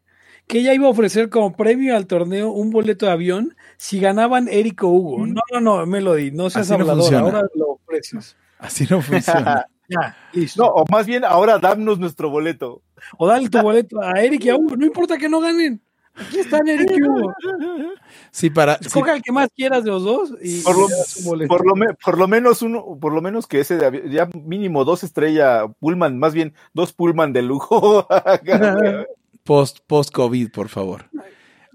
que 0.48 0.60
ella 0.60 0.74
iba 0.74 0.88
a 0.88 0.92
ofrecer 0.92 1.30
como 1.30 1.56
premio 1.56 1.96
al 1.96 2.06
torneo 2.06 2.52
un 2.52 2.70
boleto 2.70 3.06
de 3.06 3.12
avión 3.14 3.56
si 3.78 4.00
ganaban 4.00 4.48
Eric 4.50 4.84
o 4.84 4.90
Hugo. 4.90 5.26
No, 5.26 5.42
no, 5.54 5.60
no, 5.62 5.86
Melody, 5.86 6.32
no 6.32 6.50
seas 6.50 6.70
Así 6.70 6.80
hablador, 6.82 7.16
ahora 7.16 7.42
lo 7.56 7.72
ofreces. 7.84 8.36
así 8.60 8.86
no 8.90 9.02
funciona. 9.02 9.66
Ya, 9.90 10.16
listo. 10.32 10.64
No, 10.64 10.70
o 10.70 10.86
más 10.90 11.06
bien 11.06 11.26
ahora 11.26 11.60
danos 11.60 12.00
nuestro 12.00 12.30
boleto. 12.30 12.82
O 13.18 13.28
dale 13.28 13.50
tu 13.50 13.62
boleto 13.62 14.02
a 14.02 14.12
Eric 14.22 14.46
y 14.46 14.50
a 14.50 14.56
Hugo, 14.56 14.78
no 14.78 14.86
importa 14.86 15.18
que 15.18 15.28
no 15.28 15.42
ganen. 15.42 15.82
Aquí 16.16 16.40
están 16.40 16.66
Eric 16.70 16.90
y 16.96 17.04
Hugo. 17.04 17.34
Sí, 18.36 18.50
para, 18.50 18.78
sí, 18.80 18.88
Escoja 18.88 19.16
el 19.16 19.22
que 19.22 19.32
más 19.32 19.50
quieras 19.56 19.84
de 19.84 19.92
los 19.92 20.04
dos 20.04 20.34
y 20.42 20.62
Por 20.62 20.76
lo, 20.76 20.88
le 20.90 20.96
das 20.96 21.18
un 21.18 21.26
boleto. 21.26 21.48
por, 21.50 21.68
lo 21.68 21.76
me- 21.76 21.94
por 22.04 22.18
lo 22.18 22.28
menos 22.28 22.64
uno, 22.64 22.98
por 23.00 23.14
lo 23.14 23.22
menos 23.22 23.46
que 23.46 23.60
ese 23.60 23.78
de 23.78 24.10
ya 24.10 24.28
mínimo 24.44 24.84
dos 24.86 25.04
estrella 25.04 25.68
Pullman, 25.80 26.18
más 26.18 26.34
bien 26.34 26.56
dos 26.74 26.94
Pullman 26.94 27.32
de 27.32 27.44
lujo. 27.44 28.08
post, 29.44 29.80
post-COVID, 29.86 30.50
por 30.52 30.70
favor. 30.70 31.06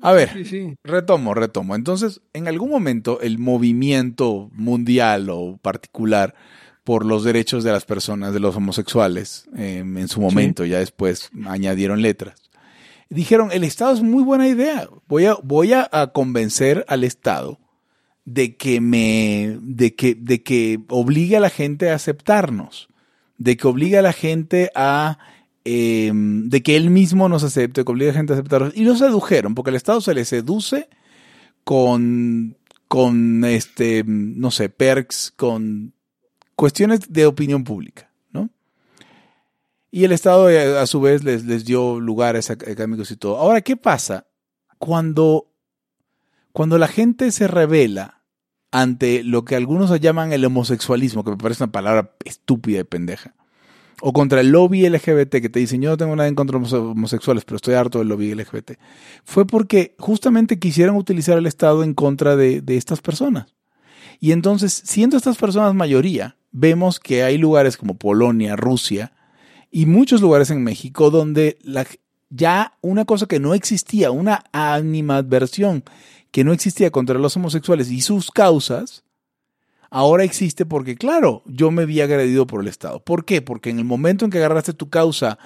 A 0.02 0.12
ver, 0.12 0.30
Sí, 0.32 0.44
sí. 0.44 0.74
Retomo, 0.84 1.34
retomo. 1.34 1.74
Entonces, 1.74 2.20
en 2.32 2.48
algún 2.48 2.70
momento 2.70 3.20
el 3.20 3.38
movimiento 3.38 4.48
mundial 4.52 5.28
o 5.30 5.58
particular 5.62 6.34
por 6.84 7.04
los 7.04 7.22
derechos 7.24 7.64
de 7.64 7.72
las 7.72 7.84
personas, 7.84 8.32
de 8.32 8.40
los 8.40 8.56
homosexuales, 8.56 9.48
eh, 9.56 9.78
en 9.78 10.08
su 10.08 10.20
momento, 10.20 10.64
ya 10.64 10.78
después 10.78 11.30
añadieron 11.46 12.00
letras, 12.00 12.47
dijeron, 13.10 13.50
el 13.52 13.64
Estado 13.64 13.94
es 13.94 14.02
muy 14.02 14.22
buena 14.22 14.48
idea, 14.48 14.88
voy 15.06 15.26
a, 15.26 15.36
voy 15.42 15.72
a, 15.72 15.88
convencer 16.12 16.84
al 16.88 17.04
Estado 17.04 17.58
de 18.24 18.56
que 18.56 18.80
me, 18.80 19.58
de 19.62 19.94
que, 19.94 20.14
de 20.14 20.42
que 20.42 20.80
obligue 20.88 21.36
a 21.36 21.40
la 21.40 21.50
gente 21.50 21.90
a 21.90 21.94
aceptarnos, 21.94 22.88
de 23.38 23.56
que 23.56 23.66
obligue 23.66 23.98
a 23.98 24.02
la 24.02 24.12
gente 24.12 24.70
a 24.74 25.18
eh, 25.64 26.10
de 26.14 26.62
que 26.62 26.76
él 26.76 26.88
mismo 26.88 27.28
nos 27.28 27.44
acepte, 27.44 27.84
que 27.84 27.92
obliga 27.92 28.10
a 28.10 28.14
la 28.14 28.20
gente 28.20 28.32
a 28.32 28.36
aceptarnos. 28.36 28.74
Y 28.74 28.84
lo 28.84 28.96
sedujeron, 28.96 29.54
porque 29.54 29.70
al 29.70 29.76
Estado 29.76 30.00
se 30.00 30.14
le 30.14 30.24
seduce 30.24 30.88
con, 31.62 32.56
con 32.88 33.44
este, 33.44 34.02
no 34.06 34.50
sé, 34.50 34.70
perks, 34.70 35.32
con 35.36 35.92
cuestiones 36.56 37.12
de 37.12 37.26
opinión 37.26 37.64
pública. 37.64 38.07
Y 39.90 40.04
el 40.04 40.12
Estado 40.12 40.50
eh, 40.50 40.78
a 40.78 40.86
su 40.86 41.00
vez 41.00 41.24
les, 41.24 41.44
les 41.44 41.64
dio 41.64 42.00
lugares 42.00 42.50
académicos 42.50 43.10
y 43.10 43.16
todo. 43.16 43.38
Ahora, 43.38 43.62
¿qué 43.62 43.76
pasa 43.76 44.26
cuando, 44.78 45.50
cuando 46.52 46.78
la 46.78 46.88
gente 46.88 47.32
se 47.32 47.48
revela 47.48 48.22
ante 48.70 49.24
lo 49.24 49.44
que 49.44 49.56
algunos 49.56 49.98
llaman 50.00 50.32
el 50.32 50.44
homosexualismo, 50.44 51.24
que 51.24 51.30
me 51.30 51.36
parece 51.36 51.64
una 51.64 51.72
palabra 51.72 52.14
estúpida 52.24 52.80
y 52.80 52.84
pendeja? 52.84 53.34
o 54.00 54.12
contra 54.12 54.40
el 54.40 54.50
lobby 54.50 54.88
LGBT 54.88 55.30
que 55.40 55.48
te 55.48 55.58
dicen 55.58 55.82
yo 55.82 55.90
no 55.90 55.96
tengo 55.96 56.14
nada 56.14 56.28
en 56.28 56.34
contra 56.34 56.58
de 56.58 56.62
los 56.62 56.72
homosexuales, 56.72 57.44
pero 57.44 57.56
estoy 57.56 57.74
harto 57.74 57.98
del 57.98 58.08
lobby 58.08 58.34
LGBT, 58.34 58.72
fue 59.24 59.46
porque 59.46 59.94
justamente 59.98 60.58
quisieran 60.58 60.96
utilizar 60.96 61.38
el 61.38 61.46
Estado 61.46 61.82
en 61.82 61.94
contra 61.94 62.36
de, 62.36 62.62
estas 62.68 63.00
personas. 63.00 63.46
Y 64.20 64.32
entonces, 64.32 64.72
siendo 64.72 65.16
estas 65.16 65.36
personas 65.36 65.74
mayoría, 65.74 66.36
vemos 66.50 66.98
que 66.98 67.22
hay 67.22 67.38
lugares 67.38 67.76
como 67.76 67.98
Polonia, 67.98 68.56
Rusia 68.56 69.12
y 69.70 69.86
muchos 69.86 70.20
lugares 70.20 70.50
en 70.50 70.62
México 70.62 71.10
donde 71.10 71.58
ya 72.30 72.76
una 72.80 73.04
cosa 73.04 73.26
que 73.26 73.40
no 73.40 73.54
existía, 73.54 74.10
una 74.10 74.44
animadversión 74.52 75.84
que 76.30 76.44
no 76.44 76.52
existía 76.52 76.90
contra 76.90 77.18
los 77.18 77.36
homosexuales 77.36 77.90
y 77.90 78.00
sus 78.00 78.30
causas, 78.30 79.04
ahora 79.90 80.24
existe 80.24 80.66
porque, 80.66 80.96
claro, 80.96 81.42
yo 81.46 81.70
me 81.70 81.86
vi 81.86 82.00
agredido 82.00 82.46
por 82.46 82.60
el 82.60 82.68
Estado. 82.68 83.00
¿Por 83.00 83.24
qué? 83.24 83.40
Porque 83.42 83.70
en 83.70 83.78
el 83.78 83.84
momento 83.84 84.24
en 84.24 84.30
que 84.30 84.38
agarraste 84.38 84.74
tu 84.74 84.90
causa 84.90 85.38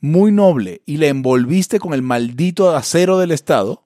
muy 0.00 0.32
noble 0.32 0.80
y 0.86 0.96
la 0.96 1.08
envolviste 1.08 1.78
con 1.78 1.92
el 1.92 2.02
maldito 2.02 2.74
acero 2.74 3.18
del 3.18 3.32
Estado, 3.32 3.84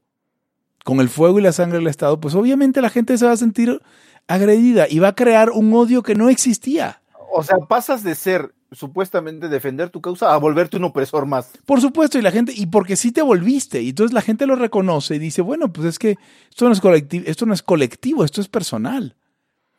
con 0.84 1.00
el 1.00 1.08
fuego 1.08 1.38
y 1.38 1.42
la 1.42 1.52
sangre 1.52 1.78
del 1.78 1.88
Estado, 1.88 2.20
pues 2.20 2.34
obviamente 2.34 2.80
la 2.80 2.90
gente 2.90 3.18
se 3.18 3.26
va 3.26 3.32
a 3.32 3.36
sentir 3.36 3.80
agredida 4.28 4.86
y 4.88 5.00
va 5.00 5.08
a 5.08 5.14
crear 5.14 5.50
un 5.50 5.72
odio 5.74 6.02
que 6.02 6.14
no 6.14 6.28
existía. 6.28 7.00
O 7.32 7.42
sea, 7.42 7.58
pasas 7.58 8.04
de 8.04 8.14
ser 8.14 8.54
supuestamente 8.74 9.48
defender 9.48 9.90
tu 9.90 10.00
causa 10.00 10.34
a 10.34 10.36
volverte 10.36 10.76
un 10.76 10.84
opresor 10.84 11.26
más. 11.26 11.50
Por 11.64 11.80
supuesto, 11.80 12.18
y 12.18 12.22
la 12.22 12.30
gente, 12.30 12.52
y 12.54 12.66
porque 12.66 12.96
sí 12.96 13.12
te 13.12 13.22
volviste, 13.22 13.82
y 13.82 13.90
entonces 13.90 14.12
la 14.12 14.22
gente 14.22 14.46
lo 14.46 14.56
reconoce 14.56 15.16
y 15.16 15.18
dice, 15.18 15.42
bueno, 15.42 15.72
pues 15.72 15.88
es 15.88 15.98
que 15.98 16.16
esto 16.50 16.66
no 16.66 16.72
es 16.72 16.80
colectivo, 16.80 17.24
esto 17.26 17.46
no 17.46 17.54
es 17.54 17.62
colectivo, 17.62 18.24
esto 18.24 18.40
es 18.40 18.48
personal. 18.48 19.16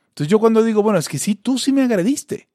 Entonces 0.10 0.32
yo 0.32 0.39
cuando 0.39 0.64
digo, 0.64 0.82
bueno, 0.82 0.98
es 0.98 1.10
que 1.10 1.20
sí, 1.20 1.36
tú 1.36 1.58
sí 1.58 1.74
me 1.74 1.84
agrediste 1.84 2.48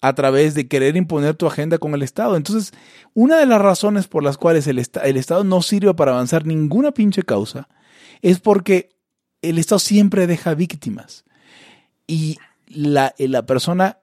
a 0.00 0.14
través 0.14 0.54
de 0.54 0.68
querer 0.68 0.96
imponer 0.96 1.34
tu 1.34 1.46
agenda 1.46 1.78
con 1.78 1.94
el 1.94 2.02
Estado. 2.02 2.36
Entonces, 2.36 2.72
una 3.12 3.36
de 3.36 3.46
las 3.46 3.60
razones 3.60 4.08
por 4.08 4.24
las 4.24 4.38
cuales 4.38 4.66
el, 4.66 4.78
el 4.78 5.16
Estado 5.16 5.44
no 5.44 5.60
sirve 5.62 5.92
para 5.94 6.12
avanzar 6.12 6.46
ninguna 6.46 6.92
pinche 6.92 7.22
causa 7.22 7.68
es 8.22 8.40
porque 8.40 8.90
el 9.42 9.58
Estado 9.58 9.78
siempre 9.78 10.26
deja 10.26 10.54
víctimas. 10.54 11.24
Y 12.06 12.38
la, 12.66 13.14
la 13.18 13.44
persona 13.44 13.99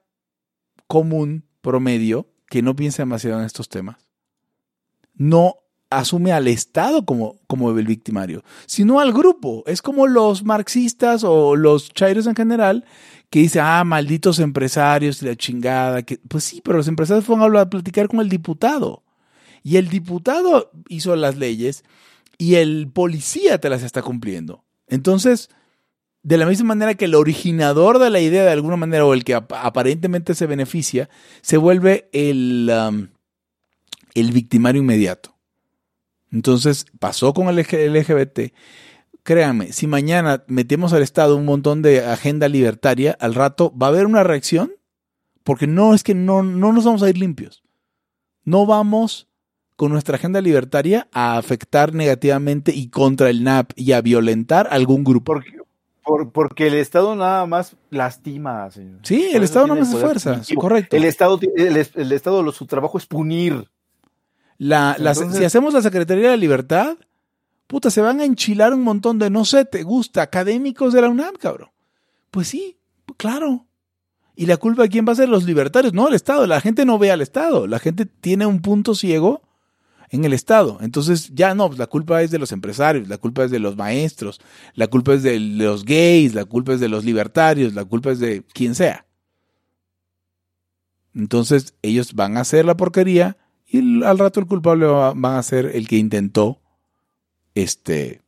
común, 0.88 1.44
promedio, 1.60 2.26
que 2.48 2.62
no 2.62 2.74
piensa 2.74 3.02
demasiado 3.02 3.38
en 3.38 3.46
estos 3.46 3.68
temas, 3.68 4.08
no 5.14 5.56
asume 5.90 6.32
al 6.32 6.48
Estado 6.48 7.04
como, 7.04 7.38
como 7.46 7.70
el 7.70 7.86
victimario, 7.86 8.42
sino 8.66 9.00
al 9.00 9.12
grupo. 9.12 9.62
Es 9.66 9.82
como 9.82 10.06
los 10.06 10.44
marxistas 10.44 11.24
o 11.24 11.56
los 11.56 11.92
chairos 11.92 12.26
en 12.26 12.34
general 12.34 12.84
que 13.30 13.40
dicen, 13.40 13.62
ah, 13.64 13.84
malditos 13.84 14.38
empresarios, 14.38 15.22
la 15.22 15.36
chingada. 15.36 16.02
Que, 16.02 16.18
pues 16.28 16.44
sí, 16.44 16.60
pero 16.62 16.78
los 16.78 16.88
empresarios 16.88 17.24
fueron 17.24 17.56
a, 17.56 17.60
a 17.60 17.70
platicar 17.70 18.08
con 18.08 18.20
el 18.20 18.28
diputado. 18.28 19.04
Y 19.62 19.76
el 19.76 19.88
diputado 19.88 20.70
hizo 20.88 21.14
las 21.16 21.36
leyes 21.36 21.84
y 22.38 22.54
el 22.54 22.90
policía 22.90 23.58
te 23.58 23.68
las 23.68 23.82
está 23.82 24.02
cumpliendo. 24.02 24.64
Entonces, 24.86 25.50
de 26.22 26.36
la 26.36 26.46
misma 26.46 26.68
manera 26.68 26.94
que 26.94 27.06
el 27.06 27.14
originador 27.14 27.98
de 27.98 28.10
la 28.10 28.20
idea, 28.20 28.44
de 28.44 28.50
alguna 28.50 28.76
manera, 28.76 29.04
o 29.04 29.14
el 29.14 29.24
que 29.24 29.34
aparentemente 29.34 30.34
se 30.34 30.46
beneficia, 30.46 31.08
se 31.40 31.56
vuelve 31.56 32.08
el, 32.12 32.70
um, 32.70 33.08
el 34.14 34.32
victimario 34.32 34.82
inmediato. 34.82 35.36
Entonces 36.30 36.86
pasó 36.98 37.32
con 37.32 37.48
el 37.48 37.56
LGBT. 37.58 38.52
Créanme, 39.22 39.72
si 39.72 39.86
mañana 39.86 40.44
metemos 40.46 40.92
al 40.92 41.02
Estado 41.02 41.36
un 41.36 41.44
montón 41.44 41.82
de 41.82 42.04
agenda 42.04 42.48
libertaria, 42.48 43.16
al 43.20 43.34
rato 43.34 43.72
va 43.76 43.86
a 43.86 43.90
haber 43.90 44.06
una 44.06 44.24
reacción, 44.24 44.72
porque 45.44 45.66
no 45.66 45.94
es 45.94 46.02
que 46.02 46.14
no, 46.14 46.42
no 46.42 46.72
nos 46.72 46.84
vamos 46.84 47.02
a 47.02 47.08
ir 47.08 47.18
limpios. 47.18 47.62
No 48.44 48.66
vamos 48.66 49.28
con 49.76 49.92
nuestra 49.92 50.16
agenda 50.16 50.40
libertaria 50.40 51.08
a 51.12 51.38
afectar 51.38 51.94
negativamente 51.94 52.74
y 52.74 52.88
contra 52.88 53.30
el 53.30 53.44
NAP 53.44 53.72
y 53.76 53.92
a 53.92 54.00
violentar 54.00 54.66
algún 54.70 55.04
grupo. 55.04 55.40
Porque 56.32 56.66
el 56.66 56.74
Estado 56.74 57.14
nada 57.14 57.46
más 57.46 57.76
lastima, 57.90 58.70
señor. 58.70 59.00
Sí, 59.02 59.30
el 59.32 59.42
Estado 59.42 59.66
no 59.66 59.74
hace 59.74 59.96
fuerza, 59.96 60.40
correcto. 60.56 60.96
El 60.96 61.04
Estado, 61.04 61.38
el, 61.56 61.76
el 61.94 62.12
Estado, 62.12 62.50
su 62.52 62.66
trabajo 62.66 62.98
es 62.98 63.06
punir. 63.06 63.68
La, 64.58 64.96
si 65.14 65.44
hacemos 65.44 65.72
la 65.72 65.82
Secretaría 65.82 66.24
de 66.24 66.30
la 66.30 66.36
Libertad, 66.36 66.96
puta, 67.66 67.90
se 67.90 68.00
van 68.00 68.20
a 68.20 68.24
enchilar 68.24 68.74
un 68.74 68.82
montón 68.82 69.18
de, 69.18 69.30
no 69.30 69.44
sé, 69.44 69.64
te 69.64 69.84
gusta, 69.84 70.22
académicos 70.22 70.92
de 70.92 71.02
la 71.02 71.08
UNAM, 71.08 71.34
cabrón. 71.36 71.70
Pues 72.30 72.48
sí, 72.48 72.76
claro. 73.16 73.66
¿Y 74.34 74.46
la 74.46 74.56
culpa 74.56 74.82
de 74.82 74.88
quién 74.88 75.06
va 75.06 75.12
a 75.12 75.16
ser? 75.16 75.28
Los 75.28 75.44
libertarios, 75.44 75.92
no 75.92 76.08
el 76.08 76.14
Estado. 76.14 76.46
La 76.46 76.60
gente 76.60 76.84
no 76.84 76.98
ve 76.98 77.10
al 77.10 77.20
Estado. 77.20 77.66
La 77.66 77.78
gente 77.78 78.06
tiene 78.06 78.46
un 78.46 78.62
punto 78.62 78.94
ciego 78.94 79.42
en 80.10 80.24
el 80.24 80.32
Estado. 80.32 80.78
Entonces, 80.80 81.30
ya 81.34 81.54
no, 81.54 81.66
pues 81.68 81.78
la 81.78 81.86
culpa 81.86 82.22
es 82.22 82.30
de 82.30 82.38
los 82.38 82.52
empresarios, 82.52 83.08
la 83.08 83.18
culpa 83.18 83.44
es 83.44 83.50
de 83.50 83.58
los 83.58 83.76
maestros, 83.76 84.40
la 84.74 84.86
culpa 84.86 85.14
es 85.14 85.22
de 85.22 85.38
los 85.38 85.84
gays, 85.84 86.34
la 86.34 86.44
culpa 86.44 86.72
es 86.72 86.80
de 86.80 86.88
los 86.88 87.04
libertarios, 87.04 87.74
la 87.74 87.84
culpa 87.84 88.10
es 88.10 88.18
de 88.18 88.42
quien 88.52 88.74
sea. 88.74 89.06
Entonces, 91.14 91.74
ellos 91.82 92.14
van 92.14 92.36
a 92.36 92.40
hacer 92.40 92.64
la 92.64 92.76
porquería 92.76 93.36
y 93.66 94.02
al 94.02 94.18
rato 94.18 94.40
el 94.40 94.46
culpable 94.46 94.86
va, 94.86 95.38
a 95.38 95.42
ser 95.42 95.66
el 95.74 95.88
que 95.88 95.96
intentó 95.96 96.60
este, 97.54 98.22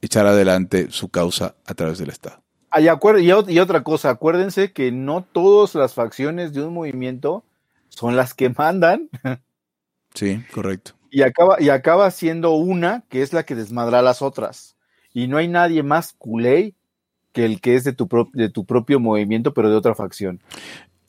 echar 0.00 0.26
adelante 0.26 0.88
su 0.90 1.10
causa 1.10 1.54
a 1.66 1.74
través 1.74 1.98
del 1.98 2.10
Estado. 2.10 2.42
y, 2.76 3.52
y 3.52 3.58
otra 3.58 3.84
cosa, 3.84 4.10
acuérdense 4.10 4.72
que 4.72 4.90
no 4.90 5.22
todas 5.22 5.74
las 5.74 5.94
facciones 5.94 6.52
de 6.54 6.64
un 6.64 6.74
movimiento 6.74 7.44
son 7.88 8.16
las 8.16 8.34
que 8.34 8.48
mandan. 8.50 9.10
Sí, 10.14 10.42
correcto. 10.52 10.99
Y 11.10 11.22
acaba, 11.22 11.60
y 11.60 11.68
acaba 11.68 12.10
siendo 12.10 12.52
una 12.52 13.04
que 13.08 13.22
es 13.22 13.32
la 13.32 13.44
que 13.44 13.54
desmadra 13.54 13.98
a 13.98 14.02
las 14.02 14.22
otras. 14.22 14.76
Y 15.12 15.26
no 15.26 15.38
hay 15.38 15.48
nadie 15.48 15.82
más 15.82 16.12
culé 16.12 16.74
que 17.32 17.44
el 17.44 17.60
que 17.60 17.74
es 17.74 17.84
de 17.84 17.92
tu, 17.92 18.08
de 18.32 18.48
tu 18.48 18.64
propio 18.64 19.00
movimiento, 19.00 19.52
pero 19.54 19.70
de 19.70 19.76
otra 19.76 19.94
facción. 19.94 20.40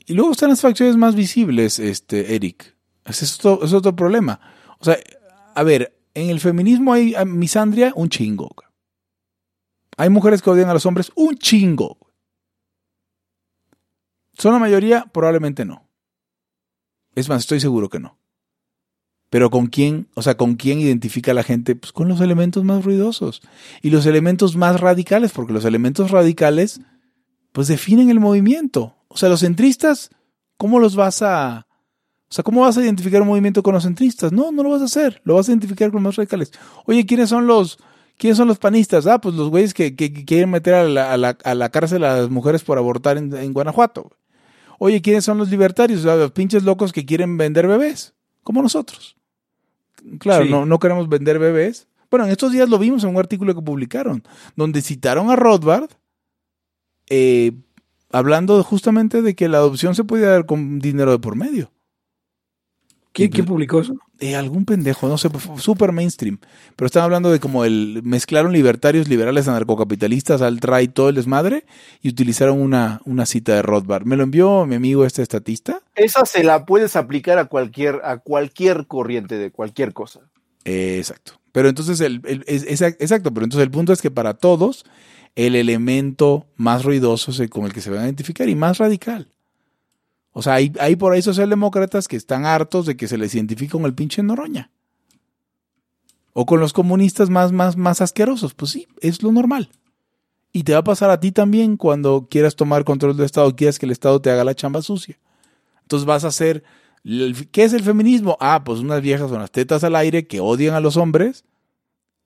Y 0.06 0.14
luego 0.14 0.32
están 0.32 0.50
las 0.50 0.62
facciones 0.62 0.98
más 0.98 1.16
visibles, 1.16 1.80
este, 1.80 2.36
Eric. 2.36 2.76
Es 3.06 3.40
otro, 3.40 3.64
es 3.64 3.74
otro 3.74 3.96
problema. 3.96 4.40
O 4.80 4.84
sea, 4.84 4.98
a 5.56 5.64
ver, 5.64 5.96
en 6.14 6.30
el 6.30 6.40
feminismo 6.40 6.94
hay 6.94 7.16
misandria, 7.26 7.94
un 7.96 8.10
chingo. 8.10 8.50
Hay 9.98 10.10
mujeres 10.10 10.42
que 10.42 10.50
odian 10.50 10.70
a 10.70 10.74
los 10.74 10.86
hombres, 10.86 11.12
un 11.16 11.36
chingo. 11.38 11.98
¿Son 14.34 14.54
la 14.54 14.60
mayoría? 14.60 15.06
Probablemente 15.12 15.66
no. 15.66 15.88
Es 17.14 17.30
más, 17.30 17.42
estoy 17.42 17.60
seguro 17.60 17.90
que 17.90 18.00
no. 18.00 18.18
Pero 19.32 19.50
con 19.50 19.68
quién, 19.68 20.08
o 20.14 20.22
sea, 20.22 20.36
con 20.36 20.56
quién 20.56 20.82
identifica 20.82 21.34
la 21.34 21.42
gente? 21.42 21.74
Pues 21.76 21.94
con 21.94 22.10
los 22.10 22.20
elementos 22.20 22.66
más 22.66 22.84
ruidosos 22.84 23.42
y 23.82 23.90
los 23.90 24.06
elementos 24.06 24.58
más 24.58 24.80
radicales, 24.82 25.32
porque 25.32 25.54
los 25.54 25.64
elementos 25.66 26.12
radicales, 26.12 26.82
pues 27.54 27.70
definen 27.70 28.10
el 28.10 28.20
movimiento. 28.20 28.98
O 29.08 29.16
sea, 29.16 29.30
los 29.30 29.40
centristas, 29.40 30.10
¿cómo 30.58 30.80
los 30.80 30.98
vas 30.98 31.22
a, 31.22 31.66
o 32.32 32.34
sea, 32.34 32.44
¿cómo 32.44 32.60
vas 32.60 32.78
a 32.78 32.84
identificar 32.84 33.22
un 33.22 33.30
movimiento 33.30 33.64
con 33.64 33.74
los 33.74 33.84
centristas? 33.84 34.34
No, 34.34 34.52
no 34.52 34.64
lo 34.64 34.70
vas 34.70 34.82
a 34.82 34.86
hacer. 34.86 35.22
Lo 35.24 35.36
vas 35.36 35.48
a 35.48 35.52
identificar 35.52 35.92
con 35.92 36.04
los 36.04 36.18
radicales. 36.18 36.52
Oye, 36.86 37.06
¿quiénes 37.06 37.30
son 37.30 37.48
los, 37.48 37.78
quiénes 38.18 38.36
son 38.36 38.50
los 38.50 38.58
panistas? 38.58 39.08
Ah, 39.08 39.22
pues 39.22 39.36
los 39.36 39.50
güeyes 39.50 39.74
que, 39.74 39.96
quieren 39.96 40.50
meter 40.50 40.74
a 40.74 41.18
la, 41.18 41.70
cárcel 41.70 42.04
a 42.04 42.18
las 42.18 42.30
mujeres 42.30 42.64
por 42.64 42.78
abortar 42.78 43.18
en, 43.18 43.54
Guanajuato. 43.54 44.12
Oye, 44.78 45.02
¿quiénes 45.02 45.24
son 45.24 45.38
los 45.38 45.50
libertarios? 45.50 46.04
los 46.04 46.32
pinches 46.32 46.64
locos 46.64 46.92
que 46.92 47.06
quieren 47.06 47.38
vender 47.38 47.66
bebés. 47.66 48.14
Como 48.44 48.62
nosotros. 48.62 49.18
Claro, 50.20 50.46
no, 50.46 50.66
no 50.66 50.80
queremos 50.80 51.10
vender 51.10 51.40
bebés. 51.40 51.88
Bueno, 52.10 52.26
en 52.26 52.32
estos 52.32 52.52
días 52.52 52.68
lo 52.68 52.78
vimos 52.78 53.04
en 53.04 53.12
un 53.12 53.18
artículo 53.18 53.56
que 53.56 53.62
publicaron, 53.62 54.24
donde 54.56 54.82
citaron 54.82 55.32
a 55.32 55.36
Rothbard, 55.36 55.90
eh, 57.10 57.54
hablando 58.12 58.62
justamente 58.64 59.22
de 59.22 59.36
que 59.36 59.48
la 59.48 59.58
adopción 59.60 59.96
se 59.96 60.04
podía 60.04 60.30
dar 60.30 60.46
con 60.46 60.80
dinero 60.80 61.12
de 61.12 61.20
por 61.20 61.36
medio. 61.36 61.72
¿Quién, 63.14 63.30
publicó 63.46 63.82
eso? 63.82 63.96
Eh, 64.20 64.36
algún 64.36 64.66
pendejo, 64.66 65.08
no 65.08 65.18
sé, 65.18 65.30
super 65.58 65.92
mainstream. 65.92 66.40
Pero 66.76 66.86
están 66.86 67.04
hablando 67.04 67.30
de 67.32 67.40
como 67.40 67.66
el 67.66 68.02
mezclaron 68.04 68.54
libertarios, 68.54 69.10
liberales, 69.10 69.48
anarcocapitalistas, 69.48 70.42
alt-right, 70.42 70.94
todo 70.94 71.10
el 71.10 71.16
desmadre 71.16 71.66
y 72.02 72.10
utilizaron 72.10 72.62
una, 72.62 73.02
una 73.06 73.26
cita 73.26 73.54
de 73.56 73.62
Rothbard. 73.64 74.06
Me 74.06 74.16
lo 74.16 74.24
envió 74.24 74.66
mi 74.66 74.76
amigo 74.76 75.06
este 75.06 75.22
estatista. 75.22 75.82
Esa 75.96 76.26
se 76.26 76.44
la 76.44 76.66
puedes 76.66 76.96
aplicar 76.96 77.38
a 77.38 77.46
cualquier, 77.46 78.00
a 78.04 78.20
cualquier 78.20 78.88
corriente 78.88 79.38
de 79.38 79.52
cualquier 79.52 79.92
cosa. 79.94 80.22
Eh, 80.64 80.98
exacto. 81.00 81.34
Pero 81.52 81.68
entonces, 81.68 82.00
el, 82.00 82.22
el- 82.26 82.46
es- 82.48 82.64
es- 82.64 82.82
exacto, 82.82 83.34
pero 83.34 83.44
entonces 83.44 83.66
el 83.66 83.72
punto 83.72 83.92
es 83.92 84.02
que 84.02 84.12
para 84.12 84.36
todos 84.36 84.86
el 85.36 85.56
elemento 85.56 86.46
más 86.56 86.84
ruidoso 86.84 87.32
es 87.32 87.40
el 87.40 87.50
con 87.50 87.66
el 87.66 87.74
que 87.74 87.82
se 87.82 87.90
van 87.90 88.00
a 88.02 88.06
identificar 88.06 88.48
y 88.48 88.56
más 88.56 88.78
radical. 88.78 89.28
O 90.34 90.42
sea, 90.42 90.54
hay, 90.54 90.72
hay 90.80 90.96
por 90.96 91.14
ahí 91.14 91.22
socialdemócratas 91.22 92.08
que 92.08 92.16
están 92.16 92.46
hartos 92.46 92.86
de 92.86 92.96
que 92.96 93.08
se 93.08 93.18
les 93.18 93.36
identifique 93.36 93.72
con 93.74 93.86
el 93.86 93.94
pinche 93.94 94.24
Noroña. 94.24 94.72
O 96.34 96.46
con 96.46 96.60
los 96.62 96.72
comunistas 96.74 97.30
más, 97.30 97.52
más, 97.52 97.76
más 97.76 98.00
asquerosos. 98.02 98.54
Pues 98.54 98.72
sí, 98.72 98.88
es 99.02 99.22
lo 99.24 99.32
normal. 99.32 99.70
Y 100.54 100.64
te 100.64 100.74
va 100.74 100.80
a 100.80 100.84
pasar 100.84 101.10
a 101.10 101.20
ti 101.20 101.32
también 101.32 101.76
cuando 101.78 102.28
quieras 102.30 102.56
tomar 102.56 102.84
control 102.86 103.16
del 103.18 103.26
Estado, 103.26 103.56
quieras 103.56 103.80
que 103.80 103.86
el 103.86 103.92
Estado 103.92 104.22
te 104.22 104.32
haga 104.32 104.44
la 104.44 104.56
chamba 104.56 104.82
sucia. 104.82 105.18
Entonces 105.84 106.06
vas 106.06 106.24
a 106.24 106.28
hacer... 106.30 106.64
el- 107.04 107.50
¿Qué 107.52 107.64
es 107.64 107.74
el 107.74 107.84
feminismo? 107.84 108.38
Ah, 108.40 108.64
pues 108.64 108.80
unas 108.80 109.02
viejas 109.02 109.30
con 109.30 109.40
las 109.40 109.52
tetas 109.52 109.84
al 109.84 109.96
aire 109.96 110.28
que 110.28 110.40
odian 110.40 110.76
a 110.76 110.80
los 110.80 110.96
hombres, 110.98 111.44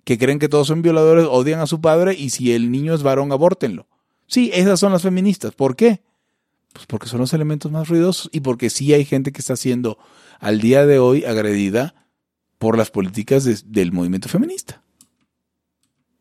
que 0.04 0.20
creen 0.20 0.38
que 0.38 0.50
todos 0.50 0.68
son 0.68 0.84
violadores, 0.84 1.26
odian 1.28 1.60
a 1.60 1.68
su 1.68 1.82
padre 1.82 2.14
y 2.14 2.30
si 2.30 2.52
el 2.54 2.72
niño 2.72 2.94
es 2.94 3.02
varón, 3.02 3.32
abórtenlo. 3.32 3.88
Sí, 4.28 4.52
esas 4.54 4.80
son 4.80 4.92
las 4.92 5.02
feministas. 5.02 5.54
¿Por 5.56 5.76
qué? 5.76 6.02
Pues 6.76 6.88
porque 6.88 7.08
son 7.08 7.22
los 7.22 7.34
elementos 7.34 7.72
más 7.72 7.88
ruidosos 7.88 8.30
y 8.34 8.42
porque 8.42 8.70
sí 8.70 8.94
hay 8.94 9.06
gente 9.06 9.32
que 9.32 9.40
está 9.40 9.56
siendo 9.56 9.98
al 10.42 10.60
día 10.60 10.86
de 10.86 11.00
hoy 11.00 11.24
agredida 11.24 11.96
por 12.58 12.78
las 12.78 12.92
políticas 12.92 13.46
de- 13.46 13.62
del 13.66 13.94
movimiento 13.94 14.28
feminista. 14.28 14.84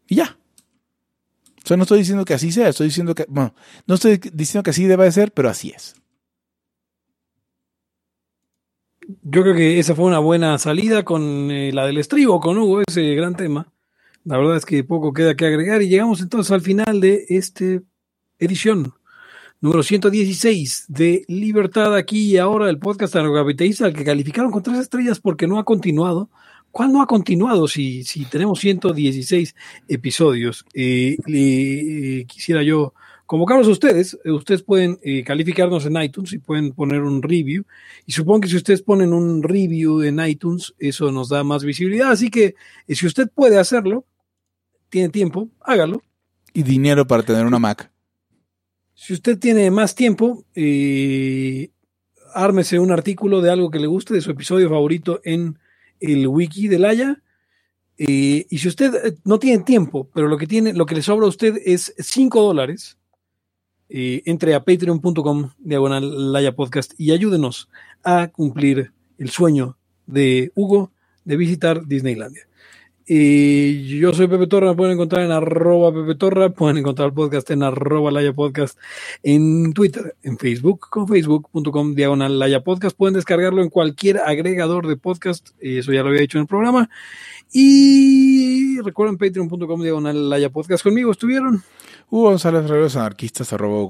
Y 0.07 0.15
ya. 0.15 0.39
O 1.65 1.67
sea, 1.67 1.77
no 1.77 1.83
estoy 1.83 1.99
diciendo 1.99 2.25
que 2.25 2.35
así 2.35 2.53
sea, 2.53 2.69
estoy 2.69 2.87
diciendo 2.87 3.17
que, 3.17 3.27
bueno, 3.29 3.53
no 3.89 3.97
estoy 3.97 4.21
diciendo 4.33 4.63
que 4.63 4.71
así 4.71 4.85
deba 4.85 5.03
de 5.03 5.11
ser, 5.11 5.33
pero 5.33 5.49
así 5.51 5.71
es. 5.71 5.97
Yo 9.23 9.43
creo 9.43 9.57
que 9.57 9.81
esa 9.81 9.97
fue 9.97 10.05
una 10.05 10.21
buena 10.21 10.57
salida 10.59 11.05
con 11.05 11.51
eh, 11.51 11.73
la 11.73 11.85
del 11.85 11.99
estribo, 11.99 12.39
con 12.39 12.57
Hugo, 12.59 12.83
ese 12.87 13.15
gran 13.17 13.35
tema. 13.35 13.73
La 14.23 14.39
verdad 14.39 14.57
es 14.57 14.65
que 14.65 14.85
poco 14.85 15.13
queda 15.13 15.35
que 15.35 15.47
agregar 15.47 15.83
y 15.83 15.89
llegamos 15.89 16.21
entonces 16.21 16.53
al 16.53 16.61
final 16.61 17.01
de 17.01 17.25
esta 17.29 17.65
edición 18.39 18.95
número 19.65 19.83
116 19.83 20.85
de 20.89 21.25
Libertad 21.27 21.97
aquí 21.97 22.33
y 22.33 22.37
ahora, 22.37 22.69
el 22.69 22.79
podcast 22.79 23.17
anarcocapitalista 23.17 23.87
al 23.87 23.95
que 23.95 24.05
calificaron 24.05 24.51
con 24.53 24.63
tres 24.63 24.79
estrellas 24.79 25.21
porque 25.21 25.47
no 25.47 25.59
ha 25.59 25.65
continuado. 25.65 26.29
¿Cuál 26.71 26.93
no 26.93 27.01
ha 27.01 27.07
continuado 27.07 27.67
si, 27.67 28.05
si 28.05 28.27
tenemos 28.27 28.61
116 28.61 29.57
episodios? 29.89 30.67
Eh, 30.75 31.17
eh, 31.33 32.27
quisiera 32.27 32.63
yo 32.63 32.93
convocarlos 33.25 33.67
a 33.69 33.71
ustedes. 33.71 34.19
Eh, 34.23 34.33
Ustedes 34.33 34.63
pueden 34.63 34.99
eh, 35.03 35.25
calificarnos 35.25 35.87
en 35.87 35.97
iTunes 35.97 36.35
y 36.35 36.39
pueden 36.41 36.73
poner 36.73 37.01
un 37.01 37.23
review. 37.23 37.65
Y 38.05 38.13
supongo 38.13 38.41
que 38.41 38.49
si 38.49 38.57
ustedes 38.57 38.83
ponen 38.83 39.15
un 39.15 39.43
review 39.43 40.03
en 40.03 40.21
iTunes, 40.21 40.75
eso 40.79 41.11
nos 41.11 41.31
da 41.31 41.43
más 41.43 41.65
visibilidad. 41.65 42.11
Así 42.11 42.29
que 42.29 42.55
si 42.87 43.07
usted 43.07 43.31
puede 43.35 43.59
hacerlo, 43.59 44.05
tiene 44.91 45.09
tiempo, 45.09 45.49
hágalo. 45.63 46.03
Y 46.53 46.65
dinero 46.65 47.07
para 47.07 47.23
tener 47.23 47.47
una 47.47 47.59
Mac. 47.59 47.94
Si 48.95 49.13
usted 49.13 49.39
tiene 49.39 49.71
más 49.73 49.95
tiempo, 49.97 50.45
eh, 50.55 51.71
ármese 52.33 52.79
un 52.79 52.93
artículo 52.93 53.43
de 53.43 53.51
algo 53.51 53.71
que 53.71 53.81
le 53.81 53.89
guste, 53.89 54.15
de 54.15 54.21
su 54.21 54.31
episodio 54.31 54.69
favorito 54.69 55.21
en 55.25 55.59
el 55.99 56.29
wiki 56.29 56.69
de 56.69 56.79
Laia. 56.79 57.23
Eh, 57.99 58.47
y 58.49 58.59
si 58.59 58.69
usted 58.69 58.95
eh, 58.95 59.19
no 59.25 59.41
tiene 59.41 59.65
tiempo, 59.65 60.09
pero 60.15 60.29
lo 60.29 60.39
que 60.39 60.47
tiene, 60.47 60.73
lo 60.73 60.87
que 60.87 60.95
le 60.95 61.03
sobra 61.03 61.27
a 61.27 61.29
usted 61.29 61.57
es 61.65 61.93
5 61.99 62.41
dólares, 62.43 62.99
entre 63.87 64.55
a 64.55 64.65
patreon.com 64.65 65.51
diagonal 65.59 66.33
Laya 66.33 66.57
Podcast 66.57 66.95
y 66.99 67.13
ayúdenos 67.13 67.69
a 68.03 68.29
cumplir 68.29 68.93
el 69.19 69.31
sueño 69.31 69.77
de 70.07 70.51
Hugo 70.57 70.91
de 71.25 71.37
visitar 71.37 71.87
Disneylandia. 71.87 72.49
Eh, 73.07 73.85
yo 74.01 74.15
soy 74.15 74.29
Pepe 74.29 74.47
Torra, 74.47 74.71
me 74.71 74.77
pueden 74.77 74.95
encontrar 74.95 75.25
en 75.27 75.31
arroba 75.31 75.93
Pepe 75.93 76.15
Torra, 76.15 76.49
pueden 76.49 76.79
encontrar 76.79 77.09
el 77.09 77.15
podcast 77.15 77.51
en 77.51 77.63
arroba 77.63 78.11
Laya 78.11 78.33
Podcast, 78.33 78.79
en 79.23 79.75
Twitter, 79.75 80.17
en 80.23 80.39
Facebook, 80.39 80.89
con 80.89 81.07
facebook.com 81.07 81.95
diagonal 81.95 82.39
Laya 82.39 82.65
Podcast, 82.65 82.97
pueden 82.97 83.15
descargarlo 83.15 83.61
en 83.61 83.69
cualquier 83.69 84.21
agregador 84.21 84.87
de 84.87 84.97
podcast, 84.97 85.51
eso 85.61 85.93
ya 85.93 86.03
lo 86.03 86.09
había 86.09 86.23
dicho 86.23 86.39
en 86.39 86.43
el 86.43 86.49
programa, 86.49 86.89
y 87.53 88.81
recuerden 88.81 89.19
patreon.com 89.19 89.83
diagonal 89.83 90.31
Laya 90.31 90.49
Podcast, 90.49 90.83
conmigo 90.83 91.11
estuvieron 91.11 91.63
Hugo 92.09 92.31
González 92.31 92.71
Reveros, 92.71 92.97
anarquistas, 92.97 93.53
arroba 93.53 93.87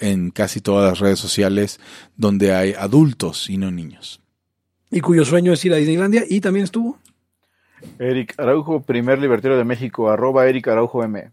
en 0.00 0.30
casi 0.30 0.60
todas 0.60 0.90
las 0.90 0.98
redes 0.98 1.18
sociales 1.18 1.80
donde 2.18 2.52
hay 2.52 2.74
adultos 2.74 3.48
y 3.48 3.56
no 3.56 3.70
niños. 3.70 4.20
y 4.90 5.00
cuyo 5.00 5.24
sueño 5.24 5.54
es 5.54 5.64
ir 5.64 5.72
a 5.72 5.76
Disneylandia, 5.76 6.24
y 6.28 6.42
también 6.42 6.64
estuvo, 6.64 6.98
Eric 7.98 8.34
Araujo, 8.38 8.82
primer 8.82 9.18
libertario 9.18 9.56
de 9.56 9.64
México, 9.64 10.10
arroba 10.10 10.46
Eric 10.48 10.68
Araujo 10.68 11.02
M. 11.04 11.30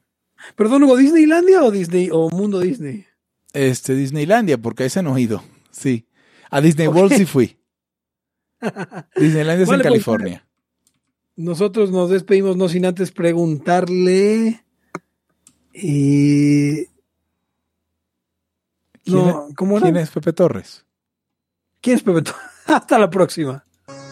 perdón 0.55 0.83
Hugo, 0.83 0.97
¿Disneylandia 0.97 1.63
o 1.63 1.71
Disney 1.71 2.09
o 2.11 2.29
Mundo 2.29 2.59
Disney? 2.59 3.05
Este, 3.53 3.95
Disneylandia, 3.95 4.57
porque 4.57 4.83
a 4.83 4.85
ese 4.87 5.01
no 5.01 5.15
he 5.17 5.21
ido. 5.21 5.43
Sí. 5.71 6.07
A 6.49 6.61
Disney. 6.61 6.87
World 6.87 7.13
sí 7.15 7.25
fui. 7.25 7.57
Disneylandia 9.15 9.63
es 9.63 9.69
Vale, 9.69 9.83
en 9.83 9.87
pues, 9.89 10.03
California. 10.05 10.47
Nosotros 11.37 11.91
nos 11.91 12.09
despedimos 12.09 12.55
no 12.57 12.69
sin 12.69 12.85
antes 12.85 13.11
preguntarle. 13.11 14.63
eh, 15.73 16.87
¿Quién, 19.03 19.27
no, 19.27 19.47
¿cómo 19.55 19.77
era? 19.77 19.83
quién 19.85 19.97
es 19.97 20.09
Pepe 20.09 20.33
Torres? 20.33 20.85
¿Quién 21.81 21.97
es 21.97 22.03
Pepe 22.03 22.21
Torres? 22.23 22.41
Hasta 22.67 22.97
la 22.97 23.09
próxima. 23.09 23.65